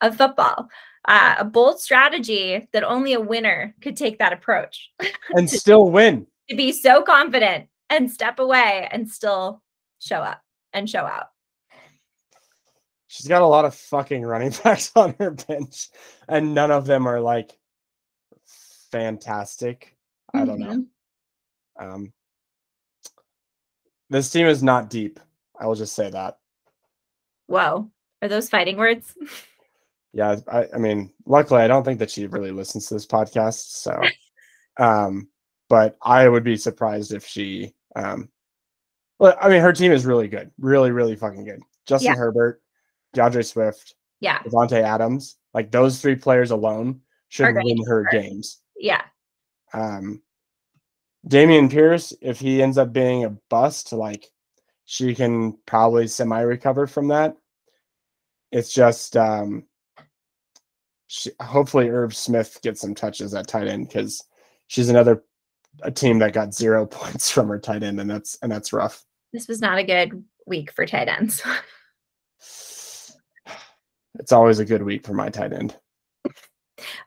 of 0.00 0.16
football. 0.16 0.68
Uh, 1.06 1.34
a 1.38 1.44
bold 1.44 1.80
strategy 1.80 2.66
that 2.72 2.82
only 2.82 3.12
a 3.12 3.20
winner 3.20 3.74
could 3.82 3.96
take 3.96 4.18
that 4.18 4.32
approach 4.32 4.90
and 5.34 5.50
still 5.50 5.90
win. 5.90 6.26
to 6.48 6.56
be 6.56 6.72
so 6.72 7.02
confident 7.02 7.68
and 7.90 8.10
step 8.10 8.38
away 8.38 8.88
and 8.90 9.10
still 9.10 9.62
show 9.98 10.16
up 10.16 10.40
and 10.72 10.88
show 10.88 11.04
out. 11.04 11.26
She's 13.08 13.28
got 13.28 13.42
a 13.42 13.46
lot 13.46 13.64
of 13.66 13.74
fucking 13.74 14.22
running 14.22 14.52
backs 14.64 14.90
on 14.96 15.14
her 15.18 15.30
bench, 15.32 15.88
and 16.28 16.54
none 16.54 16.70
of 16.70 16.86
them 16.86 17.06
are 17.06 17.20
like 17.20 17.52
fantastic. 18.90 19.96
I 20.32 20.44
don't 20.44 20.58
know. 20.58 20.66
Mhm. 20.68 20.86
Um, 21.78 22.12
this 24.10 24.30
team 24.30 24.46
is 24.46 24.62
not 24.62 24.90
deep. 24.90 25.20
I 25.60 25.66
will 25.66 25.74
just 25.74 25.94
say 25.94 26.10
that. 26.10 26.38
Whoa. 27.46 27.90
Are 28.22 28.28
those 28.28 28.48
fighting 28.48 28.76
words? 28.78 29.14
Yeah, 30.14 30.36
I, 30.46 30.66
I 30.72 30.78
mean, 30.78 31.12
luckily, 31.26 31.60
I 31.60 31.66
don't 31.66 31.82
think 31.82 31.98
that 31.98 32.10
she 32.10 32.28
really 32.28 32.52
listens 32.52 32.86
to 32.86 32.94
this 32.94 33.06
podcast. 33.06 33.72
So, 33.72 34.00
um, 34.78 35.28
but 35.68 35.96
I 36.00 36.28
would 36.28 36.44
be 36.44 36.56
surprised 36.56 37.12
if 37.12 37.26
she, 37.26 37.74
um, 37.96 38.28
well, 39.18 39.36
I 39.40 39.48
mean, 39.48 39.60
her 39.60 39.72
team 39.72 39.90
is 39.90 40.06
really 40.06 40.28
good, 40.28 40.52
really, 40.56 40.92
really 40.92 41.16
fucking 41.16 41.44
good. 41.44 41.60
Justin 41.86 42.12
Yeah. 42.12 42.16
Herbert, 42.16 42.62
D'Andre 43.12 43.42
Swift, 43.42 43.96
Yeah. 44.20 44.38
Davante 44.38 44.80
Adams, 44.80 45.36
like 45.52 45.72
those 45.72 46.00
three 46.00 46.14
players 46.14 46.52
alone 46.52 47.00
should 47.28 47.52
win 47.52 47.84
her 47.86 48.06
games. 48.12 48.60
Yeah. 48.76 49.02
Um, 49.72 50.22
Dameon 51.26 51.70
Pierce, 51.70 52.12
if 52.20 52.38
he 52.38 52.62
ends 52.62 52.78
up 52.78 52.92
being 52.92 53.24
a 53.24 53.30
bust, 53.50 53.92
like 53.92 54.30
she 54.84 55.14
can 55.14 55.58
probably 55.66 56.06
semi 56.06 56.40
recover 56.40 56.86
from 56.86 57.08
that. 57.08 57.36
It's 58.52 58.72
just 58.72 59.16
um, 59.16 59.64
she, 61.14 61.30
hopefully 61.40 61.88
Irv 61.90 62.14
Smith 62.14 62.58
gets 62.60 62.80
some 62.80 62.92
touches 62.92 63.34
at 63.34 63.46
tight 63.46 63.68
end 63.68 63.86
because 63.86 64.24
she's 64.66 64.88
another 64.88 65.22
a 65.82 65.90
team 65.90 66.18
that 66.18 66.32
got 66.32 66.52
zero 66.52 66.86
points 66.90 67.30
from 67.30 67.48
her 67.48 67.58
tight 67.58 67.84
end, 67.84 68.00
and 68.00 68.10
that's 68.10 68.36
and 68.42 68.50
that's 68.50 68.72
rough. 68.72 69.04
This 69.32 69.46
was 69.46 69.60
not 69.60 69.78
a 69.78 69.84
good 69.84 70.24
week 70.46 70.72
for 70.72 70.86
tight 70.86 71.08
ends. 71.08 71.42
It's 74.20 74.30
always 74.30 74.60
a 74.60 74.64
good 74.64 74.84
week 74.84 75.04
for 75.04 75.12
my 75.12 75.28
tight 75.28 75.52
end. 75.52 75.76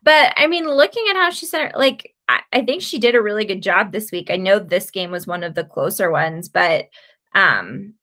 But 0.04 0.34
I 0.36 0.48
mean, 0.48 0.68
looking 0.70 1.06
at 1.10 1.16
how 1.16 1.30
she 1.30 1.46
said, 1.46 1.72
like, 1.74 2.14
I, 2.28 2.42
I 2.52 2.66
think 2.66 2.82
she 2.82 3.00
did 3.00 3.16
a 3.16 3.22
really 3.22 3.46
good 3.46 3.64
job 3.64 3.94
this 3.94 4.12
week. 4.12 4.30
I 4.30 4.36
know 4.36 4.60
this 4.60 4.92
game 4.92 5.10
was 5.10 5.26
one 5.26 5.42
of 5.42 5.56
the 5.56 5.64
closer 5.64 6.12
ones, 6.12 6.50
but 6.50 6.90
um, 7.34 7.94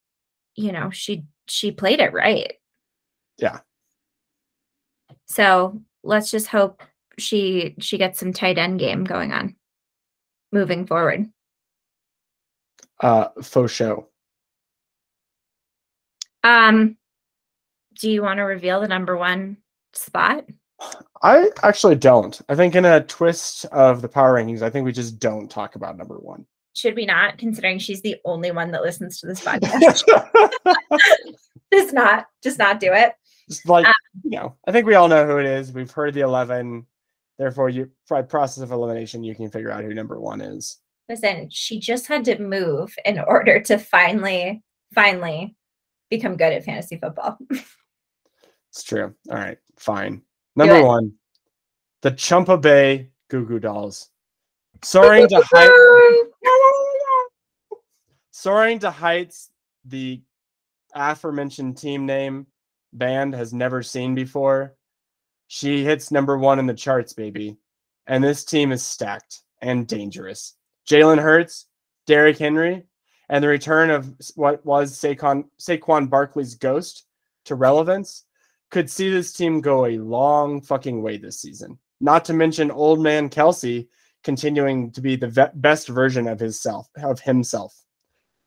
you 0.57 0.73
know, 0.73 0.89
she 0.89 1.25
she 1.49 1.71
played 1.71 2.01
it 2.01 2.15
right. 2.15 2.55
Yeah. 3.37 3.59
So 5.27 5.83
let's 6.05 6.31
just 6.31 6.47
hope 6.47 6.83
she 7.19 7.75
she 7.81 7.99
gets 7.99 8.19
some 8.21 8.33
tight 8.33 8.59
end 8.59 8.79
game 8.79 9.05
going 9.05 9.33
on 9.33 9.57
moving 10.53 10.87
forward. 10.87 11.29
Uh, 13.01 13.29
faux 13.43 13.73
show. 13.73 14.09
Um, 16.45 16.97
do 18.01 18.11
you 18.11 18.23
want 18.23 18.39
to 18.39 18.43
reveal 18.43 18.81
the 18.81 18.89
number 18.89 19.17
one 19.17 19.57
spot? 19.93 20.45
I 21.23 21.51
actually 21.63 21.97
don't. 21.97 22.41
I 22.49 22.55
think 22.55 22.75
in 22.75 22.85
a 22.85 23.03
twist 23.03 23.65
of 23.67 24.03
the 24.03 24.09
power 24.09 24.35
rankings, 24.35 24.63
I 24.63 24.71
think 24.71 24.85
we 24.85 24.93
just 24.93 25.19
don't 25.19 25.51
talk 25.51 25.75
about 25.75 25.97
number 25.97 26.17
one. 26.17 26.47
Should 26.77 26.97
we 26.97 27.07
not, 27.07 27.39
considering 27.39 27.79
she's 27.79 28.03
the 28.03 28.17
only 28.25 28.51
one 28.51 28.71
that 28.73 28.83
listens 28.83 29.21
to 29.21 29.27
this 29.27 29.41
podcast? 29.45 30.03
just 31.73 31.95
not, 31.95 32.27
just 32.43 32.59
not 32.59 32.81
do 32.81 32.93
it. 32.93 33.13
Just 33.49 33.69
like 33.69 33.87
Um, 33.87 33.95
you 34.23 34.31
know, 34.31 34.57
I 34.67 34.73
think 34.73 34.87
we 34.87 34.95
all 34.95 35.09
know 35.09 35.27
who 35.27 35.39
it 35.39 35.47
is. 35.47 35.73
We've 35.73 35.91
heard 35.91 36.15
the 36.15 36.21
eleven. 36.21 36.87
Therefore, 37.39 37.69
you 37.69 37.91
by 38.09 38.23
process 38.23 38.63
of 38.63 38.71
elimination, 38.71 39.25
you 39.25 39.35
can 39.35 39.51
figure 39.51 39.71
out 39.71 39.85
who 39.85 39.93
number 39.93 40.21
one 40.21 40.41
is. 40.41 40.79
Listen, 41.09 41.49
she 41.51 41.79
just 41.79 42.07
had 42.07 42.25
to 42.27 42.39
move 42.39 42.95
in 43.05 43.19
order 43.27 43.61
to 43.61 43.79
finally, 43.79 44.63
finally 44.95 45.57
become 46.11 46.37
good 46.37 46.53
at 46.53 46.65
fantasy 46.65 46.97
football. 46.97 47.39
It's 48.71 48.83
true. 48.83 49.15
All 49.31 49.37
right, 49.37 49.59
fine. 49.77 50.23
Number 50.57 50.83
one, 50.83 51.13
the 52.03 52.13
Chumpa 52.13 52.61
Bay 52.61 53.11
Goo 53.29 53.45
Goo 53.45 53.59
Dolls, 53.59 54.11
soaring 54.83 55.29
to 55.29 55.43
heights. 55.53 55.73
soaring 58.31 58.79
to 58.81 58.91
heights 58.91 59.51
the 59.85 60.23
aforementioned 60.95 61.77
team 61.77 62.07
name 62.07 62.47
band 62.95 63.35
has 63.35 63.53
never 63.53 63.83
seen 63.83 64.15
before. 64.15 64.75
She 65.49 65.85
hits 65.85 66.11
number 66.11 66.39
one 66.39 66.59
in 66.59 66.67
the 66.67 66.75
charts, 66.75 67.13
baby. 67.13 67.57
And 68.07 68.23
this 68.23 68.45
team 68.45 68.73
is 68.73 68.85
stacked 68.85 69.43
and 69.61 69.87
dangerous. 69.87 70.55
Jalen 70.89 71.21
Hurts, 71.21 71.67
Derrick 72.07 72.39
Henry, 72.39 72.85
and 73.29 73.43
the 73.43 73.49
return 73.49 73.91
of 73.91 74.15
what 74.35 74.65
was 74.65 74.99
Saquon, 74.99 75.45
Saquon 75.59 76.11
Barkley's 76.11 76.55
ghost 76.55 77.07
to 77.47 77.55
relevance 77.55 78.25
could 78.71 78.91
see 78.91 79.11
this 79.11 79.33
team 79.33 79.61
go 79.61 79.87
a 79.87 79.99
long 79.99 80.61
fucking 80.61 81.03
way 81.03 81.17
this 81.17 81.41
season. 81.41 81.79
Not 82.01 82.25
to 82.27 82.33
mention 82.33 82.71
old 82.71 83.01
man 83.01 83.31
Kelce 83.31 83.87
continuing 84.25 84.91
to 84.93 85.01
be 85.01 85.17
the 85.17 85.29
ve- 85.29 85.47
best 85.55 85.89
version 85.89 86.27
of 86.27 86.41
his 86.41 86.61
self 86.61 86.89
of 87.03 87.21
himself. 87.21 87.84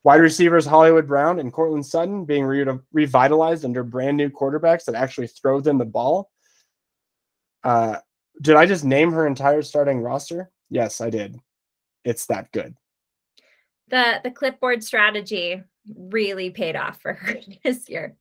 Wide 0.04 0.22
receivers 0.22 0.66
Hollywood 0.66 1.08
Brown 1.08 1.40
and 1.40 1.52
Courtland 1.52 1.86
Sutton 1.86 2.24
being 2.26 2.46
re- 2.46 2.66
revitalized 2.94 3.66
under 3.66 3.84
brand 3.84 4.16
new 4.18 4.30
quarterbacks 4.30 4.86
that 4.86 4.96
actually 4.96 5.28
throw 5.28 5.60
them 5.60 5.78
the 5.78 5.86
ball. 5.86 6.32
Uh, 7.64 7.98
did 8.42 8.56
I 8.56 8.66
just 8.66 8.86
name 8.86 9.12
her 9.12 9.28
entire 9.28 9.62
starting 9.62 10.00
roster? 10.00 10.50
Yes, 10.70 11.02
I 11.02 11.10
did. 11.10 11.38
It's 12.06 12.28
that 12.28 12.52
good. 12.52 12.76
the 13.90 14.22
the 14.24 14.32
clipboard 14.32 14.84
strategy 14.84 15.62
really 15.96 16.50
paid 16.52 16.76
off 16.76 17.02
for 17.02 17.14
her 17.14 17.36
this 17.64 17.90
year. 17.90 18.16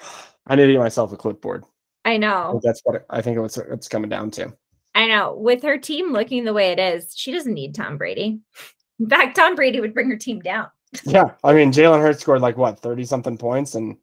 I 0.46 0.54
need 0.56 0.66
to 0.66 0.72
get 0.72 0.78
myself 0.80 1.12
a 1.12 1.16
clipboard. 1.16 1.64
I 2.04 2.16
know. 2.16 2.60
that's 2.64 2.80
what 2.84 2.96
it- 2.96 3.06
I 3.10 3.22
think 3.22 3.38
it's 3.38 3.56
it's 3.58 3.88
coming 3.88 4.10
down 4.10 4.30
to. 4.32 4.52
I 4.94 5.06
know. 5.08 5.34
With 5.36 5.62
her 5.62 5.78
team 5.78 6.12
looking 6.12 6.44
the 6.44 6.52
way 6.52 6.70
it 6.72 6.78
is, 6.78 7.14
she 7.16 7.32
doesn't 7.32 7.54
need 7.54 7.74
Tom 7.74 7.96
Brady. 7.96 8.40
In 9.00 9.08
fact, 9.08 9.34
Tom 9.36 9.54
Brady 9.56 9.80
would 9.80 9.94
bring 9.94 10.10
her 10.10 10.16
team 10.18 10.40
down. 10.40 10.66
Yeah, 11.04 11.32
I 11.42 11.52
mean 11.54 11.72
Jalen 11.72 12.02
Hurts 12.02 12.20
scored 12.20 12.42
like 12.42 12.56
what 12.56 12.78
thirty 12.78 13.04
something 13.04 13.38
points, 13.38 13.74
and 13.74 13.94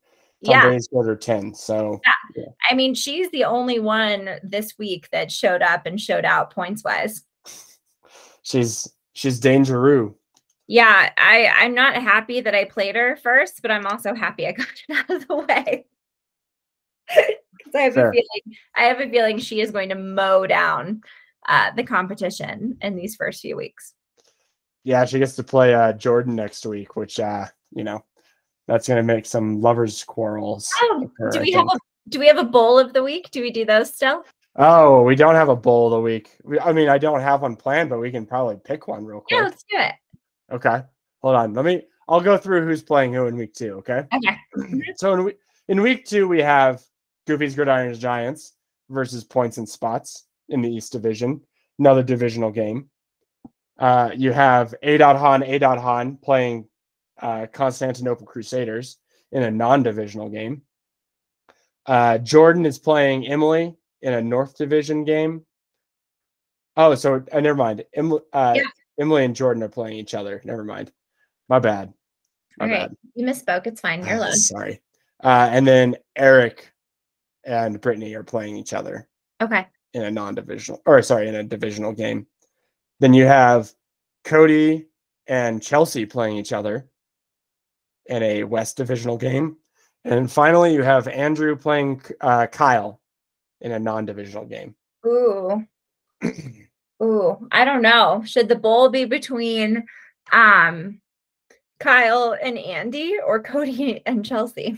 Tom 0.44 0.54
yeah. 0.54 0.66
Brady 0.66 0.82
scored 0.82 1.08
her 1.08 1.16
ten. 1.16 1.54
So 1.54 2.02
yeah, 2.36 2.46
I 2.70 2.74
mean, 2.74 2.94
she's 2.96 3.30
the 3.32 3.44
only 3.44 3.80
one 3.80 4.40
this 4.44 4.78
week 4.78 5.10
that 5.12 5.32
showed 5.32 5.62
up 5.62 5.86
and 5.86 6.00
showed 6.00 6.26
out 6.26 6.52
points 6.52 6.84
wise. 6.84 7.24
she's 8.42 8.88
she's 9.14 9.40
dangeroo. 9.40 10.16
Yeah, 10.68 11.12
I 11.18 11.48
I'm 11.48 11.74
not 11.74 11.96
happy 11.96 12.42
that 12.42 12.56
I 12.56 12.66
played 12.66 12.96
her 12.96 13.18
first, 13.18 13.62
but 13.62 13.72
I'm 13.72 13.86
also 13.86 14.14
happy 14.14 14.48
I 14.48 14.52
got 14.54 14.68
it 14.88 14.98
out 14.98 15.10
of 15.10 15.28
the 15.28 15.36
way. 15.36 15.86
Because 17.60 17.76
I 17.76 17.82
have 17.82 17.94
Fair. 17.94 18.10
a 18.10 18.12
feeling 18.14 18.58
I 18.74 18.84
have 18.84 19.02
a 19.02 19.10
feeling 19.10 19.38
she 19.38 19.60
is 19.60 19.72
going 19.72 19.90
to 19.90 19.96
mow 19.96 20.48
down 20.48 21.02
uh, 21.46 21.72
the 21.76 21.84
competition 21.84 22.78
in 22.80 22.96
these 22.96 23.18
first 23.18 23.42
few 23.42 23.58
weeks. 23.58 23.94
Yeah, 24.84 25.06
she 25.06 25.20
gets 25.20 25.36
to 25.36 25.44
play 25.44 25.74
uh, 25.74 25.94
Jordan 25.94 26.36
next 26.36 26.66
week, 26.66 26.96
which 26.96 27.20
uh, 27.20 27.46
you 27.74 27.84
know, 27.84 28.04
that's 28.68 28.88
gonna 28.88 29.04
make 29.04 29.26
some 29.26 29.62
lovers 29.62 30.04
quarrels. 30.04 30.72
Oh, 30.82 31.04
occur, 31.06 31.32
do 31.32 31.42
we 31.42 31.52
have 31.52 31.68
a 31.68 31.78
do 32.10 32.20
we 32.20 32.28
have 32.28 32.38
a 32.38 32.44
bowl 32.44 32.80
of 32.80 32.94
the 32.94 33.04
week? 33.04 33.30
Do 33.32 33.42
we 33.42 33.52
do 33.52 33.66
those 33.66 33.94
still? 33.94 34.24
Oh, 34.56 35.04
we 35.04 35.16
don't 35.16 35.36
have 35.36 35.50
a 35.50 35.56
bowl 35.56 35.88
of 35.88 35.92
the 35.92 36.02
week. 36.02 36.32
We, 36.44 36.60
I 36.60 36.74
mean, 36.74 36.90
I 36.90 36.98
don't 36.98 37.22
have 37.22 37.42
one 37.44 37.56
planned, 37.56 37.90
but 37.90 38.00
we 38.00 38.12
can 38.12 38.26
probably 38.26 38.58
pick 38.64 38.88
one 38.88 39.06
real 39.06 39.20
quick. 39.22 39.38
Yeah, 39.38 39.44
let's 39.44 39.64
do 39.70 39.78
it. 39.78 39.94
Okay, 40.52 40.82
hold 41.22 41.36
on. 41.36 41.54
Let 41.54 41.66
me. 41.66 41.84
I'll 42.08 42.22
go 42.22 42.38
through 42.38 42.66
who's 42.66 42.82
playing 42.82 43.14
who 43.14 43.28
in 43.28 43.36
week 43.38 43.54
two. 43.54 43.74
Okay. 43.80 44.04
Okay. 44.14 44.38
So 44.96 45.14
in, 45.14 45.24
we- 45.26 45.36
in 45.68 45.82
week 45.82 46.06
two, 46.06 46.28
we 46.28 46.42
have 46.42 46.82
Goofy's 47.28 47.56
Gridiron's 47.56 48.00
Giants 48.00 48.54
versus 48.90 49.24
Points 49.24 49.58
and 49.58 49.70
Spots 49.70 50.26
in 50.50 50.64
the 50.64 50.70
East 50.74 50.92
Division, 50.92 51.40
another 51.78 52.02
divisional 52.02 52.50
game. 52.50 52.90
Uh, 53.80 54.12
you 54.16 54.32
have 54.34 54.76
A. 54.84 54.98
Han, 54.98 55.42
A. 55.44 55.58
Han 55.60 56.18
playing 56.18 56.68
uh, 57.22 57.48
Constantinople 57.52 58.26
Crusaders 58.28 58.98
in 59.32 59.44
a 59.44 59.52
non-divisional 59.52 60.30
game. 60.30 60.62
Uh, 61.86 62.18
Jordan 62.18 62.66
is 62.66 62.78
playing 62.78 63.26
Emily 63.28 63.76
in 64.02 64.14
a 64.14 64.22
North 64.22 64.58
Division 64.58 65.06
game. 65.06 65.46
Oh, 66.78 66.94
so 66.96 67.24
uh, 67.32 67.40
never 67.40 67.58
mind. 67.58 67.84
Emily, 67.94 68.22
uh, 68.34 68.54
Yeah. 68.56 68.64
Emily 69.00 69.24
and 69.26 69.36
Jordan 69.36 69.64
are 69.64 69.70
playing 69.70 69.96
each 69.98 70.14
other. 70.14 70.42
Never 70.44 70.64
mind. 70.64 70.92
My 71.48 71.60
bad. 71.60 71.94
My 72.58 72.66
All 72.66 72.72
right. 72.72 72.90
bad. 72.90 72.98
You 73.16 73.26
misspoke. 73.26 73.66
It's 73.66 73.82
fine. 73.82 74.06
You're 74.06 74.18
alone. 74.18 74.34
Sorry. 74.36 74.82
Uh, 75.24 75.50
and 75.52 75.66
then 75.66 75.96
Eric 76.18 76.72
and 77.46 77.80
Brittany 77.80 78.14
are 78.16 78.24
playing 78.24 78.58
each 78.58 78.74
other 78.74 79.08
Okay. 79.42 79.66
in 79.94 80.04
a 80.04 80.12
non-divisional, 80.12 80.82
or 80.86 81.02
sorry, 81.02 81.28
in 81.30 81.36
a 81.36 81.44
divisional 81.44 81.94
game. 81.94 82.28
Then 83.00 83.14
you 83.14 83.26
have 83.26 83.72
Cody 84.24 84.88
and 85.28 85.62
Chelsea 85.62 86.06
playing 86.06 86.38
each 86.38 86.54
other 86.54 86.90
in 88.08 88.24
a 88.24 88.44
West 88.44 88.78
divisional 88.78 89.18
game. 89.18 89.58
And 90.04 90.32
finally, 90.32 90.74
you 90.74 90.82
have 90.82 91.08
Andrew 91.08 91.56
playing 91.56 92.02
uh, 92.22 92.48
Kyle 92.48 93.02
in 93.62 93.74
a 93.74 93.80
non-divisional 93.80 94.46
game. 94.46 94.76
Ooh. 95.06 95.66
Ooh. 97.04 97.48
I 97.52 97.66
don't 97.66 97.82
know. 97.82 98.24
Should 98.26 98.50
the 98.50 98.56
bowl 98.56 98.90
be 98.90 99.06
between 99.06 99.86
um 100.32 101.02
Kyle 101.80 102.36
and 102.42 102.58
Andy 102.58 103.18
or 103.26 103.42
Cody 103.42 104.02
and 104.06 104.26
Chelsea? 104.26 104.78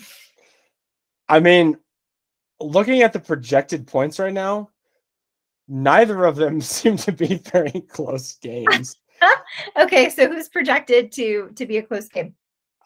I 1.29 1.39
mean, 1.39 1.77
looking 2.59 3.01
at 3.01 3.13
the 3.13 3.19
projected 3.19 3.87
points 3.87 4.19
right 4.19 4.33
now, 4.33 4.69
neither 5.67 6.25
of 6.25 6.35
them 6.35 6.61
seem 6.61 6.97
to 6.97 7.11
be 7.11 7.35
very 7.51 7.81
close 7.81 8.35
games. 8.35 8.97
Okay, 9.77 10.09
so 10.09 10.27
who's 10.27 10.49
projected 10.49 11.11
to 11.11 11.51
to 11.55 11.67
be 11.67 11.77
a 11.77 11.83
close 11.83 12.07
game? 12.07 12.33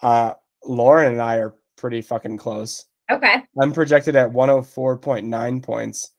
Uh, 0.02 0.34
Lauren 0.66 1.14
and 1.14 1.22
I 1.22 1.38
are 1.38 1.56
pretty 1.78 2.02
fucking 2.02 2.38
close. 2.38 2.88
Okay. 3.10 3.44
I'm 3.62 3.72
projected 3.72 4.18
at 4.18 4.32
104.9 4.32 5.64
points, 5.64 6.12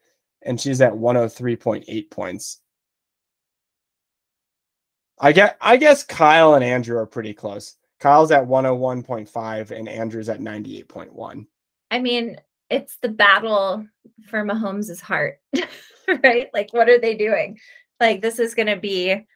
and 0.42 0.59
she's 0.59 0.80
at 0.80 0.92
103.8 0.92 2.11
points. 2.11 2.61
I 5.18 5.32
get. 5.32 5.57
I 5.61 5.76
guess 5.76 6.02
Kyle 6.02 6.54
and 6.54 6.64
Andrew 6.64 6.96
are 6.96 7.07
pretty 7.07 7.34
close. 7.34 7.76
Kyle's 8.00 8.30
at 8.30 8.46
101.5 8.46 9.70
and 9.70 9.88
Andrew's 9.88 10.28
at 10.28 10.40
98.1. 10.40 11.46
I 11.90 11.98
mean, 11.98 12.36
it's 12.68 12.96
the 13.00 13.09
battle 13.09 13.86
for 14.28 14.44
Mahomes' 14.44 15.00
heart, 15.00 15.40
right? 16.22 16.48
Like, 16.52 16.72
what 16.72 16.88
are 16.88 16.98
they 16.98 17.14
doing? 17.14 17.59
Like, 18.00 18.20
this 18.22 18.38
is 18.38 18.54
going 18.54 18.66
to 18.66 18.76
be 18.76 19.26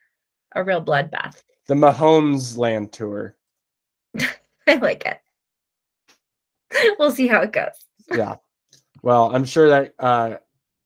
a 0.55 0.65
real 0.65 0.85
bloodbath. 0.85 1.43
The 1.67 1.75
Mahomes 1.75 2.57
Land 2.57 2.93
Tour. 2.93 3.37
I 4.67 4.75
like 4.77 5.07
it. 5.07 5.19
We'll 6.99 7.11
see 7.11 7.27
how 7.27 7.41
it 7.41 7.53
goes. 7.53 7.73
Yeah. 8.13 8.37
Well, 9.03 9.35
I'm 9.35 9.45
sure 9.45 9.69
that 9.71 9.95
uh, 9.99 10.37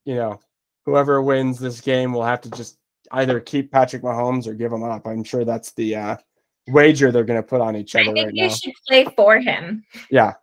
you 0.05 0.15
know, 0.15 0.41
whoever 0.87 1.23
wins 1.23 1.59
this 1.59 1.81
game 1.81 2.13
will 2.13 2.25
have 2.25 2.41
to 2.43 2.51
just 2.51 2.79
either 3.13 3.41
keep 3.41 3.71
Patrick 3.71 4.03
Mahomes 4.03 4.47
or 4.47 4.55
give 4.55 4.73
him 4.73 4.83
up. 4.83 5.07
I'm 5.07 5.25
sure 5.25 5.45
that's 5.45 5.73
the 5.73 5.97
uh, 5.97 6.17
wager 6.69 7.13
they're 7.13 7.25
going 7.25 7.41
to 7.41 7.47
put 7.47 7.61
on 7.61 7.77
each 7.77 7.95
other. 7.95 8.11
I 8.11 8.13
think 8.13 8.27
right 8.27 8.35
you 8.35 8.47
now. 8.47 8.55
should 8.55 8.73
play 8.89 9.05
for 9.17 9.39
him. 9.39 9.85
Yeah. 10.11 10.35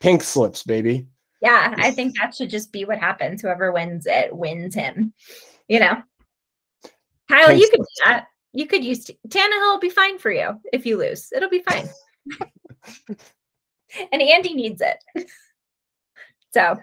Pink 0.00 0.22
slips, 0.22 0.62
baby. 0.62 1.06
Yeah, 1.44 1.74
I 1.76 1.90
think 1.90 2.16
that 2.18 2.34
should 2.34 2.48
just 2.48 2.72
be 2.72 2.86
what 2.86 2.98
happens. 2.98 3.42
Whoever 3.42 3.70
wins 3.70 4.06
it 4.06 4.34
wins 4.34 4.74
him. 4.74 5.12
You 5.68 5.78
know, 5.78 6.02
Kyle, 7.28 7.48
Pink 7.48 7.60
you 7.60 7.68
could 7.68 7.80
do 7.80 8.04
that. 8.06 8.28
You 8.54 8.66
could 8.66 8.82
use 8.82 9.10
Tannehill 9.28 9.72
will 9.72 9.78
be 9.78 9.90
fine 9.90 10.18
for 10.18 10.30
you 10.30 10.58
if 10.72 10.86
you 10.86 10.96
lose. 10.96 11.28
It'll 11.36 11.50
be 11.50 11.62
fine. 11.68 11.86
and 14.10 14.22
Andy 14.22 14.54
needs 14.54 14.80
it. 14.80 15.28
so 16.54 16.78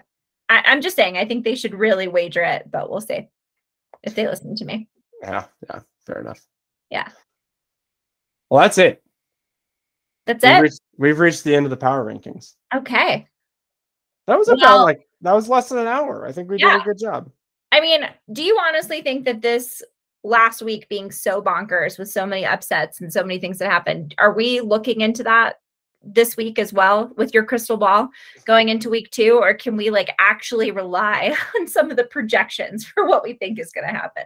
I, 0.48 0.62
I'm 0.66 0.80
just 0.80 0.94
saying, 0.94 1.16
I 1.16 1.24
think 1.24 1.42
they 1.42 1.56
should 1.56 1.74
really 1.74 2.06
wager 2.06 2.42
it, 2.44 2.70
but 2.70 2.88
we'll 2.88 3.00
see 3.00 3.28
if 4.04 4.14
they 4.14 4.28
listen 4.28 4.54
to 4.54 4.64
me. 4.64 4.86
Yeah, 5.22 5.46
yeah, 5.68 5.80
fair 6.06 6.20
enough. 6.20 6.40
Yeah. 6.88 7.08
Well, 8.48 8.62
that's 8.62 8.78
it. 8.78 9.02
That's 10.26 10.44
We've 10.44 10.52
it. 10.52 10.60
reached, 10.60 10.80
we've 10.98 11.18
reached 11.18 11.42
the 11.42 11.56
end 11.56 11.66
of 11.66 11.70
the 11.70 11.76
power 11.76 12.04
rankings. 12.04 12.54
Okay. 12.72 13.26
That 14.26 14.38
was 14.38 14.48
about 14.48 14.60
Well- 14.60 14.84
like 14.84 15.06
that 15.22 15.32
was 15.32 15.48
less 15.48 15.68
than 15.68 15.78
an 15.78 15.86
hour. 15.86 16.26
I 16.26 16.32
think 16.32 16.50
we 16.50 16.58
did 16.58 16.66
a 16.80 16.84
good 16.84 16.98
job. 16.98 17.30
I 17.70 17.80
mean, 17.80 18.08
do 18.32 18.42
you 18.42 18.58
honestly 18.68 19.00
think 19.00 19.24
that 19.24 19.40
this 19.40 19.82
last 20.24 20.62
week 20.62 20.88
being 20.88 21.10
so 21.10 21.40
bonkers 21.40 21.98
with 21.98 22.10
so 22.10 22.26
many 22.26 22.44
upsets 22.44 23.00
and 23.00 23.12
so 23.12 23.22
many 23.22 23.38
things 23.38 23.58
that 23.58 23.70
happened, 23.70 24.14
are 24.18 24.32
we 24.32 24.60
looking 24.60 25.00
into 25.00 25.22
that 25.22 25.56
this 26.04 26.36
week 26.36 26.58
as 26.58 26.72
well 26.72 27.12
with 27.16 27.32
your 27.32 27.44
crystal 27.44 27.76
ball 27.76 28.08
going 28.44 28.68
into 28.68 28.90
week 28.90 29.10
two? 29.10 29.38
Or 29.40 29.54
can 29.54 29.76
we 29.76 29.90
like 29.90 30.10
actually 30.18 30.70
rely 30.70 31.34
on 31.60 31.66
some 31.66 31.90
of 31.90 31.96
the 31.96 32.04
projections 32.04 32.84
for 32.84 33.06
what 33.06 33.22
we 33.22 33.34
think 33.34 33.58
is 33.58 33.72
going 33.72 33.86
to 33.86 33.94
happen? 33.94 34.24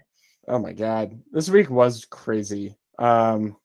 Oh 0.49 0.59
my 0.59 0.73
god, 0.73 1.19
this 1.33 1.51
week 1.51 1.71
was 1.71 2.05
crazy. 2.07 2.77
Um, 2.99 3.57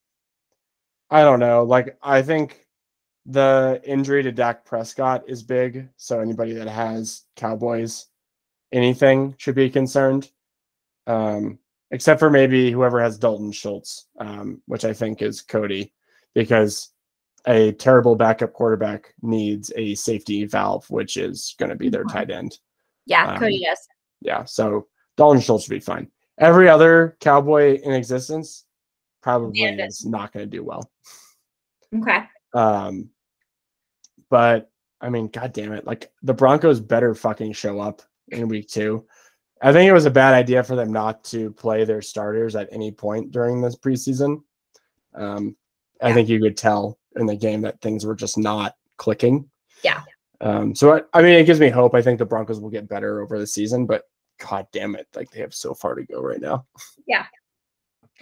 I 1.09 1.21
don't 1.21 1.39
know. 1.39 1.63
Like, 1.63 1.97
I 2.01 2.21
think 2.21 2.65
the 3.25 3.81
injury 3.85 4.23
to 4.23 4.31
Dak 4.31 4.65
Prescott 4.65 5.23
is 5.27 5.43
big. 5.43 5.87
So 5.97 6.19
anybody 6.19 6.53
that 6.53 6.67
has 6.67 7.23
Cowboys 7.35 8.07
anything 8.71 9.35
should 9.37 9.55
be 9.55 9.69
concerned. 9.69 10.31
Um, 11.07 11.59
except 11.91 12.19
for 12.19 12.29
maybe 12.29 12.71
whoever 12.71 13.01
has 13.01 13.17
Dalton 13.17 13.51
Schultz, 13.51 14.07
um, 14.19 14.61
which 14.65 14.85
I 14.85 14.93
think 14.93 15.21
is 15.21 15.41
Cody, 15.41 15.93
because 16.33 16.89
a 17.45 17.73
terrible 17.73 18.15
backup 18.15 18.53
quarterback 18.53 19.13
needs 19.21 19.73
a 19.75 19.95
safety 19.95 20.45
valve, 20.45 20.89
which 20.89 21.17
is 21.17 21.55
going 21.59 21.69
to 21.69 21.75
be 21.75 21.89
their 21.89 22.05
Mhm. 22.05 22.11
tight 22.13 22.29
end. 22.31 22.59
Yeah, 23.07 23.33
Um, 23.33 23.39
Cody, 23.39 23.57
yes. 23.57 23.87
Yeah, 24.21 24.45
so 24.45 24.87
Dalton 25.17 25.41
Schultz 25.41 25.65
should 25.65 25.71
be 25.71 25.79
fine. 25.79 26.09
Every 26.37 26.69
other 26.69 27.17
Cowboy 27.19 27.79
in 27.81 27.91
existence 27.93 28.65
probably 29.21 29.59
Yeah. 29.59 29.85
is 29.85 30.05
not 30.05 30.31
going 30.31 30.45
to 30.45 30.49
do 30.57 30.63
well. 30.63 30.89
Okay. 31.93 32.23
Um, 32.53 33.09
but 34.29 34.69
I 34.99 35.09
mean, 35.09 35.27
god 35.27 35.53
damn 35.53 35.73
it, 35.73 35.85
like 35.85 36.11
the 36.21 36.33
Broncos 36.33 36.79
better 36.79 37.15
fucking 37.15 37.53
show 37.53 37.79
up 37.79 38.01
in 38.29 38.47
week 38.47 38.67
two. 38.67 39.05
I 39.61 39.71
think 39.71 39.87
it 39.87 39.93
was 39.93 40.05
a 40.05 40.11
bad 40.11 40.33
idea 40.33 40.63
for 40.63 40.75
them 40.75 40.91
not 40.91 41.23
to 41.25 41.51
play 41.51 41.83
their 41.83 42.01
starters 42.01 42.55
at 42.55 42.69
any 42.71 42.91
point 42.91 43.31
during 43.31 43.61
this 43.61 43.75
preseason. 43.75 44.41
Um, 45.13 45.55
I 46.01 46.13
think 46.13 46.29
you 46.29 46.41
could 46.41 46.57
tell 46.57 46.97
in 47.15 47.27
the 47.27 47.35
game 47.35 47.61
that 47.61 47.79
things 47.81 48.05
were 48.05 48.15
just 48.15 48.37
not 48.37 48.75
clicking. 48.97 49.49
Yeah. 49.83 50.01
Um, 50.39 50.73
so 50.73 50.95
I, 50.95 51.01
I 51.13 51.21
mean, 51.21 51.33
it 51.33 51.45
gives 51.45 51.59
me 51.59 51.69
hope. 51.69 51.93
I 51.93 52.01
think 52.01 52.17
the 52.17 52.25
Broncos 52.25 52.59
will 52.59 52.71
get 52.71 52.89
better 52.89 53.21
over 53.21 53.37
the 53.37 53.45
season, 53.45 53.85
but 53.85 54.05
god 54.39 54.65
damn 54.71 54.95
it, 54.95 55.07
like 55.15 55.29
they 55.29 55.41
have 55.41 55.53
so 55.53 55.75
far 55.75 55.93
to 55.93 56.03
go 56.03 56.21
right 56.21 56.41
now. 56.41 56.65
Yeah. 57.05 57.25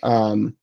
Um, 0.04 0.58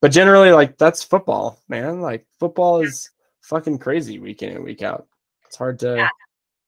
but 0.00 0.12
generally, 0.12 0.50
like 0.52 0.78
that's 0.78 1.02
football, 1.02 1.60
man. 1.68 2.00
Like 2.00 2.26
football 2.38 2.80
is 2.80 3.10
fucking 3.42 3.78
crazy 3.78 4.18
week 4.18 4.42
in 4.42 4.50
and 4.54 4.64
week 4.64 4.82
out. 4.82 5.06
It's 5.46 5.56
hard 5.56 5.78
to. 5.80 5.96
Yeah. 5.96 6.08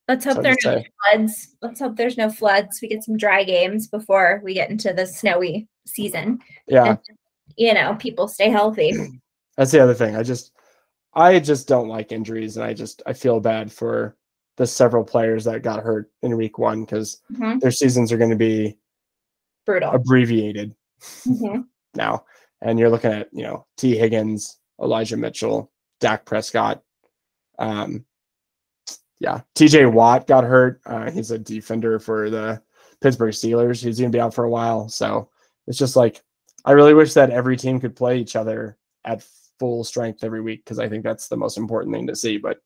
Let's 0.09 0.25
hope 0.25 0.35
hard 0.35 0.47
there 0.47 0.57
to 0.57 0.69
are 0.71 0.77
no 0.79 0.85
floods. 1.15 1.57
Let's 1.63 1.81
hope 1.81 1.97
there's 1.97 2.17
no 2.17 2.31
floods. 2.31 2.81
We 2.83 2.89
get 2.89 3.05
some 3.05 3.17
dry 3.17 3.45
games 3.45 3.87
before 3.87 4.41
we 4.43 4.55
get 4.55 4.71
into 4.71 4.93
the 4.93 5.07
snowy 5.07 5.69
season. 5.87 6.41
Yeah, 6.67 6.85
And, 6.87 6.99
you 7.57 7.75
know, 7.75 7.95
people 7.95 8.27
stay 8.27 8.51
healthy. 8.51 8.93
that's 9.57 9.71
the 9.71 9.81
other 9.81 9.95
thing. 9.95 10.17
I 10.17 10.25
just, 10.25 10.51
I 11.15 11.39
just 11.39 11.69
don't 11.69 11.89
like 11.89 12.11
injuries, 12.11 12.57
and 12.57 12.65
I 12.65 12.75
just 12.75 13.03
I 13.07 13.13
feel 13.13 13.39
bad 13.39 13.71
for 13.73 14.17
the 14.57 14.67
several 14.67 15.05
players 15.05 15.45
that 15.45 15.63
got 15.63 15.83
hurt 15.83 16.11
in 16.23 16.37
week 16.37 16.59
one 16.59 16.81
because 16.85 17.21
Mhm. 17.33 17.61
their 17.61 17.71
seasons 17.71 18.11
are 18.11 18.19
going 18.19 18.31
to 18.31 18.37
be 18.37 18.77
Brutal. 19.65 19.93
abbreviated 19.93 20.75
Mhm. 21.25 21.67
now, 21.95 22.25
and 22.63 22.79
you're 22.79 22.91
looking 22.91 23.13
at 23.13 23.29
you 23.33 23.43
know 23.43 23.67
Tee 23.77 23.97
Higgins, 23.97 24.59
Elijah 24.81 25.17
Mitchell, 25.17 25.71
Dak 26.01 26.25
Prescott. 26.25 26.83
Um, 27.59 28.05
yeah, 29.19 29.43
T.J. 29.55 29.87
Watt 29.87 30.27
got 30.27 30.45
hurt. 30.45 30.81
Uh, 30.87 31.11
he's 31.11 31.31
a 31.31 31.39
defender 31.39 31.99
for 31.99 32.31
the 32.31 32.63
Pittsburgh 33.03 33.35
Steelers. 33.35 33.83
He's 33.83 33.99
going 33.99 34.11
to 34.11 34.17
be 34.17 34.21
out 34.21 34.35
for 34.35 34.45
a 34.45 34.51
while, 34.51 34.89
so 34.89 35.29
it's 35.67 35.79
just 35.79 35.97
like 35.97 36.23
I 36.65 36.73
really 36.73 36.95
wish 36.95 37.15
that 37.15 37.31
every 37.31 37.57
team 37.57 37.81
could 37.81 37.97
play 37.97 38.19
each 38.19 38.37
other 38.37 38.79
at 39.05 39.25
full 39.59 39.85
strength 39.85 40.25
every 40.25 40.41
week 40.41 40.65
because 40.65 40.79
I 40.79 40.89
think 40.89 41.05
that's 41.05 41.29
the 41.29 41.37
most 41.37 41.59
important 41.59 41.95
thing 41.95 42.07
to 42.07 42.17
see. 42.17 42.39
But 42.39 42.59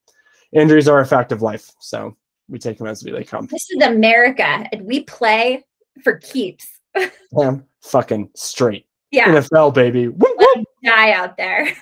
injuries 0.52 0.88
are 0.88 1.00
a 1.00 1.06
fact 1.06 1.32
of 1.32 1.42
life, 1.42 1.70
so 1.80 2.16
we 2.48 2.58
take 2.58 2.78
them 2.78 2.86
as 2.86 3.00
they 3.00 3.24
come. 3.24 3.46
This 3.46 3.68
is 3.70 3.82
America, 3.82 4.66
and 4.72 4.82
we 4.82 5.00
play 5.00 5.64
for 6.02 6.18
keeps. 6.18 6.68
Damn, 7.36 7.64
fucking 7.82 8.30
straight 8.36 8.86
Yeah, 9.14 9.28
NFL 9.28 9.74
baby. 9.74 10.08
Woo, 10.08 10.34
woo! 10.36 10.64
die 10.84 11.12
out 11.12 11.36
there. 11.36 11.72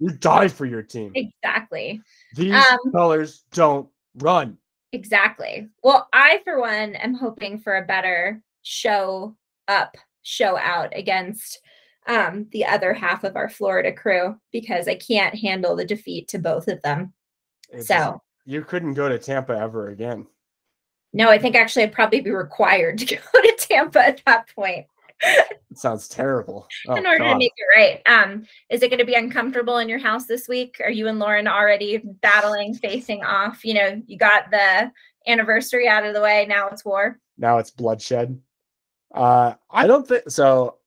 You 0.00 0.10
die 0.12 0.46
for 0.48 0.64
your 0.66 0.82
team. 0.82 1.10
exactly. 1.14 2.00
These 2.36 2.54
Um, 2.54 2.92
colors 2.92 3.44
don't 3.52 3.88
run. 4.14 4.56
Exactly. 4.92 5.68
Well, 5.82 6.08
I, 6.12 6.40
for 6.44 6.60
one, 6.60 6.94
am 6.94 7.12
hoping 7.14 7.58
for 7.58 7.76
a 7.76 7.84
better 7.84 8.40
show 8.62 9.36
up, 9.66 9.96
show 10.22 10.56
out 10.56 10.96
against 10.96 11.60
um, 12.06 12.46
the 12.52 12.64
other 12.64 12.94
half 12.94 13.24
of 13.24 13.36
our 13.36 13.48
Florida 13.50 13.92
crew 13.92 14.38
because 14.52 14.86
I 14.88 14.94
can't 14.94 15.34
handle 15.34 15.74
the 15.76 15.84
defeat 15.84 16.28
to 16.28 16.38
both 16.38 16.68
of 16.68 16.80
them. 16.82 17.12
It's 17.70 17.88
So, 17.88 18.22
you 18.46 18.62
couldn't 18.62 18.94
go 18.94 19.08
to 19.08 19.18
Tampa 19.18 19.52
ever 19.58 19.88
again. 19.88 20.26
no, 21.12 21.28
I 21.28 21.38
think 21.38 21.56
actually 21.56 21.82
I'd 21.82 21.92
probably 21.92 22.20
be 22.20 22.30
required 22.30 22.98
to 22.98 23.16
go 23.16 23.42
to 23.42 23.56
Tampa 23.58 24.06
at 24.06 24.22
that 24.24 24.48
point 24.54 24.86
sounds 25.74 26.08
terrible. 26.08 26.66
Oh, 26.88 26.94
in 26.94 27.06
order 27.06 27.24
to 27.24 27.36
make 27.36 27.52
it 27.56 27.76
right. 27.76 28.02
Um, 28.06 28.46
is 28.70 28.82
it 28.82 28.88
going 28.88 28.98
to 28.98 29.04
be 29.04 29.14
uncomfortable 29.14 29.78
in 29.78 29.88
your 29.88 29.98
house 29.98 30.26
this 30.26 30.48
week? 30.48 30.80
Are 30.82 30.90
you 30.90 31.08
and 31.08 31.18
Lauren 31.18 31.46
already 31.46 31.98
battling, 31.98 32.74
facing 32.74 33.22
off? 33.24 33.64
You 33.64 33.74
know, 33.74 34.02
you 34.06 34.16
got 34.16 34.50
the 34.50 34.90
anniversary 35.26 35.86
out 35.88 36.06
of 36.06 36.14
the 36.14 36.20
way. 36.20 36.46
Now 36.48 36.68
it's 36.68 36.84
war. 36.84 37.18
now 37.36 37.58
it's 37.58 37.70
bloodshed. 37.70 38.40
Uh, 39.14 39.54
I 39.70 39.86
don't 39.86 40.06
think 40.06 40.30
so. 40.30 40.78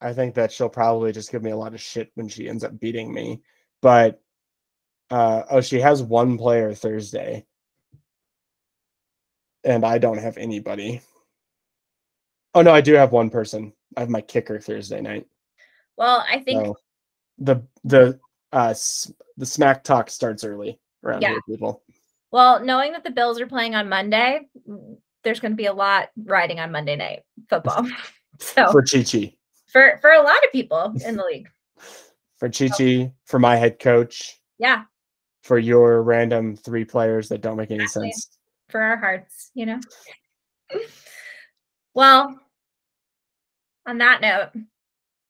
I 0.00 0.12
think 0.12 0.34
that 0.34 0.52
she'll 0.52 0.68
probably 0.68 1.12
just 1.12 1.32
give 1.32 1.42
me 1.42 1.50
a 1.50 1.56
lot 1.56 1.74
of 1.74 1.80
shit 1.80 2.10
when 2.14 2.28
she 2.28 2.48
ends 2.48 2.64
up 2.64 2.78
beating 2.78 3.12
me. 3.12 3.42
But 3.82 4.22
uh, 5.10 5.42
oh, 5.50 5.60
she 5.60 5.80
has 5.80 6.02
one 6.02 6.38
player 6.38 6.74
Thursday, 6.74 7.46
and 9.64 9.84
I 9.84 9.98
don't 9.98 10.18
have 10.18 10.36
anybody. 10.36 11.00
Oh 12.56 12.62
no, 12.62 12.72
I 12.72 12.80
do 12.80 12.94
have 12.94 13.12
one 13.12 13.28
person. 13.28 13.74
I 13.98 14.00
have 14.00 14.08
my 14.08 14.22
kicker 14.22 14.58
Thursday 14.58 15.02
night. 15.02 15.26
Well, 15.98 16.24
I 16.26 16.38
think 16.40 16.64
So 16.64 16.78
the 17.36 17.62
the 17.84 18.18
uh 18.50 18.72
the 19.36 19.44
smack 19.44 19.84
talk 19.84 20.08
starts 20.08 20.42
early 20.42 20.80
around 21.04 21.20
Yeah. 21.20 21.32
here, 21.32 21.42
people. 21.42 21.82
Well, 22.30 22.64
knowing 22.64 22.92
that 22.92 23.04
the 23.04 23.10
Bills 23.10 23.38
are 23.42 23.46
playing 23.46 23.74
on 23.74 23.90
Monday, 23.90 24.48
there's 25.22 25.38
going 25.38 25.52
to 25.52 25.56
be 25.56 25.66
a 25.66 25.72
lot 25.74 26.08
riding 26.16 26.58
on 26.58 26.72
Monday 26.72 26.96
night 26.96 27.24
football. 27.50 27.86
so 28.38 28.72
For 28.72 28.82
Chi 28.82 29.02
Chi, 29.02 29.34
for 29.66 29.98
for 30.00 30.12
a 30.12 30.22
lot 30.22 30.42
of 30.42 30.50
people 30.50 30.94
in 31.04 31.18
the 31.18 31.24
league, 31.24 31.50
for 32.38 32.48
Chi 32.48 32.68
Chi, 32.68 33.12
for 33.26 33.38
my 33.38 33.56
head 33.56 33.78
coach, 33.78 34.40
yeah, 34.58 34.84
for 35.42 35.58
your 35.58 36.02
random 36.02 36.56
three 36.56 36.86
players 36.86 37.28
that 37.28 37.42
don't 37.42 37.58
make 37.58 37.70
any 37.70 37.82
Exactly. 37.82 38.12
sense. 38.12 38.30
for 38.70 38.80
our 38.80 38.96
hearts, 38.96 39.50
you 39.52 39.66
know. 39.66 39.80
Well, 41.92 42.40
on 43.86 43.98
that 43.98 44.20
note, 44.20 44.50
Should 44.52 44.64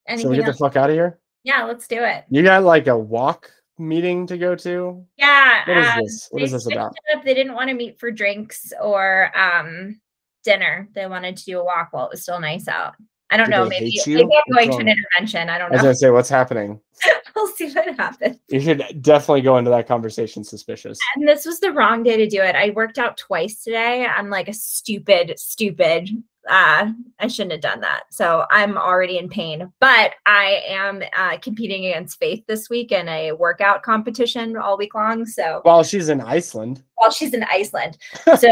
we 0.08 0.12
anything 0.12 0.32
get 0.32 0.46
the 0.46 0.54
fuck 0.54 0.76
out 0.76 0.90
of 0.90 0.96
here? 0.96 1.18
yeah, 1.44 1.64
let's 1.64 1.86
do 1.86 2.02
it. 2.02 2.24
You 2.28 2.42
got 2.42 2.64
like 2.64 2.88
a 2.88 2.98
walk 2.98 3.50
meeting 3.78 4.26
to 4.26 4.36
go 4.36 4.54
to? 4.56 5.04
Yeah. 5.16 5.62
What 5.66 5.76
is 5.78 5.86
um, 5.86 6.00
this? 6.02 6.28
What 6.30 6.42
is 6.42 6.52
this 6.52 6.66
about? 6.66 6.96
up. 7.14 7.24
They 7.24 7.34
didn't 7.34 7.54
want 7.54 7.68
to 7.68 7.74
meet 7.74 8.00
for 8.00 8.10
drinks 8.10 8.72
or 8.82 9.30
um 9.38 10.00
dinner. 10.44 10.88
They 10.94 11.06
wanted 11.06 11.36
to 11.36 11.44
do 11.44 11.60
a 11.60 11.64
walk 11.64 11.88
while 11.92 12.06
it 12.06 12.10
was 12.10 12.22
still 12.22 12.40
nice 12.40 12.68
out. 12.68 12.94
I 13.30 13.36
don't 13.36 13.46
Do 13.46 13.52
know. 13.52 13.68
Maybe, 13.68 14.00
maybe 14.06 14.22
I'm 14.22 14.54
going 14.54 14.70
to 14.70 14.76
an 14.76 14.88
intervention. 14.88 15.48
I 15.48 15.58
don't 15.58 15.70
know. 15.70 15.74
I 15.74 15.76
was 15.78 15.82
gonna 15.82 15.94
say 15.94 16.10
what's 16.10 16.28
happening. 16.28 16.80
we'll 17.36 17.48
see 17.48 17.72
what 17.72 17.96
happens. 17.96 18.38
You 18.48 18.60
should 18.60 19.02
definitely 19.02 19.42
go 19.42 19.58
into 19.58 19.70
that 19.70 19.86
conversation 19.86 20.44
suspicious. 20.44 20.98
And 21.16 21.28
this 21.28 21.44
was 21.44 21.60
the 21.60 21.72
wrong 21.72 22.02
day 22.02 22.16
to 22.16 22.28
do 22.28 22.40
it. 22.40 22.54
I 22.54 22.70
worked 22.70 22.98
out 22.98 23.16
twice 23.16 23.62
today. 23.62 24.06
I'm 24.06 24.30
like 24.30 24.48
a 24.48 24.54
stupid, 24.54 25.34
stupid. 25.38 26.10
Uh, 26.48 26.92
I 27.18 27.26
shouldn't 27.28 27.52
have 27.52 27.60
done 27.60 27.80
that. 27.80 28.04
So 28.10 28.46
I'm 28.50 28.76
already 28.76 29.18
in 29.18 29.28
pain. 29.28 29.72
But 29.80 30.14
I 30.26 30.62
am 30.68 31.02
uh, 31.16 31.38
competing 31.38 31.86
against 31.86 32.18
Faith 32.18 32.44
this 32.46 32.70
week 32.70 32.92
in 32.92 33.08
a 33.08 33.32
workout 33.32 33.82
competition 33.82 34.56
all 34.56 34.76
week 34.76 34.94
long. 34.94 35.26
So 35.26 35.60
While 35.62 35.82
she's 35.82 36.08
in 36.08 36.20
Iceland. 36.20 36.82
while 36.94 37.10
she's 37.10 37.34
in 37.34 37.44
Iceland, 37.44 37.98
so 38.24 38.48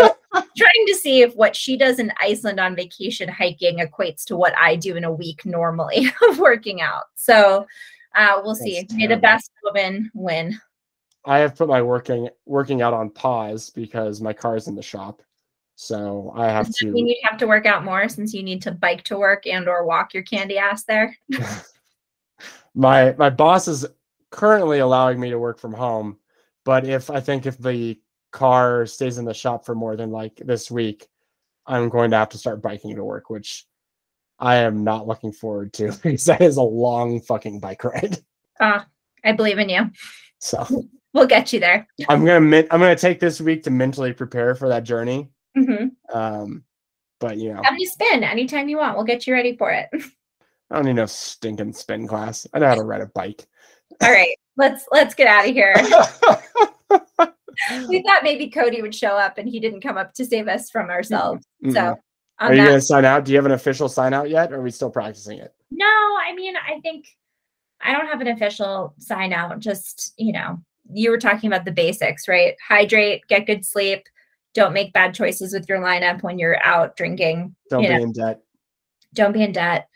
trying 0.57 0.87
to 0.87 0.95
see 0.95 1.23
if 1.23 1.35
what 1.35 1.55
she 1.55 1.77
does 1.77 1.99
in 1.99 2.13
Iceland 2.21 2.61
on 2.61 2.77
vacation 2.77 3.29
hiking 3.29 3.79
equates 3.79 4.25
to 4.25 4.37
what 4.37 4.57
I 4.59 4.77
do 4.77 4.97
in 4.97 5.05
a 5.05 5.13
week 5.13 5.45
normally 5.45 6.13
of 6.29 6.39
working 6.39 6.81
out. 6.81 7.05
So 7.15 7.67
uh, 8.15 8.41
we'll 8.43 8.55
see. 8.55 8.81
That's 8.81 8.95
May 8.95 9.07
the 9.07 9.17
best 9.17 9.51
woman 9.65 10.11
win. 10.15 10.59
I 11.25 11.39
have 11.39 11.57
put 11.57 11.69
my 11.69 11.81
working 11.81 12.29
working 12.45 12.83
out 12.83 12.93
on 12.93 13.11
pause 13.11 13.71
because 13.71 14.21
my 14.21 14.33
car's 14.33 14.69
in 14.69 14.75
the 14.75 14.83
shop. 14.83 15.23
So 15.77 16.33
I 16.37 16.49
have 16.49 16.67
Does 16.67 16.77
that 16.77 16.91
mean 16.91 17.07
to 17.07 17.11
you 17.11 17.21
have 17.25 17.39
to 17.39 17.47
work 17.47 17.67
out 17.67 17.85
more 17.85 18.09
since 18.09 18.33
you 18.33 18.43
need 18.43 18.63
to 18.63 18.71
bike 18.71 19.03
to 19.05 19.19
work 19.19 19.47
and 19.47 19.69
or 19.69 19.85
walk 19.85 20.15
your 20.15 20.23
candy 20.23 20.59
ass 20.59 20.85
there? 20.85 21.17
my 22.75 23.15
my 23.19 23.31
boss 23.31 23.67
is 23.69 23.87
currently 24.31 24.79
allowing 24.79 25.19
me 25.19 25.31
to 25.31 25.39
work 25.39 25.59
from 25.59 25.73
home, 25.73 26.19
but 26.65 26.87
if 26.87 27.11
I 27.11 27.21
think 27.21 27.47
if 27.47 27.59
the 27.59 27.99
car 28.31 28.87
stays 28.87 29.19
in 29.19 29.25
the 29.25 29.35
shop 29.35 29.65
for 29.65 29.75
more 29.75 29.97
than 29.97 30.11
like 30.11 30.37
this 30.37 30.71
week, 30.71 31.09
I'm 31.67 31.89
going 31.89 32.11
to 32.13 32.17
have 32.17 32.31
to 32.31 32.39
start 32.39 32.63
biking 32.63 32.97
to 32.97 33.05
work, 33.05 33.31
which 33.31 33.67
I 34.39 34.57
am 34.57 34.85
not 34.85 35.07
looking 35.07 35.33
forward 35.33 35.73
to 35.75 35.93
because 36.03 36.25
that 36.25 36.41
is 36.41 36.57
a 36.57 36.63
long 36.63 37.21
fucking 37.21 37.61
bike 37.61 37.85
ride. 37.85 38.19
Uh, 38.61 38.83
I 39.25 39.33
believe 39.33 39.59
in 39.59 39.69
you. 39.69 39.91
So 40.39 40.87
We'll 41.15 41.29
get 41.29 41.53
you 41.53 41.61
there. 41.61 41.87
I'm 42.09 42.25
gonna 42.25 42.65
I'm 42.73 42.81
gonna 42.81 42.97
take 42.97 43.21
this 43.21 43.41
week 43.41 43.63
to 43.63 43.71
mentally 43.71 44.13
prepare 44.13 44.57
for 44.57 44.69
that 44.69 44.83
journey. 44.83 45.31
Hmm 45.55 45.89
Um, 46.13 46.65
but 47.21 47.39
you 47.39 47.53
know, 47.53 47.63
Have 47.63 47.79
you 47.79 47.87
spin 47.87 48.25
anytime 48.25 48.69
you 48.69 48.79
want. 48.79 48.97
We'll 48.97 49.07
get 49.07 49.27
you 49.27 49.33
ready 49.33 49.57
for 49.57 49.71
it. 49.71 49.89
I 50.71 50.77
don't 50.77 50.87
need 50.87 50.97
no 50.97 51.07
stinking 51.07 51.75
spin 51.75 52.07
class. 52.07 52.47
I 52.53 52.59
know 52.59 52.69
how 52.69 52.75
to 52.75 52.83
ride 52.83 53.03
a 53.03 53.07
bike. 53.07 53.47
All 54.03 54.11
right, 54.11 54.37
let's 54.57 54.87
let's 54.91 55.15
get 55.15 55.27
out 55.27 55.49
of 55.49 55.55
here. 55.55 55.75
we 57.89 58.03
thought 58.03 58.23
maybe 58.23 58.51
Cody 58.51 58.83
would 58.83 58.95
show 58.95 59.17
up, 59.17 59.39
and 59.39 59.49
he 59.49 59.61
didn't 59.61 59.83
come 59.83 59.97
up 59.97 60.15
to 60.15 60.25
save 60.25 60.49
us 60.49 60.71
from 60.71 60.91
ourselves. 60.91 61.47
Mm-mm. 61.65 61.73
So, 61.73 61.97
are 62.41 62.53
you 62.53 62.61
that, 62.61 62.67
gonna 62.67 62.81
sign 62.81 63.05
out? 63.05 63.25
Do 63.25 63.33
you 63.33 63.39
have 63.39 63.47
an 63.47 63.53
official 63.53 63.89
sign 63.89 64.13
out 64.13 64.31
yet? 64.31 64.53
Or 64.53 64.57
are 64.57 64.63
we 64.63 64.71
still 64.71 64.91
practicing 64.91 65.39
it? 65.39 65.55
no, 65.71 65.87
I 65.87 66.35
mean, 66.35 66.55
I 66.57 66.81
think 66.81 67.07
I 67.81 67.93
don't 67.93 68.07
have 68.07 68.21
an 68.21 68.29
official 68.29 68.95
sign 68.99 69.33
out. 69.33 69.61
Just 69.61 70.15
you 70.17 70.33
know, 70.33 70.59
you 70.91 71.11
were 71.11 71.19
talking 71.19 71.49
about 71.49 71.65
the 71.65 71.73
basics, 71.73 72.27
right? 72.27 72.55
Hydrate, 72.67 73.27
get 73.29 73.47
good 73.47 73.65
sleep. 73.65 74.05
Don't 74.55 74.73
make 74.73 74.93
bad 74.93 75.15
choices 75.15 75.53
with 75.53 75.69
your 75.69 75.79
lineup 75.81 76.23
when 76.23 76.39
you're 76.39 76.63
out 76.65 76.97
drinking. 76.97 77.55
Don't 77.71 77.83
be 77.83 77.89
know, 77.89 78.03
in 78.03 78.13
debt. 78.13 78.41
don't 79.13 79.33
be 79.33 79.43
in 79.43 79.53
debt. 79.53 79.89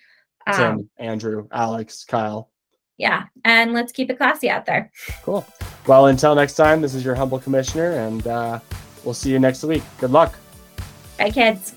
Um, 0.47 0.55
Tim, 0.57 0.91
Andrew, 0.99 1.47
Alex, 1.53 2.05
Kyle. 2.05 2.51
yeah, 2.97 3.25
and 3.45 3.73
let's 3.73 3.93
keep 3.93 4.11
it 4.11 4.17
classy 4.19 4.51
out 4.51 4.67
there. 4.67 4.91
Cool. 5.23 5.47
Well, 5.87 6.07
until 6.07 6.35
next 6.35 6.55
time, 6.55 6.81
this 6.81 6.95
is 6.95 7.05
your 7.05 7.15
humble 7.15 7.39
commissioner, 7.39 7.93
and 7.93 8.27
uh, 8.27 8.61
we'll 9.05 9.15
see 9.15 9.31
you 9.31 9.39
next 9.39 9.63
week. 9.63 9.83
Good 9.99 10.11
luck. 10.11 10.37
Bye, 11.19 11.31
kids. 11.31 11.75